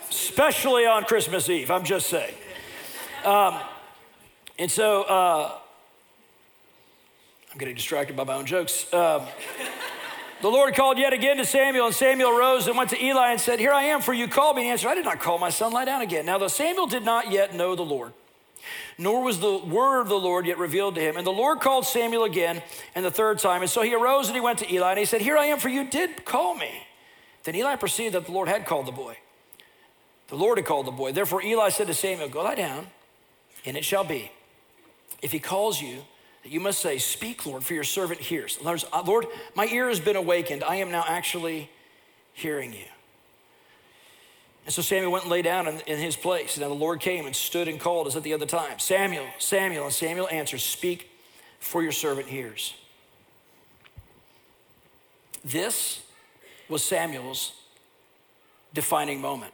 Especially 0.09 0.85
on 0.85 1.03
Christmas 1.03 1.49
Eve, 1.49 1.69
I'm 1.69 1.83
just 1.83 2.07
saying. 2.07 2.33
Um, 3.25 3.59
and 4.57 4.71
so, 4.71 5.03
uh, 5.03 5.57
I'm 7.51 7.59
getting 7.59 7.75
distracted 7.75 8.15
by 8.15 8.23
my 8.23 8.35
own 8.35 8.45
jokes. 8.45 8.91
Um, 8.93 9.23
the 10.43 10.49
Lord 10.49 10.75
called 10.75 10.97
yet 10.97 11.13
again 11.13 11.37
to 11.37 11.45
Samuel, 11.45 11.85
and 11.85 11.95
Samuel 11.95 12.37
rose 12.37 12.67
and 12.67 12.77
went 12.77 12.89
to 12.89 13.01
Eli 13.01 13.31
and 13.31 13.39
said, 13.39 13.59
Here 13.59 13.71
I 13.71 13.83
am, 13.83 14.01
for 14.01 14.13
you 14.13 14.27
called 14.27 14.57
me. 14.57 14.63
And 14.63 14.65
he 14.65 14.71
answered, 14.71 14.89
I 14.89 14.95
did 14.95 15.05
not 15.05 15.21
call 15.21 15.39
my 15.39 15.49
son, 15.49 15.71
lie 15.71 15.85
down 15.85 16.01
again. 16.01 16.25
Now, 16.25 16.37
though 16.37 16.49
Samuel 16.49 16.85
did 16.85 17.05
not 17.05 17.31
yet 17.31 17.55
know 17.55 17.77
the 17.77 17.85
Lord, 17.85 18.11
nor 18.97 19.23
was 19.23 19.39
the 19.39 19.55
word 19.55 20.01
of 20.01 20.09
the 20.09 20.19
Lord 20.19 20.45
yet 20.45 20.57
revealed 20.57 20.95
to 20.95 21.01
him. 21.01 21.15
And 21.15 21.25
the 21.25 21.31
Lord 21.31 21.61
called 21.61 21.85
Samuel 21.85 22.25
again, 22.25 22.61
and 22.93 23.05
the 23.05 23.09
third 23.09 23.39
time. 23.39 23.61
And 23.61 23.71
so 23.71 23.83
he 23.83 23.95
arose 23.95 24.27
and 24.27 24.35
he 24.35 24.41
went 24.41 24.59
to 24.59 24.69
Eli, 24.69 24.89
and 24.89 24.99
he 24.99 25.05
said, 25.05 25.21
Here 25.21 25.37
I 25.37 25.45
am, 25.45 25.59
for 25.59 25.69
you 25.69 25.89
did 25.89 26.25
call 26.25 26.55
me. 26.55 26.87
Then 27.45 27.55
Eli 27.55 27.77
perceived 27.77 28.13
that 28.13 28.25
the 28.25 28.33
Lord 28.33 28.49
had 28.49 28.65
called 28.65 28.85
the 28.85 28.91
boy. 28.91 29.15
The 30.27 30.35
Lord 30.35 30.57
had 30.57 30.65
called 30.65 30.87
the 30.87 30.91
boy. 30.91 31.13
Therefore, 31.13 31.41
Eli 31.41 31.69
said 31.69 31.87
to 31.87 31.93
Samuel, 31.93 32.27
Go 32.27 32.43
lie 32.43 32.55
down, 32.55 32.87
and 33.63 33.77
it 33.77 33.85
shall 33.85 34.03
be. 34.03 34.29
If 35.21 35.31
he 35.31 35.39
calls 35.39 35.81
you, 35.81 36.01
you 36.45 36.59
must 36.59 36.79
say, 36.79 36.97
Speak, 36.97 37.45
Lord, 37.45 37.63
for 37.63 37.73
your 37.73 37.83
servant 37.83 38.19
hears. 38.19 38.57
Uh, 38.63 39.03
Lord, 39.05 39.27
my 39.55 39.65
ear 39.67 39.87
has 39.87 39.99
been 39.99 40.15
awakened. 40.15 40.63
I 40.63 40.75
am 40.77 40.91
now 40.91 41.03
actually 41.07 41.69
hearing 42.33 42.73
you. 42.73 42.85
And 44.65 44.73
so 44.73 44.81
Samuel 44.81 45.11
went 45.11 45.25
and 45.25 45.31
lay 45.31 45.41
down 45.41 45.67
in, 45.67 45.79
in 45.81 45.99
his 45.99 46.15
place. 46.15 46.55
And 46.55 46.63
then 46.63 46.69
the 46.69 46.75
Lord 46.75 46.99
came 46.99 47.25
and 47.25 47.35
stood 47.35 47.67
and 47.67 47.79
called 47.79 48.07
as 48.07 48.15
at 48.15 48.23
the 48.23 48.33
other 48.33 48.45
time 48.45 48.79
Samuel, 48.79 49.25
Samuel. 49.39 49.85
And 49.85 49.93
Samuel 49.93 50.27
answered, 50.29 50.59
Speak, 50.59 51.09
for 51.59 51.81
your 51.81 51.91
servant 51.91 52.27
hears. 52.27 52.73
This 55.45 56.01
was 56.69 56.83
Samuel's 56.83 57.53
defining 58.73 59.21
moment. 59.21 59.53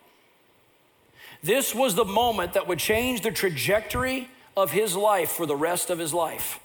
This 1.42 1.74
was 1.74 1.96
the 1.96 2.06
moment 2.06 2.54
that 2.54 2.68
would 2.68 2.80
change 2.80 3.22
the 3.22 3.32
trajectory 3.32 4.30
of 4.58 4.72
his 4.72 4.96
life 4.96 5.32
for 5.32 5.46
the 5.46 5.56
rest 5.56 5.90
of 5.90 5.98
his 5.98 6.14
life 6.14 6.60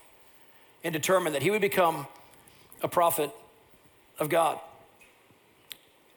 and 0.85 0.92
determined 0.92 1.35
that 1.35 1.42
he 1.42 1.51
would 1.51 1.62
become 1.62 2.07
a 2.83 2.88
prophet 2.88 3.31
of 4.18 4.29
God. 4.29 4.61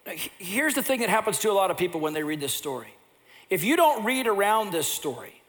Now, 0.06 0.13
here's 0.38 0.75
the 0.75 0.84
thing 0.84 0.99
that 0.99 1.10
happens 1.10 1.39
to 1.39 1.49
a 1.49 1.53
lot 1.53 1.71
of 1.71 1.77
people 1.77 1.99
when 1.99 2.13
they 2.13 2.23
read 2.23 2.39
this 2.39 2.53
story. 2.53 2.93
If 3.49 3.63
you 3.63 3.75
don't 3.75 4.03
read 4.03 4.27
around 4.27 4.71
this 4.71 4.88
story, 4.88 5.41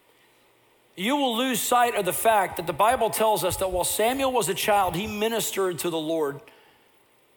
you 0.97 1.17
will 1.17 1.37
lose 1.37 1.61
sight 1.61 1.95
of 1.95 2.05
the 2.05 2.13
fact 2.13 2.57
that 2.57 2.67
the 2.67 2.73
Bible 2.73 3.11
tells 3.11 3.45
us 3.45 3.57
that 3.59 3.71
while 3.71 3.85
Samuel 3.85 4.33
was 4.33 4.49
a 4.49 4.55
child, 4.55 4.97
he 4.97 5.07
ministered 5.07 5.79
to 5.81 5.91
the 5.91 5.99
Lord 5.99 6.41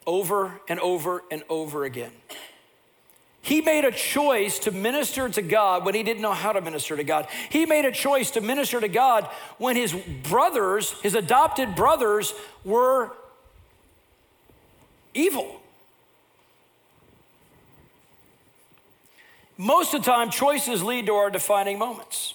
over 0.06 0.60
and 0.68 0.80
over 0.80 1.22
and 1.30 1.42
over 1.48 1.84
again. 1.84 2.12
He 3.42 3.60
made 3.60 3.84
a 3.84 3.90
choice 3.90 4.60
to 4.60 4.70
minister 4.70 5.28
to 5.28 5.42
God 5.42 5.84
when 5.84 5.96
he 5.96 6.04
didn't 6.04 6.22
know 6.22 6.32
how 6.32 6.52
to 6.52 6.60
minister 6.60 6.96
to 6.96 7.02
God. 7.02 7.26
He 7.50 7.66
made 7.66 7.84
a 7.84 7.90
choice 7.90 8.30
to 8.32 8.40
minister 8.40 8.80
to 8.80 8.86
God 8.86 9.28
when 9.58 9.74
his 9.74 9.92
brothers, 9.92 10.92
his 11.02 11.16
adopted 11.16 11.74
brothers, 11.74 12.32
were 12.64 13.10
evil. 15.12 15.60
Most 19.58 19.92
of 19.92 20.04
the 20.04 20.10
time, 20.10 20.30
choices 20.30 20.82
lead 20.84 21.06
to 21.06 21.14
our 21.14 21.28
defining 21.28 21.78
moments. 21.78 22.34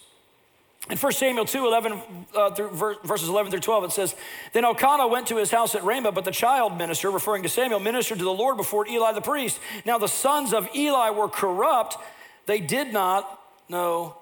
In 0.89 0.97
1 0.97 1.12
Samuel 1.12 1.43
2, 1.43 1.65
11, 1.65 2.02
uh, 2.34 2.52
through 2.52 2.69
verses 3.04 3.28
11 3.28 3.52
through 3.52 3.60
12, 3.60 3.84
it 3.86 3.91
says, 3.91 4.15
Then 4.54 4.63
Elkanah 4.63 5.08
went 5.08 5.28
to 5.28 5.36
his 5.36 5.52
house 5.52 5.76
at 5.76 5.84
Ramah, 5.84 6.13
but 6.13 6.23
the 6.23 6.32
child 6.32 6.78
minister, 6.78 7.12
referring 7.12 7.43
to 7.43 7.50
Samuel, 7.50 7.82
ministered 7.82 8.19
to 8.19 8.23
the 8.23 8.34
Lord 8.34 8.56
before 8.56 8.88
Eli 8.88 9.12
the 9.12 9.21
priest. 9.21 9.60
Now 9.86 9.97
the 9.97 10.08
sons 10.08 10.54
of 10.54 10.69
Eli 10.73 11.10
were 11.10 11.28
corrupt. 11.28 11.97
They 12.45 12.62
did 12.62 12.93
not 12.93 13.41
know 13.67 14.15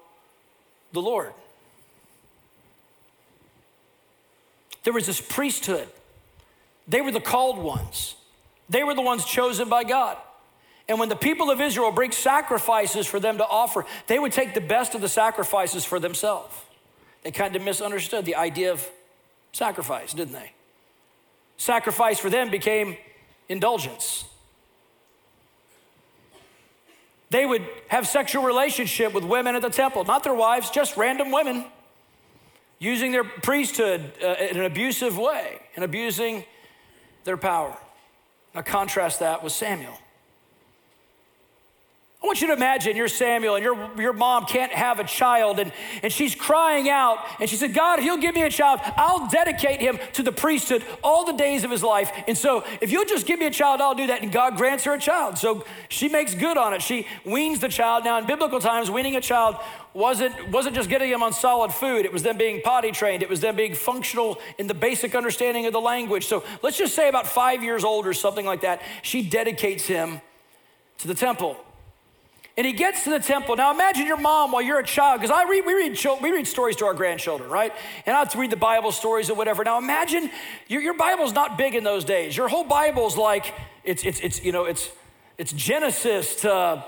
the 0.92 1.00
Lord. 1.00 1.32
There 4.82 4.92
was 4.92 5.06
this 5.06 5.20
priesthood. 5.20 5.88
They 6.88 7.00
were 7.00 7.12
the 7.12 7.20
called 7.20 7.58
ones. 7.58 8.16
They 8.68 8.82
were 8.82 8.94
the 8.94 9.02
ones 9.02 9.24
chosen 9.24 9.68
by 9.68 9.84
God. 9.84 10.16
And 10.88 11.00
when 11.00 11.08
the 11.08 11.16
people 11.16 11.50
of 11.50 11.60
Israel 11.60 11.90
bring 11.90 12.12
sacrifices 12.12 13.06
for 13.06 13.18
them 13.18 13.38
to 13.38 13.46
offer, 13.46 13.84
they 14.06 14.18
would 14.18 14.32
take 14.32 14.54
the 14.54 14.60
best 14.60 14.94
of 14.94 15.00
the 15.00 15.08
sacrifices 15.08 15.84
for 15.84 15.98
themselves. 15.98 16.54
They 17.22 17.32
kind 17.32 17.56
of 17.56 17.62
misunderstood 17.62 18.24
the 18.24 18.36
idea 18.36 18.70
of 18.70 18.88
sacrifice, 19.52 20.12
didn't 20.12 20.32
they? 20.32 20.52
Sacrifice 21.56 22.20
for 22.20 22.30
them 22.30 22.50
became 22.50 22.96
indulgence. 23.48 24.26
They 27.30 27.44
would 27.44 27.66
have 27.88 28.06
sexual 28.06 28.44
relationship 28.44 29.12
with 29.12 29.24
women 29.24 29.56
at 29.56 29.62
the 29.62 29.70
temple, 29.70 30.04
not 30.04 30.22
their 30.22 30.34
wives, 30.34 30.70
just 30.70 30.96
random 30.96 31.32
women, 31.32 31.64
using 32.78 33.10
their 33.10 33.24
priesthood 33.24 34.12
uh, 34.22 34.34
in 34.38 34.58
an 34.58 34.64
abusive 34.64 35.18
way 35.18 35.60
and 35.74 35.84
abusing 35.84 36.44
their 37.24 37.36
power. 37.36 37.76
Now 38.54 38.62
contrast 38.62 39.18
that 39.20 39.42
with 39.42 39.52
Samuel. 39.52 39.98
I 42.26 42.28
want 42.28 42.40
you 42.40 42.48
to 42.48 42.54
imagine 42.54 42.96
you're 42.96 43.06
Samuel 43.06 43.54
and 43.54 43.62
your, 43.62 43.90
your 43.96 44.12
mom 44.12 44.46
can't 44.46 44.72
have 44.72 44.98
a 44.98 45.04
child 45.04 45.60
and, 45.60 45.72
and 46.02 46.12
she's 46.12 46.34
crying 46.34 46.88
out 46.88 47.18
and 47.38 47.48
she 47.48 47.54
said, 47.54 47.72
God, 47.72 48.00
if 48.00 48.04
you'll 48.04 48.16
give 48.16 48.34
me 48.34 48.42
a 48.42 48.50
child, 48.50 48.80
I'll 48.96 49.28
dedicate 49.28 49.80
him 49.80 50.00
to 50.14 50.24
the 50.24 50.32
priesthood 50.32 50.82
all 51.04 51.24
the 51.24 51.34
days 51.34 51.62
of 51.62 51.70
his 51.70 51.84
life. 51.84 52.10
And 52.26 52.36
so 52.36 52.64
if 52.80 52.90
you'll 52.90 53.04
just 53.04 53.28
give 53.28 53.38
me 53.38 53.46
a 53.46 53.50
child, 53.52 53.80
I'll 53.80 53.94
do 53.94 54.08
that. 54.08 54.22
And 54.22 54.32
God 54.32 54.56
grants 54.56 54.82
her 54.86 54.94
a 54.94 54.98
child. 54.98 55.38
So 55.38 55.64
she 55.88 56.08
makes 56.08 56.34
good 56.34 56.58
on 56.58 56.74
it. 56.74 56.82
She 56.82 57.06
weans 57.24 57.60
the 57.60 57.68
child. 57.68 58.02
Now, 58.02 58.18
in 58.18 58.26
biblical 58.26 58.58
times, 58.58 58.90
weaning 58.90 59.14
a 59.14 59.20
child 59.20 59.54
wasn't, 59.94 60.48
wasn't 60.48 60.74
just 60.74 60.88
getting 60.88 61.12
them 61.12 61.22
on 61.22 61.32
solid 61.32 61.72
food, 61.72 62.04
it 62.04 62.12
was 62.12 62.24
them 62.24 62.36
being 62.36 62.60
potty 62.60 62.90
trained, 62.90 63.22
it 63.22 63.30
was 63.30 63.38
them 63.38 63.54
being 63.54 63.72
functional 63.76 64.40
in 64.58 64.66
the 64.66 64.74
basic 64.74 65.14
understanding 65.14 65.64
of 65.66 65.72
the 65.72 65.80
language. 65.80 66.26
So 66.26 66.42
let's 66.64 66.76
just 66.76 66.96
say 66.96 67.08
about 67.08 67.28
five 67.28 67.62
years 67.62 67.84
old 67.84 68.04
or 68.04 68.12
something 68.14 68.44
like 68.44 68.62
that, 68.62 68.82
she 69.02 69.22
dedicates 69.22 69.86
him 69.86 70.20
to 70.98 71.06
the 71.06 71.14
temple. 71.14 71.56
And 72.58 72.66
he 72.66 72.72
gets 72.72 73.04
to 73.04 73.10
the 73.10 73.18
temple. 73.18 73.54
Now 73.56 73.70
imagine 73.70 74.06
your 74.06 74.16
mom 74.16 74.50
while 74.52 74.62
you're 74.62 74.78
a 74.78 74.84
child, 74.84 75.20
because 75.20 75.30
I 75.30 75.44
read, 75.48 75.66
we 75.66 75.74
read, 75.74 75.98
we 76.22 76.30
read 76.30 76.46
stories 76.46 76.76
to 76.76 76.86
our 76.86 76.94
grandchildren, 76.94 77.50
right? 77.50 77.72
And 78.06 78.16
I 78.16 78.20
have 78.20 78.30
to 78.30 78.38
read 78.38 78.50
the 78.50 78.56
Bible 78.56 78.92
stories 78.92 79.28
or 79.28 79.34
whatever. 79.34 79.62
Now 79.62 79.76
imagine 79.76 80.30
your, 80.66 80.80
your 80.80 80.94
Bible's 80.94 81.34
not 81.34 81.58
big 81.58 81.74
in 81.74 81.84
those 81.84 82.04
days. 82.04 82.34
Your 82.34 82.48
whole 82.48 82.64
Bible's 82.64 83.16
like 83.16 83.52
it's 83.84 84.04
it's 84.04 84.20
it's 84.20 84.42
you 84.42 84.52
know 84.52 84.64
it's 84.64 84.90
it's 85.36 85.52
Genesis 85.52 86.36
to 86.40 86.82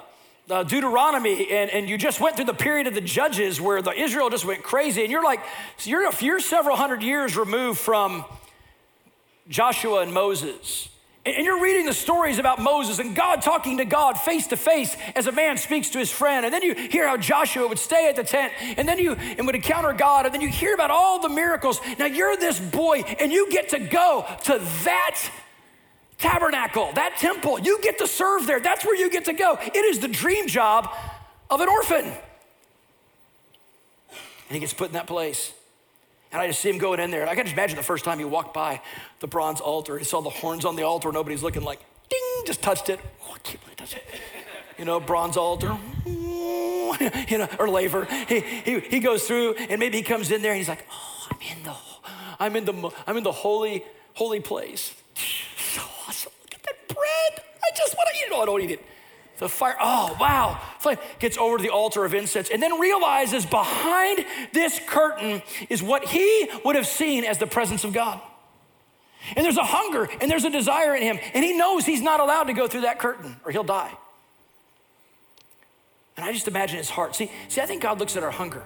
uh, 0.50 0.62
Deuteronomy, 0.62 1.50
and, 1.50 1.70
and 1.70 1.88
you 1.88 1.98
just 1.98 2.20
went 2.20 2.36
through 2.36 2.46
the 2.46 2.54
period 2.54 2.86
of 2.86 2.94
the 2.94 3.02
judges 3.02 3.60
where 3.60 3.82
the 3.82 3.92
Israel 3.92 4.30
just 4.30 4.46
went 4.46 4.62
crazy, 4.62 5.02
and 5.02 5.10
you're 5.10 5.22
like, 5.22 5.40
you're, 5.82 6.10
you're 6.20 6.40
several 6.40 6.76
hundred 6.76 7.02
years 7.02 7.36
removed 7.36 7.78
from 7.78 8.24
Joshua 9.48 10.00
and 10.00 10.14
Moses. 10.14 10.88
And 11.36 11.44
you're 11.44 11.60
reading 11.60 11.84
the 11.84 11.92
stories 11.92 12.38
about 12.38 12.58
Moses 12.58 12.98
and 12.98 13.14
God 13.14 13.42
talking 13.42 13.78
to 13.78 13.84
God 13.84 14.18
face 14.18 14.46
to 14.48 14.56
face 14.56 14.96
as 15.14 15.26
a 15.26 15.32
man 15.32 15.56
speaks 15.56 15.90
to 15.90 15.98
his 15.98 16.10
friend. 16.10 16.46
And 16.46 16.54
then 16.54 16.62
you 16.62 16.74
hear 16.74 17.06
how 17.06 17.16
Joshua 17.16 17.68
would 17.68 17.78
stay 17.78 18.08
at 18.08 18.16
the 18.16 18.24
tent 18.24 18.52
and 18.76 18.88
then 18.88 18.98
you 18.98 19.12
and 19.12 19.44
would 19.46 19.54
encounter 19.54 19.92
God. 19.92 20.24
And 20.24 20.34
then 20.34 20.40
you 20.40 20.48
hear 20.48 20.74
about 20.74 20.90
all 20.90 21.20
the 21.20 21.28
miracles. 21.28 21.80
Now 21.98 22.06
you're 22.06 22.36
this 22.36 22.58
boy 22.58 23.02
and 23.20 23.30
you 23.30 23.50
get 23.50 23.70
to 23.70 23.78
go 23.78 24.24
to 24.44 24.58
that 24.84 25.20
tabernacle, 26.18 26.90
that 26.94 27.16
temple. 27.18 27.60
You 27.60 27.78
get 27.82 27.98
to 27.98 28.06
serve 28.06 28.46
there. 28.46 28.60
That's 28.60 28.84
where 28.84 28.96
you 28.96 29.10
get 29.10 29.26
to 29.26 29.32
go. 29.32 29.58
It 29.60 29.76
is 29.76 30.00
the 30.00 30.08
dream 30.08 30.48
job 30.48 30.90
of 31.50 31.60
an 31.60 31.68
orphan. 31.68 32.04
And 32.04 32.14
he 34.54 34.60
gets 34.60 34.72
put 34.72 34.88
in 34.88 34.94
that 34.94 35.06
place. 35.06 35.52
And 36.30 36.40
I 36.40 36.46
just 36.46 36.60
see 36.60 36.68
him 36.68 36.78
going 36.78 37.00
in 37.00 37.10
there. 37.10 37.22
And 37.22 37.30
I 37.30 37.34
can 37.34 37.44
just 37.44 37.54
imagine 37.54 37.76
the 37.76 37.82
first 37.82 38.04
time 38.04 38.18
he 38.18 38.24
walked 38.24 38.52
by 38.52 38.80
the 39.20 39.26
bronze 39.26 39.60
altar, 39.60 39.98
he 39.98 40.04
saw 40.04 40.20
the 40.20 40.30
horns 40.30 40.64
on 40.64 40.76
the 40.76 40.82
altar, 40.82 41.10
nobody's 41.10 41.42
looking 41.42 41.62
like, 41.62 41.80
ding, 42.08 42.44
just 42.46 42.62
touched 42.62 42.90
it. 42.90 43.00
Oh, 43.24 43.32
I 43.34 43.38
can't 43.38 43.60
believe 43.62 43.76
touched 43.76 43.96
it. 43.96 44.04
You 44.78 44.84
know, 44.84 45.00
bronze 45.00 45.36
altar, 45.36 45.76
you 46.06 47.38
know, 47.38 47.48
or 47.58 47.68
laver. 47.68 48.04
He, 48.04 48.40
he, 48.40 48.80
he 48.80 49.00
goes 49.00 49.24
through 49.24 49.54
and 49.54 49.80
maybe 49.80 49.96
he 49.96 50.04
comes 50.04 50.30
in 50.30 50.40
there 50.40 50.52
and 50.52 50.58
he's 50.58 50.68
like, 50.68 50.86
oh, 50.90 51.28
I'm 51.30 51.56
in 51.56 51.62
the, 51.64 51.74
I'm 52.38 52.56
in 52.56 52.64
the, 52.64 52.90
I'm 53.06 53.16
in 53.16 53.24
the 53.24 53.32
holy, 53.32 53.84
holy 54.14 54.40
place. 54.40 54.94
So 55.56 55.82
awesome. 56.06 56.32
Look 56.42 56.54
at 56.54 56.62
that 56.62 56.88
bread. 56.88 57.44
I 57.62 57.76
just 57.76 57.96
want 57.96 58.08
to 58.12 58.18
eat 58.18 58.30
it. 58.30 58.32
Oh, 58.32 58.42
I 58.42 58.46
don't 58.46 58.60
eat 58.60 58.70
it. 58.70 58.84
The 59.38 59.48
fire, 59.48 59.76
oh, 59.80 60.16
wow. 60.20 60.60
Flame 60.80 60.98
gets 61.20 61.38
over 61.38 61.56
to 61.56 61.62
the 61.62 61.70
altar 61.70 62.04
of 62.04 62.12
incense 62.12 62.50
and 62.50 62.60
then 62.60 62.80
realizes 62.80 63.46
behind 63.46 64.26
this 64.52 64.80
curtain 64.86 65.42
is 65.70 65.82
what 65.82 66.04
he 66.04 66.50
would 66.64 66.74
have 66.74 66.86
seen 66.86 67.24
as 67.24 67.38
the 67.38 67.46
presence 67.46 67.84
of 67.84 67.92
God. 67.92 68.20
And 69.36 69.44
there's 69.44 69.56
a 69.56 69.64
hunger 69.64 70.08
and 70.20 70.30
there's 70.30 70.44
a 70.44 70.50
desire 70.50 70.96
in 70.96 71.02
him. 71.02 71.18
And 71.34 71.44
he 71.44 71.56
knows 71.56 71.86
he's 71.86 72.02
not 72.02 72.18
allowed 72.18 72.44
to 72.44 72.52
go 72.52 72.66
through 72.66 72.82
that 72.82 72.98
curtain 72.98 73.36
or 73.44 73.52
he'll 73.52 73.64
die. 73.64 73.96
And 76.16 76.26
I 76.26 76.32
just 76.32 76.48
imagine 76.48 76.78
his 76.78 76.90
heart. 76.90 77.14
See, 77.14 77.30
see, 77.48 77.60
I 77.60 77.66
think 77.66 77.80
God 77.82 78.00
looks 78.00 78.16
at 78.16 78.24
our 78.24 78.32
hunger. 78.32 78.64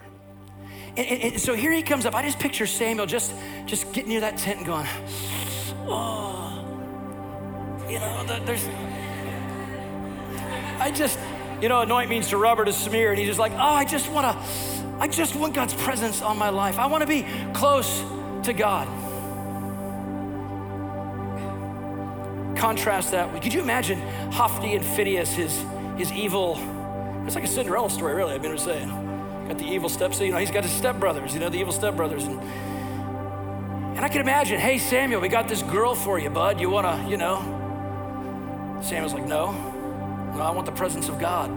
And, 0.97 1.07
and, 1.07 1.23
and 1.35 1.41
so 1.41 1.55
here 1.55 1.71
he 1.71 1.83
comes 1.83 2.07
up. 2.07 2.15
I 2.15 2.23
just 2.23 2.39
picture 2.39 2.67
Samuel 2.67 3.05
just, 3.05 3.35
just 3.67 3.93
getting 3.93 4.09
near 4.09 4.21
that 4.21 4.39
tent 4.39 4.59
and 4.59 4.67
going, 4.67 4.87
oh, 5.87 6.65
you 7.91 7.99
know, 7.99 8.25
there's 8.47 8.67
I 10.79 10.91
just, 10.91 11.19
you 11.61 11.69
know, 11.69 11.81
anoint 11.81 12.11
means 12.11 12.29
to 12.29 12.37
rub 12.37 12.59
or 12.59 12.65
to 12.65 12.73
smear. 12.73 13.11
And 13.11 13.19
he's 13.19 13.29
just 13.29 13.39
like, 13.39 13.53
oh, 13.53 13.57
I 13.57 13.85
just 13.85 14.11
want 14.11 14.27
to, 14.27 14.97
I 14.99 15.09
just 15.09 15.35
want 15.35 15.55
God's 15.55 15.75
presence 15.75 16.23
on 16.23 16.39
my 16.39 16.51
life. 16.51 16.79
I 16.79 16.87
want 16.87 17.03
to 17.03 17.07
be 17.07 17.27
close 17.53 18.03
to 18.45 18.53
God. 18.53 18.89
Contrast 22.57 23.11
that. 23.13 23.33
Could 23.43 23.55
you 23.55 23.61
imagine 23.61 24.01
Hophni 24.31 24.77
and 24.77 24.85
Phinehas, 24.85 25.33
his, 25.33 25.65
his 25.97 26.13
evil, 26.13 26.57
it's 27.27 27.35
like 27.35 27.45
a 27.45 27.49
Cinderella 27.49 27.91
story, 27.91 28.15
really, 28.15 28.35
I've 28.35 28.43
been 28.43 28.57
saying. 28.59 28.89
Got 29.49 29.59
the 29.59 29.67
evil 29.67 29.89
steps, 29.89 30.21
you 30.21 30.31
know, 30.31 30.39
he's 30.39 30.51
got 30.51 30.65
his 30.65 30.73
stepbrothers, 30.73 31.33
you 31.33 31.41
know, 31.41 31.49
the 31.49 31.59
evil 31.59 31.73
stepbrothers. 31.73 32.27
And, 32.27 32.41
and 33.97 34.05
I 34.05 34.09
can 34.09 34.21
imagine, 34.21 34.61
hey, 34.61 34.79
Samuel, 34.79 35.21
we 35.21 35.29
got 35.29 35.49
this 35.49 35.63
girl 35.63 35.95
for 35.95 36.19
you, 36.19 36.31
bud. 36.31 36.61
You 36.61 36.71
want 36.71 36.87
to, 36.87 37.11
you 37.11 37.17
know? 37.17 37.41
Samuel's 38.83 39.15
like, 39.15 39.27
no. 39.27 39.72
No, 40.35 40.41
I 40.43 40.51
want 40.51 40.67
the 40.67 40.73
presence 40.73 41.09
of 41.09 41.19
God 41.19 41.51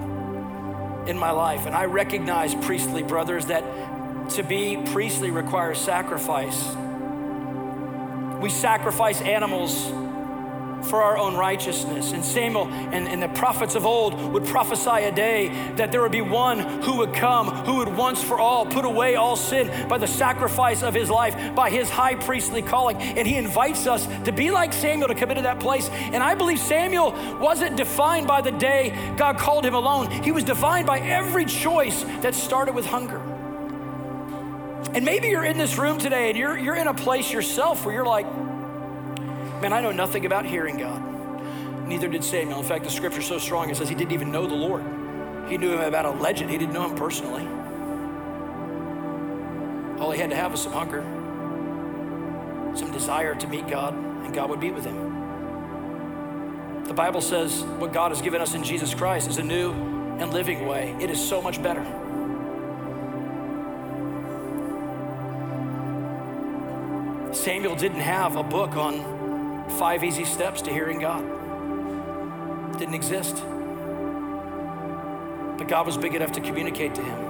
in 1.07 1.17
my 1.17 1.31
life. 1.31 1.65
And 1.65 1.75
I 1.75 1.85
recognize, 1.85 2.53
priestly 2.55 3.03
brothers, 3.03 3.45
that 3.47 3.63
to 4.31 4.43
be 4.43 4.81
priestly 4.91 5.31
requires 5.31 5.79
sacrifice. 5.79 6.75
We 8.41 8.49
sacrifice 8.49 9.21
animals 9.21 9.85
for 10.85 11.01
our 11.01 11.17
own 11.17 11.35
righteousness. 11.35 12.11
And 12.11 12.23
Samuel 12.23 12.67
and, 12.67 13.07
and 13.07 13.21
the 13.21 13.27
prophets 13.29 13.75
of 13.75 13.85
old 13.85 14.13
would 14.33 14.45
prophesy 14.45 15.05
a 15.05 15.11
day 15.11 15.49
that 15.75 15.91
there 15.91 16.01
would 16.01 16.11
be 16.11 16.21
one 16.21 16.59
who 16.59 16.97
would 16.97 17.13
come, 17.13 17.47
who 17.65 17.77
would 17.77 17.95
once 17.95 18.23
for 18.23 18.39
all 18.39 18.65
put 18.65 18.85
away 18.85 19.15
all 19.15 19.35
sin 19.35 19.87
by 19.87 19.97
the 19.97 20.07
sacrifice 20.07 20.83
of 20.83 20.93
his 20.93 21.09
life, 21.09 21.55
by 21.55 21.69
his 21.69 21.89
high 21.89 22.15
priestly 22.15 22.61
calling. 22.61 22.97
And 22.97 23.27
he 23.27 23.35
invites 23.35 23.87
us 23.87 24.07
to 24.25 24.31
be 24.31 24.51
like 24.51 24.73
Samuel 24.73 25.07
to 25.07 25.15
come 25.15 25.31
into 25.31 25.43
that 25.43 25.59
place. 25.59 25.89
And 25.89 26.23
I 26.23 26.35
believe 26.35 26.59
Samuel 26.59 27.11
wasn't 27.39 27.77
defined 27.77 28.27
by 28.27 28.41
the 28.41 28.51
day 28.51 29.13
God 29.17 29.37
called 29.37 29.65
him 29.65 29.73
alone, 29.73 30.09
he 30.23 30.31
was 30.31 30.43
defined 30.43 30.87
by 30.87 30.99
every 30.99 31.45
choice 31.45 32.03
that 32.21 32.35
started 32.35 32.75
with 32.75 32.85
hunger. 32.85 33.21
And 34.95 35.03
maybe 35.03 35.27
you're 35.27 35.43
in 35.43 35.57
this 35.57 35.77
room 35.77 35.97
today 35.97 36.29
and 36.29 36.37
you're, 36.37 36.57
you're 36.57 36.75
in 36.75 36.87
a 36.87 36.93
place 36.93 37.31
yourself 37.31 37.85
where 37.85 37.93
you're 37.93 38.05
like, 38.05 38.25
man, 39.65 39.73
I 39.73 39.81
know 39.81 39.91
nothing 39.91 40.27
about 40.27 40.45
hearing 40.45 40.77
God. 40.77 41.01
Neither 41.87 42.07
did 42.07 42.23
Samuel. 42.23 42.59
In 42.59 42.65
fact, 42.65 42.83
the 42.83 42.91
scripture's 42.91 43.25
so 43.25 43.39
strong 43.39 43.71
it 43.71 43.77
says 43.77 43.89
he 43.89 43.95
didn't 43.95 44.11
even 44.11 44.31
know 44.31 44.45
the 44.45 44.53
Lord. 44.53 44.83
He 45.49 45.57
knew 45.57 45.71
him 45.71 45.79
about 45.79 46.05
a 46.05 46.11
legend, 46.11 46.51
he 46.51 46.57
didn't 46.59 46.73
know 46.73 46.87
him 46.87 46.95
personally. 46.95 47.47
All 49.99 50.11
he 50.11 50.19
had 50.19 50.29
to 50.29 50.35
have 50.35 50.51
was 50.51 50.61
some 50.61 50.71
hunger, 50.71 51.01
some 52.77 52.91
desire 52.91 53.33
to 53.33 53.47
meet 53.47 53.67
God, 53.67 53.95
and 53.95 54.31
God 54.35 54.51
would 54.51 54.59
be 54.59 54.69
with 54.69 54.85
him. 54.85 56.83
The 56.83 56.93
Bible 56.93 57.21
says 57.21 57.63
what 57.79 57.91
God 57.91 58.11
has 58.11 58.21
given 58.21 58.41
us 58.41 58.53
in 58.53 58.63
Jesus 58.63 58.93
Christ 58.93 59.27
is 59.27 59.39
a 59.39 59.43
new 59.43 59.71
and 60.19 60.31
living 60.31 60.67
way. 60.67 60.95
It 60.99 61.09
is 61.09 61.19
so 61.19 61.41
much 61.41 61.59
better. 61.63 61.83
Samuel 67.33 67.75
didn't 67.75 68.01
have 68.01 68.35
a 68.35 68.43
book 68.43 68.75
on 68.75 69.24
five 69.71 70.03
easy 70.03 70.25
steps 70.25 70.61
to 70.63 70.71
hearing 70.71 70.99
God. 70.99 71.23
Didn't 72.77 72.93
exist. 72.93 73.35
But 75.57 75.67
God 75.67 75.85
was 75.85 75.97
big 75.97 76.15
enough 76.15 76.31
to 76.33 76.41
communicate 76.41 76.95
to 76.95 77.01
him 77.01 77.25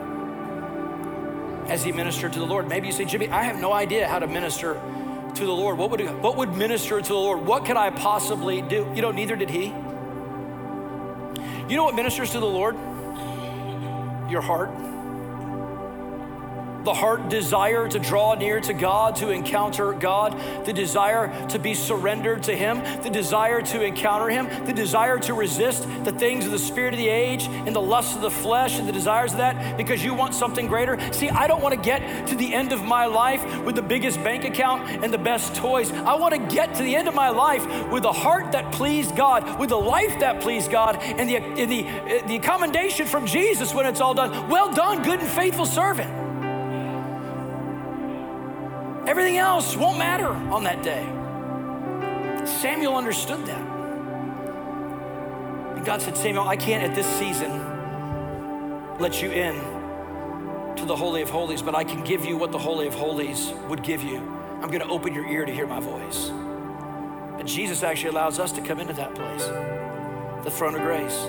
as 1.67 1.83
he 1.83 1.91
ministered 1.91 2.33
to 2.33 2.39
the 2.39 2.45
Lord. 2.45 2.67
Maybe 2.67 2.87
you 2.87 2.93
say, 2.93 3.05
Jimmy, 3.05 3.29
I 3.29 3.43
have 3.43 3.59
no 3.59 3.71
idea 3.71 4.07
how 4.07 4.19
to 4.19 4.27
minister 4.27 4.79
to 5.35 5.45
the 5.45 5.51
Lord. 5.51 5.77
What 5.77 5.91
would, 5.91 6.21
what 6.21 6.37
would 6.37 6.55
minister 6.55 7.01
to 7.01 7.07
the 7.07 7.13
Lord? 7.13 7.45
What 7.45 7.65
could 7.65 7.77
I 7.77 7.89
possibly 7.89 8.61
do? 8.61 8.91
You 8.95 9.01
know, 9.01 9.11
neither 9.11 9.35
did 9.35 9.49
he. 9.49 9.65
You 11.67 11.75
know 11.75 11.83
what 11.83 11.95
ministers 11.95 12.31
to 12.31 12.39
the 12.39 12.45
Lord? 12.45 12.75
Your 14.29 14.41
heart 14.41 14.69
the 16.85 16.93
heart 16.93 17.29
desire 17.29 17.87
to 17.87 17.99
draw 17.99 18.35
near 18.35 18.61
to 18.61 18.73
God, 18.73 19.15
to 19.17 19.31
encounter 19.31 19.91
God, 19.91 20.39
the 20.65 20.73
desire 20.73 21.47
to 21.47 21.59
be 21.59 21.73
surrendered 21.73 22.43
to 22.43 22.55
Him, 22.55 22.81
the 23.01 23.09
desire 23.09 23.61
to 23.63 23.83
encounter 23.83 24.29
Him, 24.29 24.47
the 24.65 24.73
desire 24.73 25.17
to 25.19 25.33
resist 25.33 25.83
the 26.03 26.11
things 26.11 26.45
of 26.45 26.51
the 26.51 26.59
spirit 26.59 26.93
of 26.93 26.99
the 26.99 27.09
age 27.09 27.45
and 27.47 27.75
the 27.75 27.81
lusts 27.81 28.15
of 28.15 28.21
the 28.21 28.31
flesh 28.31 28.77
and 28.77 28.87
the 28.87 28.91
desires 28.91 29.31
of 29.31 29.39
that 29.39 29.77
because 29.77 30.03
you 30.03 30.13
want 30.13 30.35
something 30.35 30.67
greater. 30.67 30.99
See, 31.11 31.29
I 31.29 31.47
don't 31.47 31.61
want 31.61 31.73
to 31.73 31.81
get 31.81 32.27
to 32.27 32.35
the 32.35 32.53
end 32.53 32.71
of 32.71 32.83
my 32.83 33.07
life 33.07 33.43
with 33.63 33.75
the 33.75 33.81
biggest 33.81 34.23
bank 34.23 34.43
account 34.43 34.89
and 35.03 35.11
the 35.11 35.17
best 35.17 35.55
toys. 35.55 35.91
I 35.91 36.15
want 36.15 36.35
to 36.35 36.55
get 36.55 36.75
to 36.75 36.83
the 36.83 36.95
end 36.95 37.07
of 37.07 37.15
my 37.15 37.29
life 37.29 37.65
with 37.91 38.05
a 38.05 38.13
heart 38.13 38.51
that 38.51 38.71
pleased 38.71 39.15
God, 39.15 39.59
with 39.59 39.71
a 39.71 39.75
life 39.77 40.19
that 40.19 40.41
pleased 40.41 40.69
God, 40.69 40.97
and 41.01 41.27
the, 41.27 41.37
and 41.37 41.71
the, 41.71 42.27
the 42.27 42.39
commendation 42.39 43.07
from 43.07 43.25
Jesus 43.25 43.73
when 43.73 43.87
it's 43.87 44.01
all 44.01 44.13
done. 44.13 44.49
Well 44.49 44.71
done, 44.71 45.01
good 45.01 45.19
and 45.19 45.29
faithful 45.29 45.65
servant. 45.65 46.24
Everything 49.07 49.37
else 49.37 49.75
won't 49.75 49.99
matter 49.99 50.27
on 50.27 50.63
that 50.63 50.81
day. 50.81 51.05
Samuel 52.45 52.95
understood 52.95 53.45
that. 53.45 53.61
And 55.75 55.85
God 55.85 56.01
said, 56.01 56.17
Samuel, 56.17 56.47
I 56.47 56.55
can't 56.55 56.83
at 56.83 56.95
this 56.95 57.05
season 57.05 57.51
let 58.97 59.21
you 59.21 59.29
in 59.29 59.55
to 60.77 60.85
the 60.85 60.95
Holy 60.95 61.21
of 61.21 61.29
Holies, 61.29 61.61
but 61.61 61.75
I 61.75 61.83
can 61.83 62.03
give 62.03 62.25
you 62.25 62.35
what 62.35 62.51
the 62.51 62.57
Holy 62.57 62.87
of 62.87 62.95
Holies 62.95 63.53
would 63.69 63.83
give 63.83 64.01
you. 64.01 64.17
I'm 64.61 64.69
going 64.69 64.81
to 64.81 64.87
open 64.87 65.13
your 65.13 65.27
ear 65.27 65.45
to 65.45 65.53
hear 65.53 65.67
my 65.67 65.79
voice. 65.79 66.29
And 67.37 67.47
Jesus 67.47 67.83
actually 67.83 68.09
allows 68.09 68.39
us 68.39 68.51
to 68.53 68.61
come 68.61 68.79
into 68.79 68.93
that 68.93 69.13
place, 69.13 69.45
the 70.43 70.49
throne 70.49 70.73
of 70.73 70.81
grace. 70.81 71.27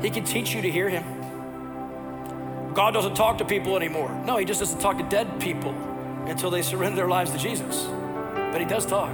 He 0.00 0.10
can 0.10 0.22
teach 0.22 0.54
you 0.54 0.62
to 0.62 0.70
hear 0.70 0.88
Him. 0.88 1.02
God 2.72 2.92
doesn't 2.92 3.16
talk 3.16 3.38
to 3.38 3.44
people 3.44 3.76
anymore. 3.76 4.10
No, 4.24 4.36
He 4.36 4.44
just 4.44 4.60
doesn't 4.60 4.78
talk 4.78 4.98
to 4.98 5.04
dead 5.04 5.40
people 5.40 5.74
until 6.28 6.50
they 6.50 6.62
surrender 6.62 6.96
their 6.96 7.08
lives 7.08 7.30
to 7.32 7.38
Jesus. 7.38 7.86
But 7.86 8.60
He 8.60 8.66
does 8.66 8.86
talk. 8.86 9.10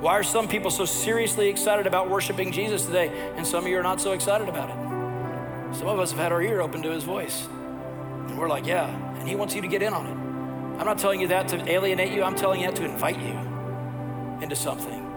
Why 0.00 0.12
are 0.12 0.22
some 0.22 0.46
people 0.46 0.70
so 0.70 0.84
seriously 0.84 1.48
excited 1.48 1.86
about 1.86 2.08
worshiping 2.08 2.52
Jesus 2.52 2.84
today, 2.84 3.32
and 3.36 3.46
some 3.46 3.64
of 3.64 3.70
you 3.70 3.78
are 3.78 3.82
not 3.82 4.00
so 4.00 4.12
excited 4.12 4.48
about 4.48 4.70
it? 4.70 5.76
Some 5.76 5.88
of 5.88 5.98
us 5.98 6.12
have 6.12 6.20
had 6.20 6.32
our 6.32 6.40
ear 6.40 6.60
open 6.60 6.82
to 6.82 6.90
His 6.90 7.02
voice, 7.02 7.46
and 7.46 8.38
we're 8.38 8.48
like, 8.48 8.66
yeah, 8.66 8.88
and 9.18 9.28
He 9.28 9.34
wants 9.34 9.54
you 9.54 9.62
to 9.62 9.68
get 9.68 9.82
in 9.82 9.92
on 9.92 10.06
it. 10.06 10.80
I'm 10.80 10.86
not 10.86 10.98
telling 10.98 11.20
you 11.20 11.28
that 11.28 11.48
to 11.48 11.68
alienate 11.68 12.12
you, 12.12 12.22
I'm 12.22 12.36
telling 12.36 12.60
you 12.60 12.68
that 12.68 12.76
to 12.76 12.84
invite 12.84 13.18
you 13.18 13.36
into 14.40 14.54
something. 14.54 15.07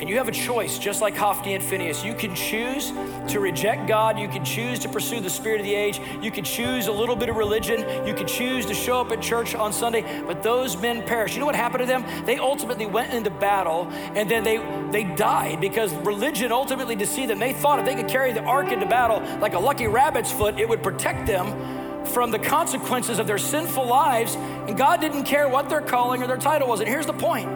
And 0.00 0.08
you 0.08 0.16
have 0.16 0.28
a 0.28 0.32
choice, 0.32 0.78
just 0.78 1.00
like 1.00 1.16
Hophni 1.16 1.54
and 1.54 1.64
Phinehas. 1.64 2.04
You 2.04 2.14
can 2.14 2.34
choose 2.34 2.92
to 3.28 3.40
reject 3.40 3.88
God. 3.88 4.18
You 4.18 4.28
can 4.28 4.44
choose 4.44 4.78
to 4.80 4.88
pursue 4.88 5.20
the 5.20 5.30
spirit 5.30 5.60
of 5.60 5.66
the 5.66 5.74
age. 5.74 6.00
You 6.22 6.30
can 6.30 6.44
choose 6.44 6.86
a 6.86 6.92
little 6.92 7.16
bit 7.16 7.28
of 7.28 7.36
religion. 7.36 7.80
You 8.06 8.14
can 8.14 8.26
choose 8.26 8.64
to 8.66 8.74
show 8.74 9.00
up 9.00 9.10
at 9.10 9.20
church 9.20 9.56
on 9.56 9.72
Sunday. 9.72 10.22
But 10.24 10.42
those 10.42 10.76
men 10.80 11.02
perished. 11.02 11.34
You 11.34 11.40
know 11.40 11.46
what 11.46 11.56
happened 11.56 11.80
to 11.80 11.86
them? 11.86 12.04
They 12.24 12.38
ultimately 12.38 12.86
went 12.86 13.12
into 13.12 13.30
battle 13.30 13.88
and 13.90 14.30
then 14.30 14.44
they, 14.44 14.58
they 14.92 15.04
died 15.16 15.60
because 15.60 15.92
religion 15.94 16.52
ultimately 16.52 16.94
deceived 16.94 17.30
them. 17.30 17.40
They 17.40 17.52
thought 17.52 17.80
if 17.80 17.84
they 17.84 17.96
could 17.96 18.08
carry 18.08 18.32
the 18.32 18.42
ark 18.42 18.70
into 18.70 18.86
battle 18.86 19.20
like 19.40 19.54
a 19.54 19.58
lucky 19.58 19.88
rabbit's 19.88 20.30
foot, 20.30 20.60
it 20.60 20.68
would 20.68 20.82
protect 20.82 21.26
them 21.26 22.06
from 22.06 22.30
the 22.30 22.38
consequences 22.38 23.18
of 23.18 23.26
their 23.26 23.38
sinful 23.38 23.86
lives. 23.86 24.36
And 24.36 24.76
God 24.76 25.00
didn't 25.00 25.24
care 25.24 25.48
what 25.48 25.68
their 25.68 25.80
calling 25.80 26.22
or 26.22 26.26
their 26.26 26.36
title 26.36 26.68
was. 26.68 26.80
And 26.80 26.88
here's 26.88 27.06
the 27.06 27.12
point 27.12 27.48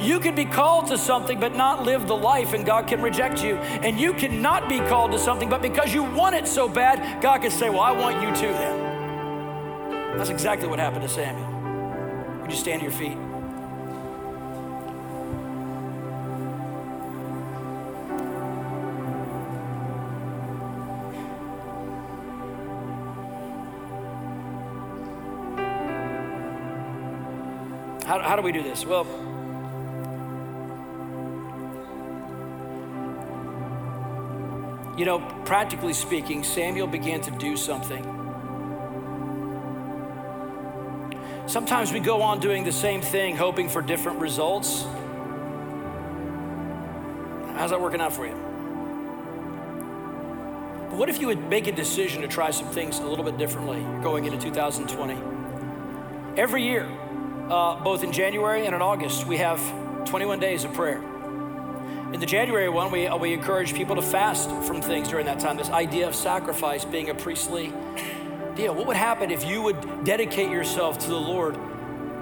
you 0.00 0.20
can 0.20 0.34
be 0.34 0.44
called 0.44 0.88
to 0.88 0.98
something 0.98 1.40
but 1.40 1.54
not 1.54 1.84
live 1.84 2.06
the 2.06 2.16
life, 2.16 2.52
and 2.52 2.64
God 2.64 2.86
can 2.86 3.02
reject 3.02 3.42
you. 3.42 3.56
And 3.56 3.98
you 3.98 4.12
cannot 4.12 4.68
be 4.68 4.78
called 4.78 5.12
to 5.12 5.18
something, 5.18 5.48
but 5.48 5.62
because 5.62 5.94
you 5.94 6.02
want 6.02 6.34
it 6.34 6.46
so 6.46 6.68
bad, 6.68 7.22
God 7.22 7.42
can 7.42 7.50
say, 7.50 7.70
Well, 7.70 7.80
I 7.80 7.92
want 7.92 8.22
you 8.22 8.28
too 8.34 8.52
then. 8.52 10.16
That's 10.16 10.30
exactly 10.30 10.68
what 10.68 10.78
happened 10.78 11.02
to 11.02 11.08
Samuel. 11.08 12.40
Would 12.42 12.50
you 12.50 12.56
stand 12.56 12.80
to 12.80 12.86
your 12.86 12.92
feet? 12.92 13.18
How, 28.06 28.20
how 28.20 28.36
do 28.36 28.42
we 28.42 28.52
do 28.52 28.62
this? 28.62 28.86
Well, 28.86 29.04
You 34.96 35.04
know, 35.04 35.18
practically 35.44 35.92
speaking, 35.92 36.42
Samuel 36.42 36.86
began 36.86 37.20
to 37.22 37.30
do 37.30 37.56
something. 37.56 38.02
Sometimes 41.46 41.92
we 41.92 42.00
go 42.00 42.22
on 42.22 42.40
doing 42.40 42.64
the 42.64 42.72
same 42.72 43.02
thing, 43.02 43.36
hoping 43.36 43.68
for 43.68 43.82
different 43.82 44.20
results. 44.20 44.84
How's 47.56 47.70
that 47.70 47.80
working 47.80 48.00
out 48.00 48.14
for 48.14 48.26
you? 48.26 48.34
But 50.90 50.98
what 50.98 51.08
if 51.10 51.20
you 51.20 51.26
would 51.26 51.48
make 51.48 51.66
a 51.66 51.72
decision 51.72 52.22
to 52.22 52.28
try 52.28 52.50
some 52.50 52.68
things 52.68 52.98
a 52.98 53.06
little 53.06 53.24
bit 53.24 53.36
differently 53.36 53.80
going 54.02 54.24
into 54.24 54.38
2020? 54.38 55.18
Every 56.40 56.62
year, 56.62 56.88
uh, 57.50 57.82
both 57.82 58.02
in 58.02 58.12
January 58.12 58.64
and 58.64 58.74
in 58.74 58.80
August, 58.80 59.26
we 59.26 59.36
have 59.36 59.60
21 60.06 60.40
days 60.40 60.64
of 60.64 60.72
prayer. 60.72 61.02
In 62.12 62.20
the 62.20 62.26
January 62.26 62.68
one, 62.68 62.92
we, 62.92 63.08
we 63.18 63.32
encourage 63.32 63.74
people 63.74 63.96
to 63.96 64.02
fast 64.02 64.48
from 64.48 64.80
things 64.80 65.08
during 65.08 65.26
that 65.26 65.40
time. 65.40 65.56
This 65.56 65.70
idea 65.70 66.06
of 66.06 66.14
sacrifice 66.14 66.84
being 66.84 67.10
a 67.10 67.14
priestly 67.14 67.72
deal. 68.54 68.74
What 68.74 68.86
would 68.86 68.96
happen 68.96 69.32
if 69.32 69.44
you 69.44 69.60
would 69.62 70.04
dedicate 70.04 70.50
yourself 70.50 70.98
to 71.00 71.08
the 71.08 71.18
Lord 71.18 71.56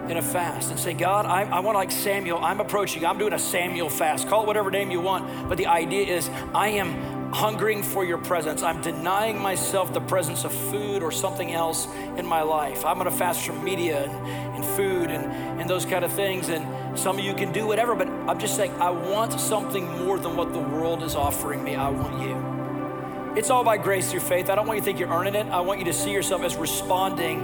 in 0.09 0.16
a 0.16 0.22
fast 0.22 0.70
and 0.70 0.80
say, 0.80 0.95
God, 0.95 1.26
I, 1.26 1.43
I 1.43 1.61
want 1.61 1.76
like 1.76 1.91
Samuel, 1.91 2.43
I'm 2.43 2.61
approaching, 2.61 3.05
I'm 3.05 3.18
doing 3.18 3.35
a 3.35 3.39
Samuel 3.39 3.91
fast. 3.91 4.26
Call 4.26 4.45
it 4.45 4.47
whatever 4.47 4.70
name 4.70 4.91
you 4.91 5.03
want. 5.03 5.51
But 5.51 5.59
the 5.59 5.66
idea 5.66 6.16
is, 6.16 6.30
I 6.55 6.68
am 6.68 7.32
hungering 7.35 7.82
for 7.82 8.05
your 8.05 8.18
presence. 8.18 8.62
I'm 8.62 8.80
denying 8.80 9.39
myself 9.39 9.93
the 9.93 10.01
presence 10.01 10.45
of 10.45 10.53
food 10.53 11.03
or 11.03 11.12
something 11.12 11.53
else 11.53 11.87
in 12.16 12.24
my 12.24 12.43
life. 12.43 12.85
I'm 12.87 12.97
going 12.99 13.11
to 13.11 13.16
fast 13.16 13.45
from 13.45 13.62
media 13.62 14.05
and, 14.05 14.57
and 14.57 14.64
food 14.64 15.11
and, 15.11 15.61
and 15.61 15.68
those 15.68 15.85
kind 15.85 16.05
of 16.05 16.12
things. 16.12 16.49
And 16.49 16.64
some 16.95 17.18
of 17.18 17.24
you 17.24 17.34
can 17.34 17.53
do 17.53 17.66
whatever, 17.66 17.95
but 17.95 18.09
I'm 18.09 18.38
just 18.38 18.57
saying, 18.57 18.72
I 18.80 18.90
want 18.90 19.38
something 19.40 19.86
more 20.05 20.18
than 20.18 20.36
what 20.36 20.53
the 20.53 20.61
world 20.61 21.03
is 21.03 21.14
offering 21.14 21.62
me. 21.62 21.74
I 21.74 21.88
want 21.88 22.22
you. 22.22 23.34
It's 23.36 23.51
all 23.51 23.64
by 23.64 23.78
grace 23.78 24.11
through 24.11 24.20
faith. 24.20 24.49
I 24.49 24.55
don't 24.55 24.66
want 24.66 24.76
you 24.76 24.80
to 24.82 24.84
think 24.84 24.99
you're 25.01 25.09
earning 25.09 25.34
it. 25.34 25.47
I 25.47 25.61
want 25.61 25.80
you 25.80 25.84
to 25.86 25.92
see 25.92 26.12
yourself 26.12 26.42
as 26.42 26.57
responding 26.57 27.40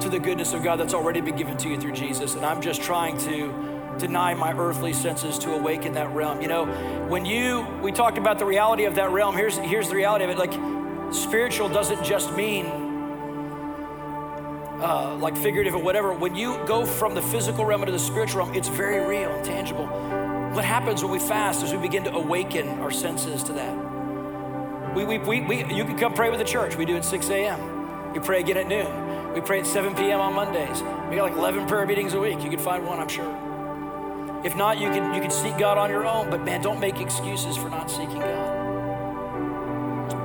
to 0.00 0.08
the 0.08 0.18
goodness 0.18 0.52
of 0.54 0.64
God 0.64 0.80
that's 0.80 0.94
already 0.94 1.20
been 1.20 1.36
given 1.36 1.56
to 1.58 1.68
you 1.68 1.78
through 1.78 1.92
Jesus. 1.92 2.34
And 2.34 2.44
I'm 2.44 2.60
just 2.60 2.82
trying 2.82 3.16
to 3.18 3.96
deny 3.98 4.34
my 4.34 4.52
earthly 4.56 4.92
senses 4.92 5.38
to 5.40 5.52
awaken 5.52 5.92
that 5.92 6.12
realm. 6.12 6.40
You 6.40 6.48
know, 6.48 6.66
when 7.06 7.24
you, 7.24 7.66
we 7.82 7.92
talked 7.92 8.18
about 8.18 8.38
the 8.38 8.46
reality 8.46 8.86
of 8.86 8.96
that 8.96 9.10
realm, 9.10 9.36
here's, 9.36 9.56
here's 9.58 9.88
the 9.88 9.94
reality 9.94 10.24
of 10.24 10.30
it. 10.30 10.38
Like, 10.38 11.14
spiritual 11.14 11.68
doesn't 11.68 12.02
just 12.02 12.32
mean 12.34 12.79
uh, 14.80 15.16
like 15.16 15.36
figurative 15.36 15.74
or 15.74 15.82
whatever. 15.82 16.12
When 16.12 16.34
you 16.34 16.58
go 16.66 16.84
from 16.84 17.14
the 17.14 17.22
physical 17.22 17.64
realm 17.64 17.82
into 17.82 17.92
the 17.92 17.98
spiritual 17.98 18.44
realm, 18.44 18.54
it's 18.54 18.68
very 18.68 19.06
real 19.06 19.30
and 19.30 19.44
tangible. 19.44 19.86
What 20.54 20.64
happens 20.64 21.02
when 21.02 21.12
we 21.12 21.18
fast 21.18 21.62
is 21.62 21.72
we 21.72 21.78
begin 21.78 22.04
to 22.04 22.14
awaken 22.14 22.68
our 22.80 22.90
senses 22.90 23.42
to 23.44 23.52
that. 23.52 24.94
We, 24.94 25.04
we, 25.04 25.18
we, 25.18 25.40
we, 25.42 25.56
you 25.72 25.84
can 25.84 25.96
come 25.96 26.14
pray 26.14 26.30
with 26.30 26.40
the 26.40 26.44
church. 26.44 26.76
We 26.76 26.84
do 26.84 26.96
it 26.96 27.04
6 27.04 27.28
a.m. 27.30 28.12
We 28.12 28.18
pray 28.18 28.40
again 28.40 28.56
at 28.56 28.66
noon. 28.66 29.34
We 29.34 29.40
pray 29.40 29.60
at 29.60 29.66
7 29.66 29.94
p.m. 29.94 30.20
on 30.20 30.34
Mondays. 30.34 30.82
We 31.08 31.16
got 31.16 31.30
like 31.30 31.36
11 31.36 31.68
prayer 31.68 31.86
meetings 31.86 32.14
a 32.14 32.20
week. 32.20 32.42
You 32.42 32.50
can 32.50 32.58
find 32.58 32.84
one, 32.84 32.98
I'm 32.98 33.08
sure. 33.08 34.42
If 34.44 34.56
not, 34.56 34.80
you 34.80 34.88
can, 34.90 35.14
you 35.14 35.20
can 35.20 35.30
seek 35.30 35.56
God 35.58 35.78
on 35.78 35.90
your 35.90 36.06
own, 36.06 36.30
but 36.30 36.42
man, 36.44 36.62
don't 36.62 36.80
make 36.80 37.00
excuses 37.00 37.56
for 37.56 37.68
not 37.68 37.90
seeking 37.90 38.18
God. 38.18 38.49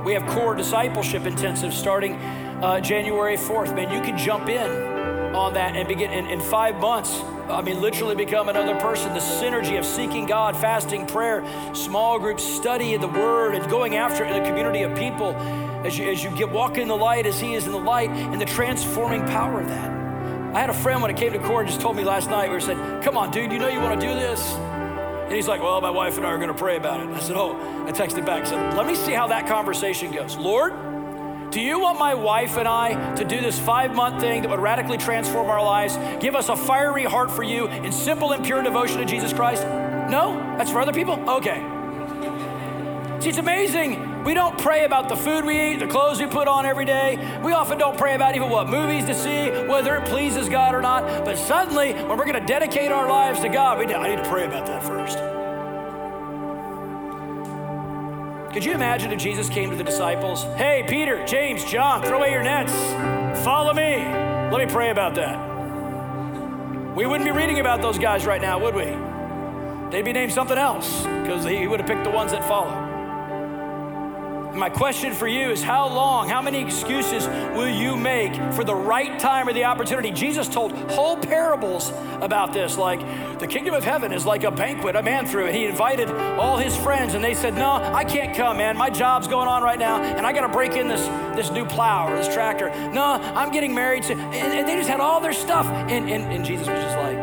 We 0.06 0.12
have 0.12 0.24
core 0.28 0.54
discipleship 0.54 1.26
intensive 1.26 1.74
starting 1.74 2.14
uh, 2.14 2.78
January 2.78 3.36
4th. 3.36 3.74
Man, 3.74 3.92
you 3.92 4.00
can 4.00 4.16
jump 4.16 4.48
in 4.48 4.70
on 5.34 5.54
that 5.54 5.74
and 5.74 5.88
begin 5.88 6.12
in, 6.12 6.26
in 6.26 6.40
five 6.40 6.76
months. 6.76 7.20
I 7.48 7.60
mean, 7.60 7.80
literally 7.80 8.14
become 8.14 8.48
another 8.48 8.78
person. 8.78 9.14
The 9.14 9.18
synergy 9.18 9.76
of 9.76 9.84
seeking 9.84 10.26
God, 10.26 10.56
fasting, 10.56 11.08
prayer, 11.08 11.44
small 11.74 12.20
groups, 12.20 12.44
study 12.44 12.94
of 12.94 13.00
the 13.00 13.08
Word, 13.08 13.56
and 13.56 13.68
going 13.68 13.96
after 13.96 14.24
it 14.24 14.30
in 14.30 14.40
a 14.40 14.46
community 14.46 14.82
of 14.82 14.96
people 14.96 15.34
as 15.84 15.98
you, 15.98 16.08
as 16.08 16.22
you 16.22 16.30
get 16.36 16.52
walking 16.52 16.82
in 16.82 16.88
the 16.88 16.96
light 16.96 17.26
as 17.26 17.40
He 17.40 17.54
is 17.54 17.66
in 17.66 17.72
the 17.72 17.78
light, 17.78 18.10
and 18.10 18.40
the 18.40 18.46
transforming 18.46 19.26
power 19.26 19.60
of 19.60 19.66
that. 19.66 19.90
I 20.54 20.60
had 20.60 20.70
a 20.70 20.74
friend 20.74 21.02
when 21.02 21.10
it 21.10 21.16
came 21.16 21.32
to 21.32 21.40
court 21.40 21.66
just 21.66 21.80
told 21.80 21.96
me 21.96 22.04
last 22.04 22.30
night, 22.30 22.52
we 22.52 22.60
said, 22.60 23.02
Come 23.02 23.16
on, 23.16 23.32
dude, 23.32 23.50
you 23.50 23.58
know 23.58 23.66
you 23.66 23.80
want 23.80 24.00
to 24.00 24.06
do 24.06 24.14
this? 24.14 24.56
And 25.26 25.34
he's 25.34 25.48
like, 25.48 25.60
Well, 25.60 25.80
my 25.80 25.90
wife 25.90 26.16
and 26.16 26.26
I 26.26 26.30
are 26.30 26.38
going 26.38 26.48
to 26.48 26.54
pray 26.54 26.76
about 26.76 27.00
it. 27.00 27.08
I 27.08 27.18
said, 27.18 27.36
Oh, 27.36 27.56
I 27.86 27.90
texted 27.90 28.24
back. 28.24 28.42
I 28.42 28.46
said, 28.46 28.74
Let 28.74 28.86
me 28.86 28.94
see 28.94 29.12
how 29.12 29.26
that 29.26 29.46
conversation 29.48 30.12
goes. 30.12 30.36
Lord, 30.36 30.72
do 31.50 31.60
you 31.60 31.80
want 31.80 31.98
my 31.98 32.14
wife 32.14 32.56
and 32.56 32.68
I 32.68 33.14
to 33.16 33.24
do 33.24 33.40
this 33.40 33.58
five 33.58 33.94
month 33.94 34.20
thing 34.20 34.42
that 34.42 34.50
would 34.50 34.60
radically 34.60 34.98
transform 34.98 35.48
our 35.48 35.62
lives, 35.62 35.96
give 36.22 36.36
us 36.36 36.48
a 36.48 36.56
fiery 36.56 37.04
heart 37.04 37.30
for 37.30 37.42
you 37.42 37.66
in 37.66 37.92
simple 37.92 38.32
and 38.32 38.44
pure 38.44 38.62
devotion 38.62 38.98
to 38.98 39.04
Jesus 39.04 39.32
Christ? 39.32 39.62
No? 39.64 40.36
That's 40.58 40.70
for 40.70 40.80
other 40.80 40.92
people? 40.92 41.14
Okay. 41.28 41.58
See, 43.20 43.30
it's 43.30 43.38
amazing 43.38 44.15
we 44.26 44.34
don't 44.34 44.58
pray 44.58 44.84
about 44.84 45.08
the 45.08 45.14
food 45.14 45.44
we 45.44 45.70
eat, 45.70 45.76
the 45.76 45.86
clothes 45.86 46.18
we 46.18 46.26
put 46.26 46.48
on 46.48 46.66
every 46.66 46.84
day. 46.84 47.40
We 47.44 47.52
often 47.52 47.78
don't 47.78 47.96
pray 47.96 48.16
about 48.16 48.34
even 48.34 48.50
what 48.50 48.68
movies 48.68 49.04
to 49.04 49.14
see, 49.14 49.50
whether 49.68 49.94
it 49.94 50.04
pleases 50.06 50.48
God 50.48 50.74
or 50.74 50.82
not. 50.82 51.24
But 51.24 51.38
suddenly, 51.38 51.92
when 51.92 52.18
we're 52.18 52.26
going 52.26 52.40
to 52.40 52.44
dedicate 52.44 52.90
our 52.90 53.08
lives 53.08 53.38
to 53.42 53.48
God, 53.48 53.78
we, 53.78 53.94
I 53.94 54.16
need 54.16 54.22
to 54.22 54.28
pray 54.28 54.44
about 54.44 54.66
that 54.66 54.82
first. 54.82 55.18
Could 58.52 58.64
you 58.64 58.72
imagine 58.72 59.12
if 59.12 59.20
Jesus 59.20 59.48
came 59.48 59.70
to 59.70 59.76
the 59.76 59.84
disciples? 59.84 60.42
Hey, 60.56 60.84
Peter, 60.88 61.24
James, 61.24 61.64
John, 61.64 62.02
throw 62.02 62.18
away 62.18 62.32
your 62.32 62.42
nets. 62.42 62.72
Follow 63.44 63.72
me. 63.74 63.98
Let 64.50 64.58
me 64.58 64.66
pray 64.66 64.90
about 64.90 65.14
that. 65.14 66.96
We 66.96 67.06
wouldn't 67.06 67.24
be 67.24 67.30
reading 67.30 67.60
about 67.60 67.80
those 67.80 67.96
guys 67.96 68.26
right 68.26 68.42
now, 68.42 68.58
would 68.58 68.74
we? 68.74 68.86
They'd 69.92 70.04
be 70.04 70.12
named 70.12 70.32
something 70.32 70.58
else 70.58 71.02
because 71.02 71.44
he 71.44 71.68
would 71.68 71.78
have 71.78 71.88
picked 71.88 72.02
the 72.02 72.10
ones 72.10 72.32
that 72.32 72.42
follow. 72.48 72.85
My 74.56 74.70
question 74.70 75.12
for 75.12 75.28
you 75.28 75.50
is 75.50 75.62
how 75.62 75.86
long, 75.86 76.30
how 76.30 76.40
many 76.40 76.62
excuses 76.62 77.26
will 77.54 77.68
you 77.68 77.94
make 77.94 78.34
for 78.54 78.64
the 78.64 78.74
right 78.74 79.18
time 79.20 79.48
or 79.48 79.52
the 79.52 79.64
opportunity? 79.64 80.10
Jesus 80.10 80.48
told 80.48 80.72
whole 80.92 81.18
parables 81.18 81.90
about 82.22 82.54
this, 82.54 82.78
like 82.78 83.00
the 83.38 83.46
kingdom 83.46 83.74
of 83.74 83.84
heaven 83.84 84.12
is 84.12 84.24
like 84.24 84.44
a 84.44 84.50
banquet 84.50 84.96
a 84.96 85.02
man 85.02 85.26
threw 85.26 85.44
it. 85.44 85.54
He 85.54 85.66
invited 85.66 86.10
all 86.10 86.56
his 86.56 86.74
friends 86.74 87.12
and 87.12 87.22
they 87.22 87.34
said, 87.34 87.54
No, 87.54 87.72
I 87.72 88.02
can't 88.04 88.34
come, 88.34 88.56
man. 88.56 88.78
My 88.78 88.88
job's 88.88 89.28
going 89.28 89.46
on 89.46 89.62
right 89.62 89.78
now 89.78 90.00
and 90.00 90.26
I 90.26 90.32
got 90.32 90.46
to 90.46 90.52
break 90.52 90.72
in 90.72 90.88
this, 90.88 91.06
this 91.36 91.50
new 91.50 91.66
plow 91.66 92.10
or 92.10 92.16
this 92.16 92.32
tractor. 92.32 92.70
No, 92.92 93.04
I'm 93.04 93.52
getting 93.52 93.74
married. 93.74 94.04
To, 94.04 94.14
and, 94.14 94.66
they 94.66 94.76
just 94.76 94.88
had 94.88 95.00
all 95.00 95.20
their 95.20 95.34
stuff. 95.34 95.66
And, 95.66 96.08
and, 96.08 96.32
and 96.32 96.44
Jesus 96.46 96.66
was 96.66 96.82
just 96.82 96.96
like, 96.96 97.18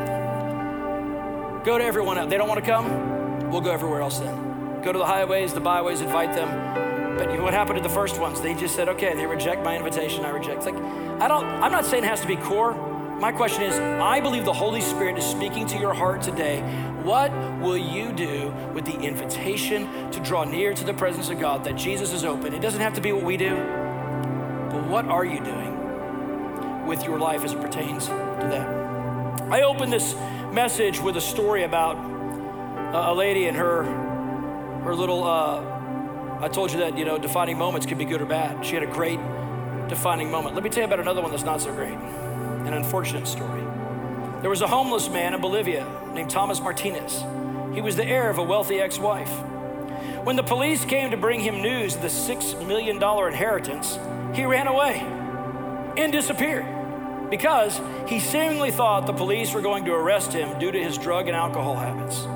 Go 1.66 1.80
to 1.80 1.84
everyone 1.84 2.20
else. 2.20 2.30
They 2.30 2.38
don't 2.38 2.48
want 2.48 2.64
to 2.64 2.70
come? 2.70 3.50
We'll 3.50 3.62
go 3.62 3.72
everywhere 3.72 4.02
else 4.02 4.20
then. 4.20 4.82
Go 4.84 4.92
to 4.92 5.00
the 5.00 5.06
highways, 5.06 5.52
the 5.54 5.62
byways, 5.62 6.02
invite 6.02 6.36
them 6.36 6.83
but 7.18 7.42
what 7.42 7.54
happened 7.54 7.78
to 7.78 7.84
the 7.84 7.94
first 7.94 8.20
ones? 8.20 8.42
They 8.42 8.54
just 8.54 8.76
said, 8.76 8.90
okay, 8.90 9.16
they 9.16 9.26
reject 9.26 9.64
my 9.64 9.78
invitation, 9.78 10.26
I 10.26 10.30
reject. 10.30 10.58
It's 10.58 10.66
like, 10.66 10.76
I 10.76 11.28
don't, 11.28 11.46
I'm 11.46 11.72
not 11.72 11.86
saying 11.86 12.04
it 12.04 12.08
has 12.08 12.22
to 12.22 12.28
be 12.28 12.36
core. 12.36 12.74
My 13.20 13.32
question 13.32 13.64
is, 13.64 13.76
I 13.76 14.20
believe 14.20 14.44
the 14.44 14.54
Holy 14.54 14.82
Spirit 14.82 15.18
is 15.18 15.26
speaking 15.26 15.66
to 15.68 15.78
your 15.78 15.94
heart 15.94 16.22
today. 16.22 16.62
What 17.04 17.32
will 17.62 17.78
you 17.78 18.12
do 18.12 18.54
with 18.74 18.86
the 18.86 19.00
invitation 19.00 20.12
to 20.12 20.20
draw 20.20 20.44
near 20.44 20.74
to 20.74 20.84
the 20.84 20.94
presence 20.94 21.30
of 21.30 21.40
God 21.40 21.64
that 21.64 21.76
Jesus 21.76 22.12
is 22.12 22.26
open? 22.26 22.54
It 22.54 22.62
doesn't 22.62 22.82
have 22.82 22.94
to 22.96 23.02
be 23.02 23.12
what 23.12 23.24
we 23.24 23.38
do, 23.38 23.56
but 23.56 24.88
what 24.88 25.06
are 25.06 25.24
you 25.24 25.40
doing 25.40 26.86
with 26.86 27.04
your 27.06 27.20
life 27.20 27.44
as 27.44 27.54
it 27.54 27.62
pertains 27.62 28.08
to 28.08 28.48
that? 28.52 28.68
I 29.52 29.62
opened 29.62 29.94
this 29.94 30.16
message 30.52 31.00
with 31.00 31.16
a 31.16 31.22
story 31.22 31.64
about 31.64 31.96
a 32.94 33.14
lady 33.14 33.48
and 33.48 33.56
her, 33.56 33.84
her 34.84 34.96
little 34.96 35.24
uh, 35.24 35.83
I 36.44 36.50
told 36.50 36.74
you 36.74 36.80
that, 36.80 36.98
you 36.98 37.06
know, 37.06 37.18
defining 37.18 37.58
moments 37.58 37.86
can 37.86 37.98
be 37.98 38.04
good 38.04 38.22
or 38.22 38.26
bad. 38.26 38.66
She 38.66 38.74
had 38.74 38.84
a 38.84 38.88
great 38.88 39.18
defining 39.88 40.30
moment. 40.30 40.56
Let 40.56 40.64
me 40.66 40.70
tell 40.70 40.82
you 40.82 40.88
about 40.88 41.00
another 41.00 41.22
one 41.22 41.32
that's 41.32 41.46
not 41.46 41.62
so 41.62 41.74
great, 41.74 41.94
an 41.94 42.74
unfortunate 42.74 43.30
story. 43.30 43.62
There 44.42 44.50
was 44.50 44.62
a 44.62 44.68
homeless 44.68 45.10
man 45.10 45.34
in 45.34 45.40
Bolivia 45.40 45.88
named 46.14 46.30
Thomas 46.30 46.60
Martinez. 46.60 47.24
He 47.74 47.80
was 47.80 47.96
the 47.96 48.06
heir 48.06 48.30
of 48.30 48.40
a 48.40 48.44
wealthy 48.44 48.82
ex 48.82 49.00
wife. 49.00 49.32
When 50.26 50.36
the 50.36 50.44
police 50.44 50.84
came 50.84 51.12
to 51.12 51.18
bring 51.18 51.40
him 51.40 51.62
news 51.62 51.96
of 51.96 52.02
the 52.02 52.10
$6 52.10 52.68
million 52.68 52.98
inheritance, 53.02 53.98
he 54.36 54.44
ran 54.44 54.68
away 54.68 55.00
and 55.96 56.12
disappeared 56.12 56.66
because 57.30 57.80
he 58.06 58.20
seemingly 58.20 58.72
thought 58.72 59.06
the 59.06 59.14
police 59.14 59.54
were 59.54 59.62
going 59.62 59.86
to 59.86 59.94
arrest 59.94 60.34
him 60.34 60.60
due 60.60 60.74
to 60.74 60.84
his 60.84 60.98
drug 60.98 61.30
and 61.30 61.38
alcohol 61.38 61.78
habits. 61.78 62.28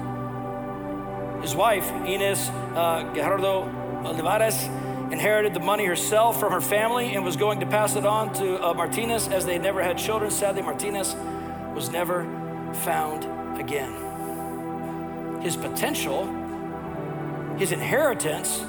His 1.43 1.53
wife, 1.53 1.91
Ines 2.05 2.47
uh, 2.73 3.13
Gerardo 3.13 3.86
Olivares 4.07 4.63
inherited 5.11 5.53
the 5.53 5.59
money 5.59 5.85
herself 5.85 6.39
from 6.39 6.51
her 6.51 6.61
family 6.61 7.15
and 7.15 7.23
was 7.23 7.35
going 7.35 7.59
to 7.59 7.65
pass 7.65 7.95
it 7.95 8.05
on 8.05 8.33
to 8.33 8.63
uh, 8.63 8.73
Martinez 8.73 9.27
as 9.27 9.45
they 9.45 9.57
never 9.57 9.81
had 9.81 9.97
children. 9.97 10.31
Sadly, 10.31 10.61
Martinez 10.61 11.15
was 11.73 11.89
never 11.89 12.23
found 12.83 13.25
again. 13.59 15.41
His 15.41 15.55
potential, 15.55 16.25
his 17.57 17.71
inheritance, 17.71 18.63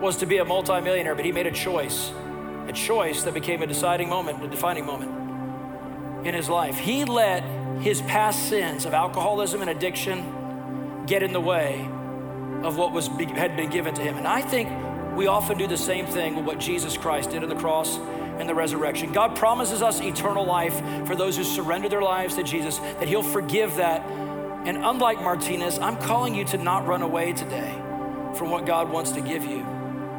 was 0.00 0.16
to 0.18 0.26
be 0.26 0.38
a 0.38 0.44
multimillionaire, 0.44 1.14
but 1.14 1.24
he 1.24 1.32
made 1.32 1.46
a 1.46 1.52
choice, 1.52 2.12
a 2.68 2.72
choice 2.72 3.22
that 3.22 3.34
became 3.34 3.62
a 3.62 3.66
deciding 3.66 4.08
moment, 4.08 4.42
a 4.42 4.48
defining 4.48 4.84
moment 4.86 6.26
in 6.26 6.34
his 6.34 6.48
life. 6.48 6.78
He 6.78 7.04
let 7.04 7.42
his 7.80 8.02
past 8.02 8.48
sins 8.48 8.84
of 8.84 8.94
alcoholism 8.94 9.60
and 9.60 9.70
addiction 9.70 11.04
get 11.06 11.22
in 11.22 11.32
the 11.32 11.40
way 11.40 11.88
of 12.66 12.76
what 12.76 12.92
was 12.92 13.06
had 13.06 13.56
been 13.56 13.70
given 13.70 13.94
to 13.94 14.02
him. 14.02 14.16
And 14.18 14.26
I 14.26 14.42
think 14.42 14.68
we 15.16 15.28
often 15.28 15.56
do 15.56 15.66
the 15.66 15.78
same 15.78 16.04
thing 16.04 16.34
with 16.34 16.44
what 16.44 16.58
Jesus 16.58 16.96
Christ 16.96 17.30
did 17.30 17.42
on 17.42 17.48
the 17.48 17.54
cross 17.54 17.96
and 17.96 18.48
the 18.48 18.54
resurrection. 18.54 19.12
God 19.12 19.36
promises 19.36 19.82
us 19.82 20.00
eternal 20.00 20.44
life 20.44 20.76
for 21.06 21.14
those 21.14 21.36
who 21.36 21.44
surrender 21.44 21.88
their 21.88 22.02
lives 22.02 22.34
to 22.34 22.42
Jesus, 22.42 22.78
that 22.78 23.08
He'll 23.08 23.22
forgive 23.22 23.76
that. 23.76 24.02
And 24.66 24.78
unlike 24.84 25.22
Martinez, 25.22 25.78
I'm 25.78 25.96
calling 25.96 26.34
you 26.34 26.44
to 26.46 26.58
not 26.58 26.86
run 26.86 27.02
away 27.02 27.32
today 27.32 27.72
from 28.34 28.50
what 28.50 28.66
God 28.66 28.90
wants 28.90 29.12
to 29.12 29.20
give 29.20 29.44
you, 29.44 29.64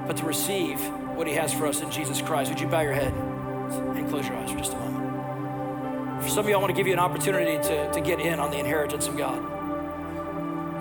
but 0.07 0.17
to 0.17 0.25
receive 0.25 0.79
what 1.15 1.27
He 1.27 1.33
has 1.33 1.53
for 1.53 1.67
us 1.67 1.81
in 1.81 1.91
Jesus 1.91 2.21
Christ. 2.21 2.49
Would 2.49 2.61
you 2.61 2.67
bow 2.67 2.81
your 2.81 2.93
head 2.93 3.13
and 3.13 4.09
close 4.09 4.27
your 4.27 4.37
eyes 4.37 4.49
for 4.49 4.57
just 4.57 4.73
a 4.73 4.77
moment? 4.77 6.23
For 6.23 6.29
some 6.29 6.45
of 6.45 6.49
you, 6.49 6.55
I 6.55 6.59
want 6.59 6.71
to 6.71 6.75
give 6.77 6.87
you 6.87 6.93
an 6.93 6.99
opportunity 6.99 7.61
to, 7.67 7.91
to 7.91 8.01
get 8.01 8.19
in 8.19 8.39
on 8.39 8.51
the 8.51 8.57
inheritance 8.57 9.07
of 9.07 9.17
God 9.17 9.56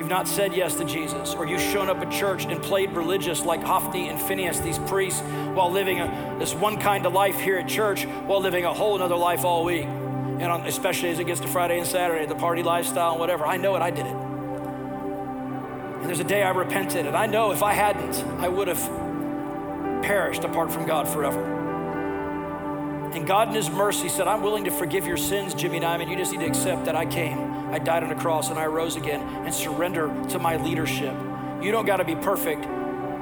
you've 0.06 0.12
not 0.12 0.28
said 0.28 0.54
yes 0.54 0.76
to 0.76 0.84
Jesus, 0.84 1.34
or 1.34 1.48
you've 1.48 1.60
shown 1.60 1.90
up 1.90 1.96
at 1.96 2.12
church 2.12 2.44
and 2.44 2.62
played 2.62 2.92
religious 2.92 3.44
like 3.44 3.60
Hophni 3.60 4.08
and 4.08 4.20
Phinehas, 4.20 4.60
these 4.60 4.78
priests, 4.78 5.20
while 5.20 5.68
living 5.68 6.00
a, 6.00 6.36
this 6.38 6.54
one 6.54 6.78
kind 6.78 7.06
of 7.06 7.12
life 7.12 7.40
here 7.40 7.56
at 7.56 7.66
church, 7.66 8.04
while 8.04 8.40
living 8.40 8.64
a 8.64 8.72
whole 8.72 8.94
another 8.94 9.16
life 9.16 9.44
all 9.44 9.64
week. 9.64 9.84
And 9.84 10.44
on, 10.44 10.64
especially 10.64 11.08
as 11.08 11.18
it 11.18 11.24
gets 11.24 11.40
to 11.40 11.48
Friday 11.48 11.78
and 11.78 11.86
Saturday, 11.88 12.24
the 12.24 12.36
party 12.36 12.62
lifestyle 12.62 13.10
and 13.10 13.20
whatever. 13.20 13.44
I 13.44 13.56
know 13.56 13.74
it, 13.74 13.82
I 13.82 13.90
did 13.90 14.06
it. 14.06 14.14
And 15.96 16.04
there's 16.04 16.20
a 16.20 16.24
day 16.24 16.44
I 16.44 16.50
repented, 16.50 17.04
and 17.06 17.16
I 17.16 17.26
know 17.26 17.50
if 17.50 17.64
I 17.64 17.72
hadn't, 17.72 18.14
I 18.40 18.46
would 18.46 18.68
have 18.68 18.78
perished 20.04 20.44
apart 20.44 20.70
from 20.70 20.86
God 20.86 21.08
forever. 21.08 21.55
And 23.14 23.26
God 23.26 23.48
in 23.48 23.54
His 23.54 23.70
mercy 23.70 24.08
said, 24.08 24.28
I'm 24.28 24.42
willing 24.42 24.64
to 24.64 24.70
forgive 24.70 25.06
your 25.06 25.16
sins, 25.16 25.54
Jimmy 25.54 25.80
Nimon. 25.80 26.08
You 26.08 26.16
just 26.16 26.32
need 26.32 26.40
to 26.40 26.46
accept 26.46 26.84
that 26.86 26.96
I 26.96 27.06
came 27.06 27.56
I 27.70 27.80
died 27.80 28.04
on 28.04 28.12
a 28.12 28.14
cross 28.14 28.50
and 28.50 28.58
I 28.58 28.66
rose 28.66 28.94
again 28.94 29.20
and 29.44 29.52
surrender 29.52 30.06
to 30.30 30.38
my 30.38 30.56
leadership. 30.56 31.14
You 31.60 31.72
don't 31.72 31.84
got 31.84 31.96
to 31.96 32.04
be 32.04 32.14
perfect. 32.14 32.64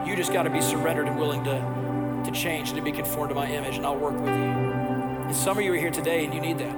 You 0.07 0.15
just 0.17 0.33
got 0.33 0.43
to 0.43 0.51
be 0.51 0.61
surrendered 0.61 1.09
and 1.09 1.19
willing 1.19 1.43
to, 1.45 2.23
to 2.25 2.31
change 2.31 2.69
and 2.69 2.77
to 2.77 2.85
be 2.85 2.93
conformed 2.93 3.31
to 3.31 3.35
my 3.35 3.51
image, 3.51 3.79
and 3.79 3.87
I'll 3.87 3.97
work 3.97 4.15
with 4.15 4.29
you. 4.29 4.35
And 4.35 5.35
some 5.35 5.57
of 5.57 5.65
you 5.65 5.73
are 5.73 5.77
here 5.77 5.91
today 5.91 6.27
and 6.27 6.35
you 6.35 6.41
need 6.41 6.59
that. 6.59 6.77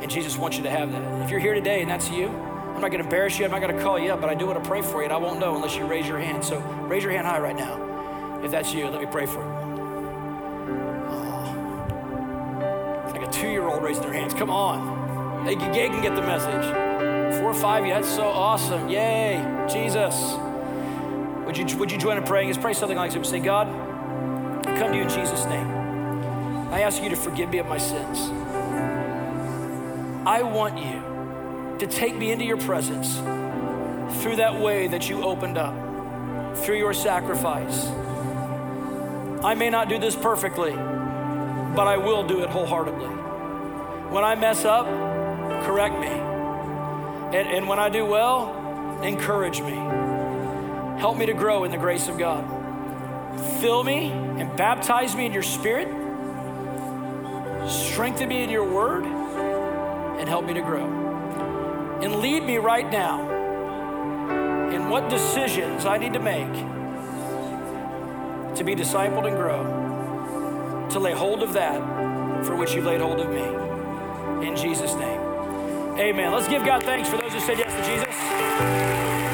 And 0.00 0.08
Jesus 0.08 0.38
wants 0.38 0.56
you 0.56 0.62
to 0.62 0.70
have 0.70 0.92
that. 0.92 1.24
If 1.24 1.30
you're 1.30 1.40
here 1.40 1.54
today 1.54 1.80
and 1.80 1.90
that's 1.90 2.08
you, 2.10 2.28
I'm 2.28 2.80
not 2.80 2.92
going 2.92 3.02
to 3.02 3.04
embarrass 3.04 3.38
you. 3.40 3.44
I'm 3.44 3.50
not 3.50 3.60
going 3.60 3.76
to 3.76 3.82
call 3.82 3.98
you 3.98 4.12
up, 4.12 4.20
but 4.20 4.30
I 4.30 4.34
do 4.34 4.46
want 4.46 4.62
to 4.62 4.68
pray 4.68 4.82
for 4.82 4.98
you, 4.98 5.04
and 5.04 5.12
I 5.12 5.16
won't 5.16 5.40
know 5.40 5.56
unless 5.56 5.74
you 5.74 5.84
raise 5.84 6.06
your 6.06 6.20
hand. 6.20 6.44
So 6.44 6.60
raise 6.88 7.02
your 7.02 7.10
hand 7.10 7.26
high 7.26 7.40
right 7.40 7.56
now. 7.56 8.40
If 8.44 8.52
that's 8.52 8.72
you, 8.72 8.86
let 8.86 9.00
me 9.00 9.08
pray 9.10 9.26
for 9.26 9.42
you. 9.42 9.67
Old 13.78 13.86
raising 13.86 14.02
their 14.02 14.12
hands. 14.12 14.34
Come 14.34 14.50
on. 14.50 15.44
They, 15.44 15.54
they 15.54 15.88
can 15.88 16.02
get 16.02 16.14
the 16.14 16.22
message. 16.22 17.38
Four 17.38 17.50
or 17.50 17.54
five, 17.54 17.86
you. 17.86 17.92
That's 17.92 18.08
so 18.08 18.24
awesome. 18.24 18.88
Yay. 18.88 19.66
Jesus. 19.70 20.34
Would 21.46 21.56
you, 21.56 21.78
would 21.78 21.90
you 21.90 21.98
join 21.98 22.16
in 22.16 22.24
praying? 22.24 22.48
Let's 22.48 22.58
pray 22.58 22.74
something 22.74 22.96
like 22.96 23.12
this. 23.12 23.28
Say, 23.28 23.40
God, 23.40 23.68
I 24.66 24.78
come 24.78 24.90
to 24.90 24.96
you 24.96 25.02
in 25.02 25.08
Jesus' 25.08 25.44
name. 25.46 25.66
I 26.70 26.80
ask 26.80 27.02
you 27.02 27.08
to 27.08 27.16
forgive 27.16 27.50
me 27.50 27.58
of 27.58 27.66
my 27.66 27.78
sins. 27.78 28.18
I 30.26 30.42
want 30.42 30.76
you 30.76 31.78
to 31.78 31.86
take 31.86 32.16
me 32.16 32.32
into 32.32 32.44
your 32.44 32.58
presence 32.58 33.16
through 34.20 34.36
that 34.36 34.60
way 34.60 34.88
that 34.88 35.08
you 35.08 35.22
opened 35.22 35.56
up, 35.56 36.58
through 36.58 36.76
your 36.76 36.92
sacrifice. 36.92 37.86
I 39.42 39.54
may 39.54 39.70
not 39.70 39.88
do 39.88 39.98
this 39.98 40.16
perfectly, 40.16 40.72
but 40.72 41.86
I 41.86 41.96
will 41.96 42.26
do 42.26 42.42
it 42.42 42.50
wholeheartedly. 42.50 43.27
When 44.10 44.24
I 44.24 44.34
mess 44.34 44.64
up, 44.64 44.86
correct 45.66 45.98
me. 45.98 46.06
And, 46.06 47.48
and 47.48 47.68
when 47.68 47.78
I 47.78 47.90
do 47.90 48.06
well, 48.06 49.00
encourage 49.02 49.60
me. 49.60 49.74
Help 50.98 51.18
me 51.18 51.26
to 51.26 51.34
grow 51.34 51.64
in 51.64 51.70
the 51.70 51.76
grace 51.76 52.08
of 52.08 52.16
God. 52.18 52.42
Fill 53.60 53.84
me 53.84 54.10
and 54.10 54.56
baptize 54.56 55.14
me 55.14 55.26
in 55.26 55.32
your 55.32 55.42
spirit. 55.42 55.88
Strengthen 57.68 58.30
me 58.30 58.42
in 58.42 58.50
your 58.50 58.64
word 58.64 59.04
and 59.04 60.28
help 60.28 60.46
me 60.46 60.54
to 60.54 60.62
grow. 60.62 60.86
And 62.02 62.16
lead 62.16 62.44
me 62.44 62.56
right 62.56 62.90
now 62.90 63.28
in 64.70 64.88
what 64.88 65.10
decisions 65.10 65.84
I 65.84 65.98
need 65.98 66.14
to 66.14 66.18
make 66.18 66.52
to 68.56 68.64
be 68.64 68.74
discipled 68.74 69.26
and 69.26 69.36
grow, 69.36 70.88
to 70.90 70.98
lay 70.98 71.12
hold 71.12 71.42
of 71.42 71.52
that 71.52 71.78
for 72.44 72.56
which 72.56 72.74
you 72.74 72.80
laid 72.80 73.00
hold 73.00 73.20
of 73.20 73.30
me. 73.30 73.67
In 74.42 74.56
Jesus' 74.56 74.94
name. 74.94 75.20
Amen. 75.98 76.32
Let's 76.32 76.48
give 76.48 76.64
God 76.64 76.82
thanks 76.84 77.08
for 77.08 77.16
those 77.16 77.32
who 77.32 77.40
said 77.40 77.58
yes 77.58 77.74
to 77.74 77.82
Jesus. 77.90 79.27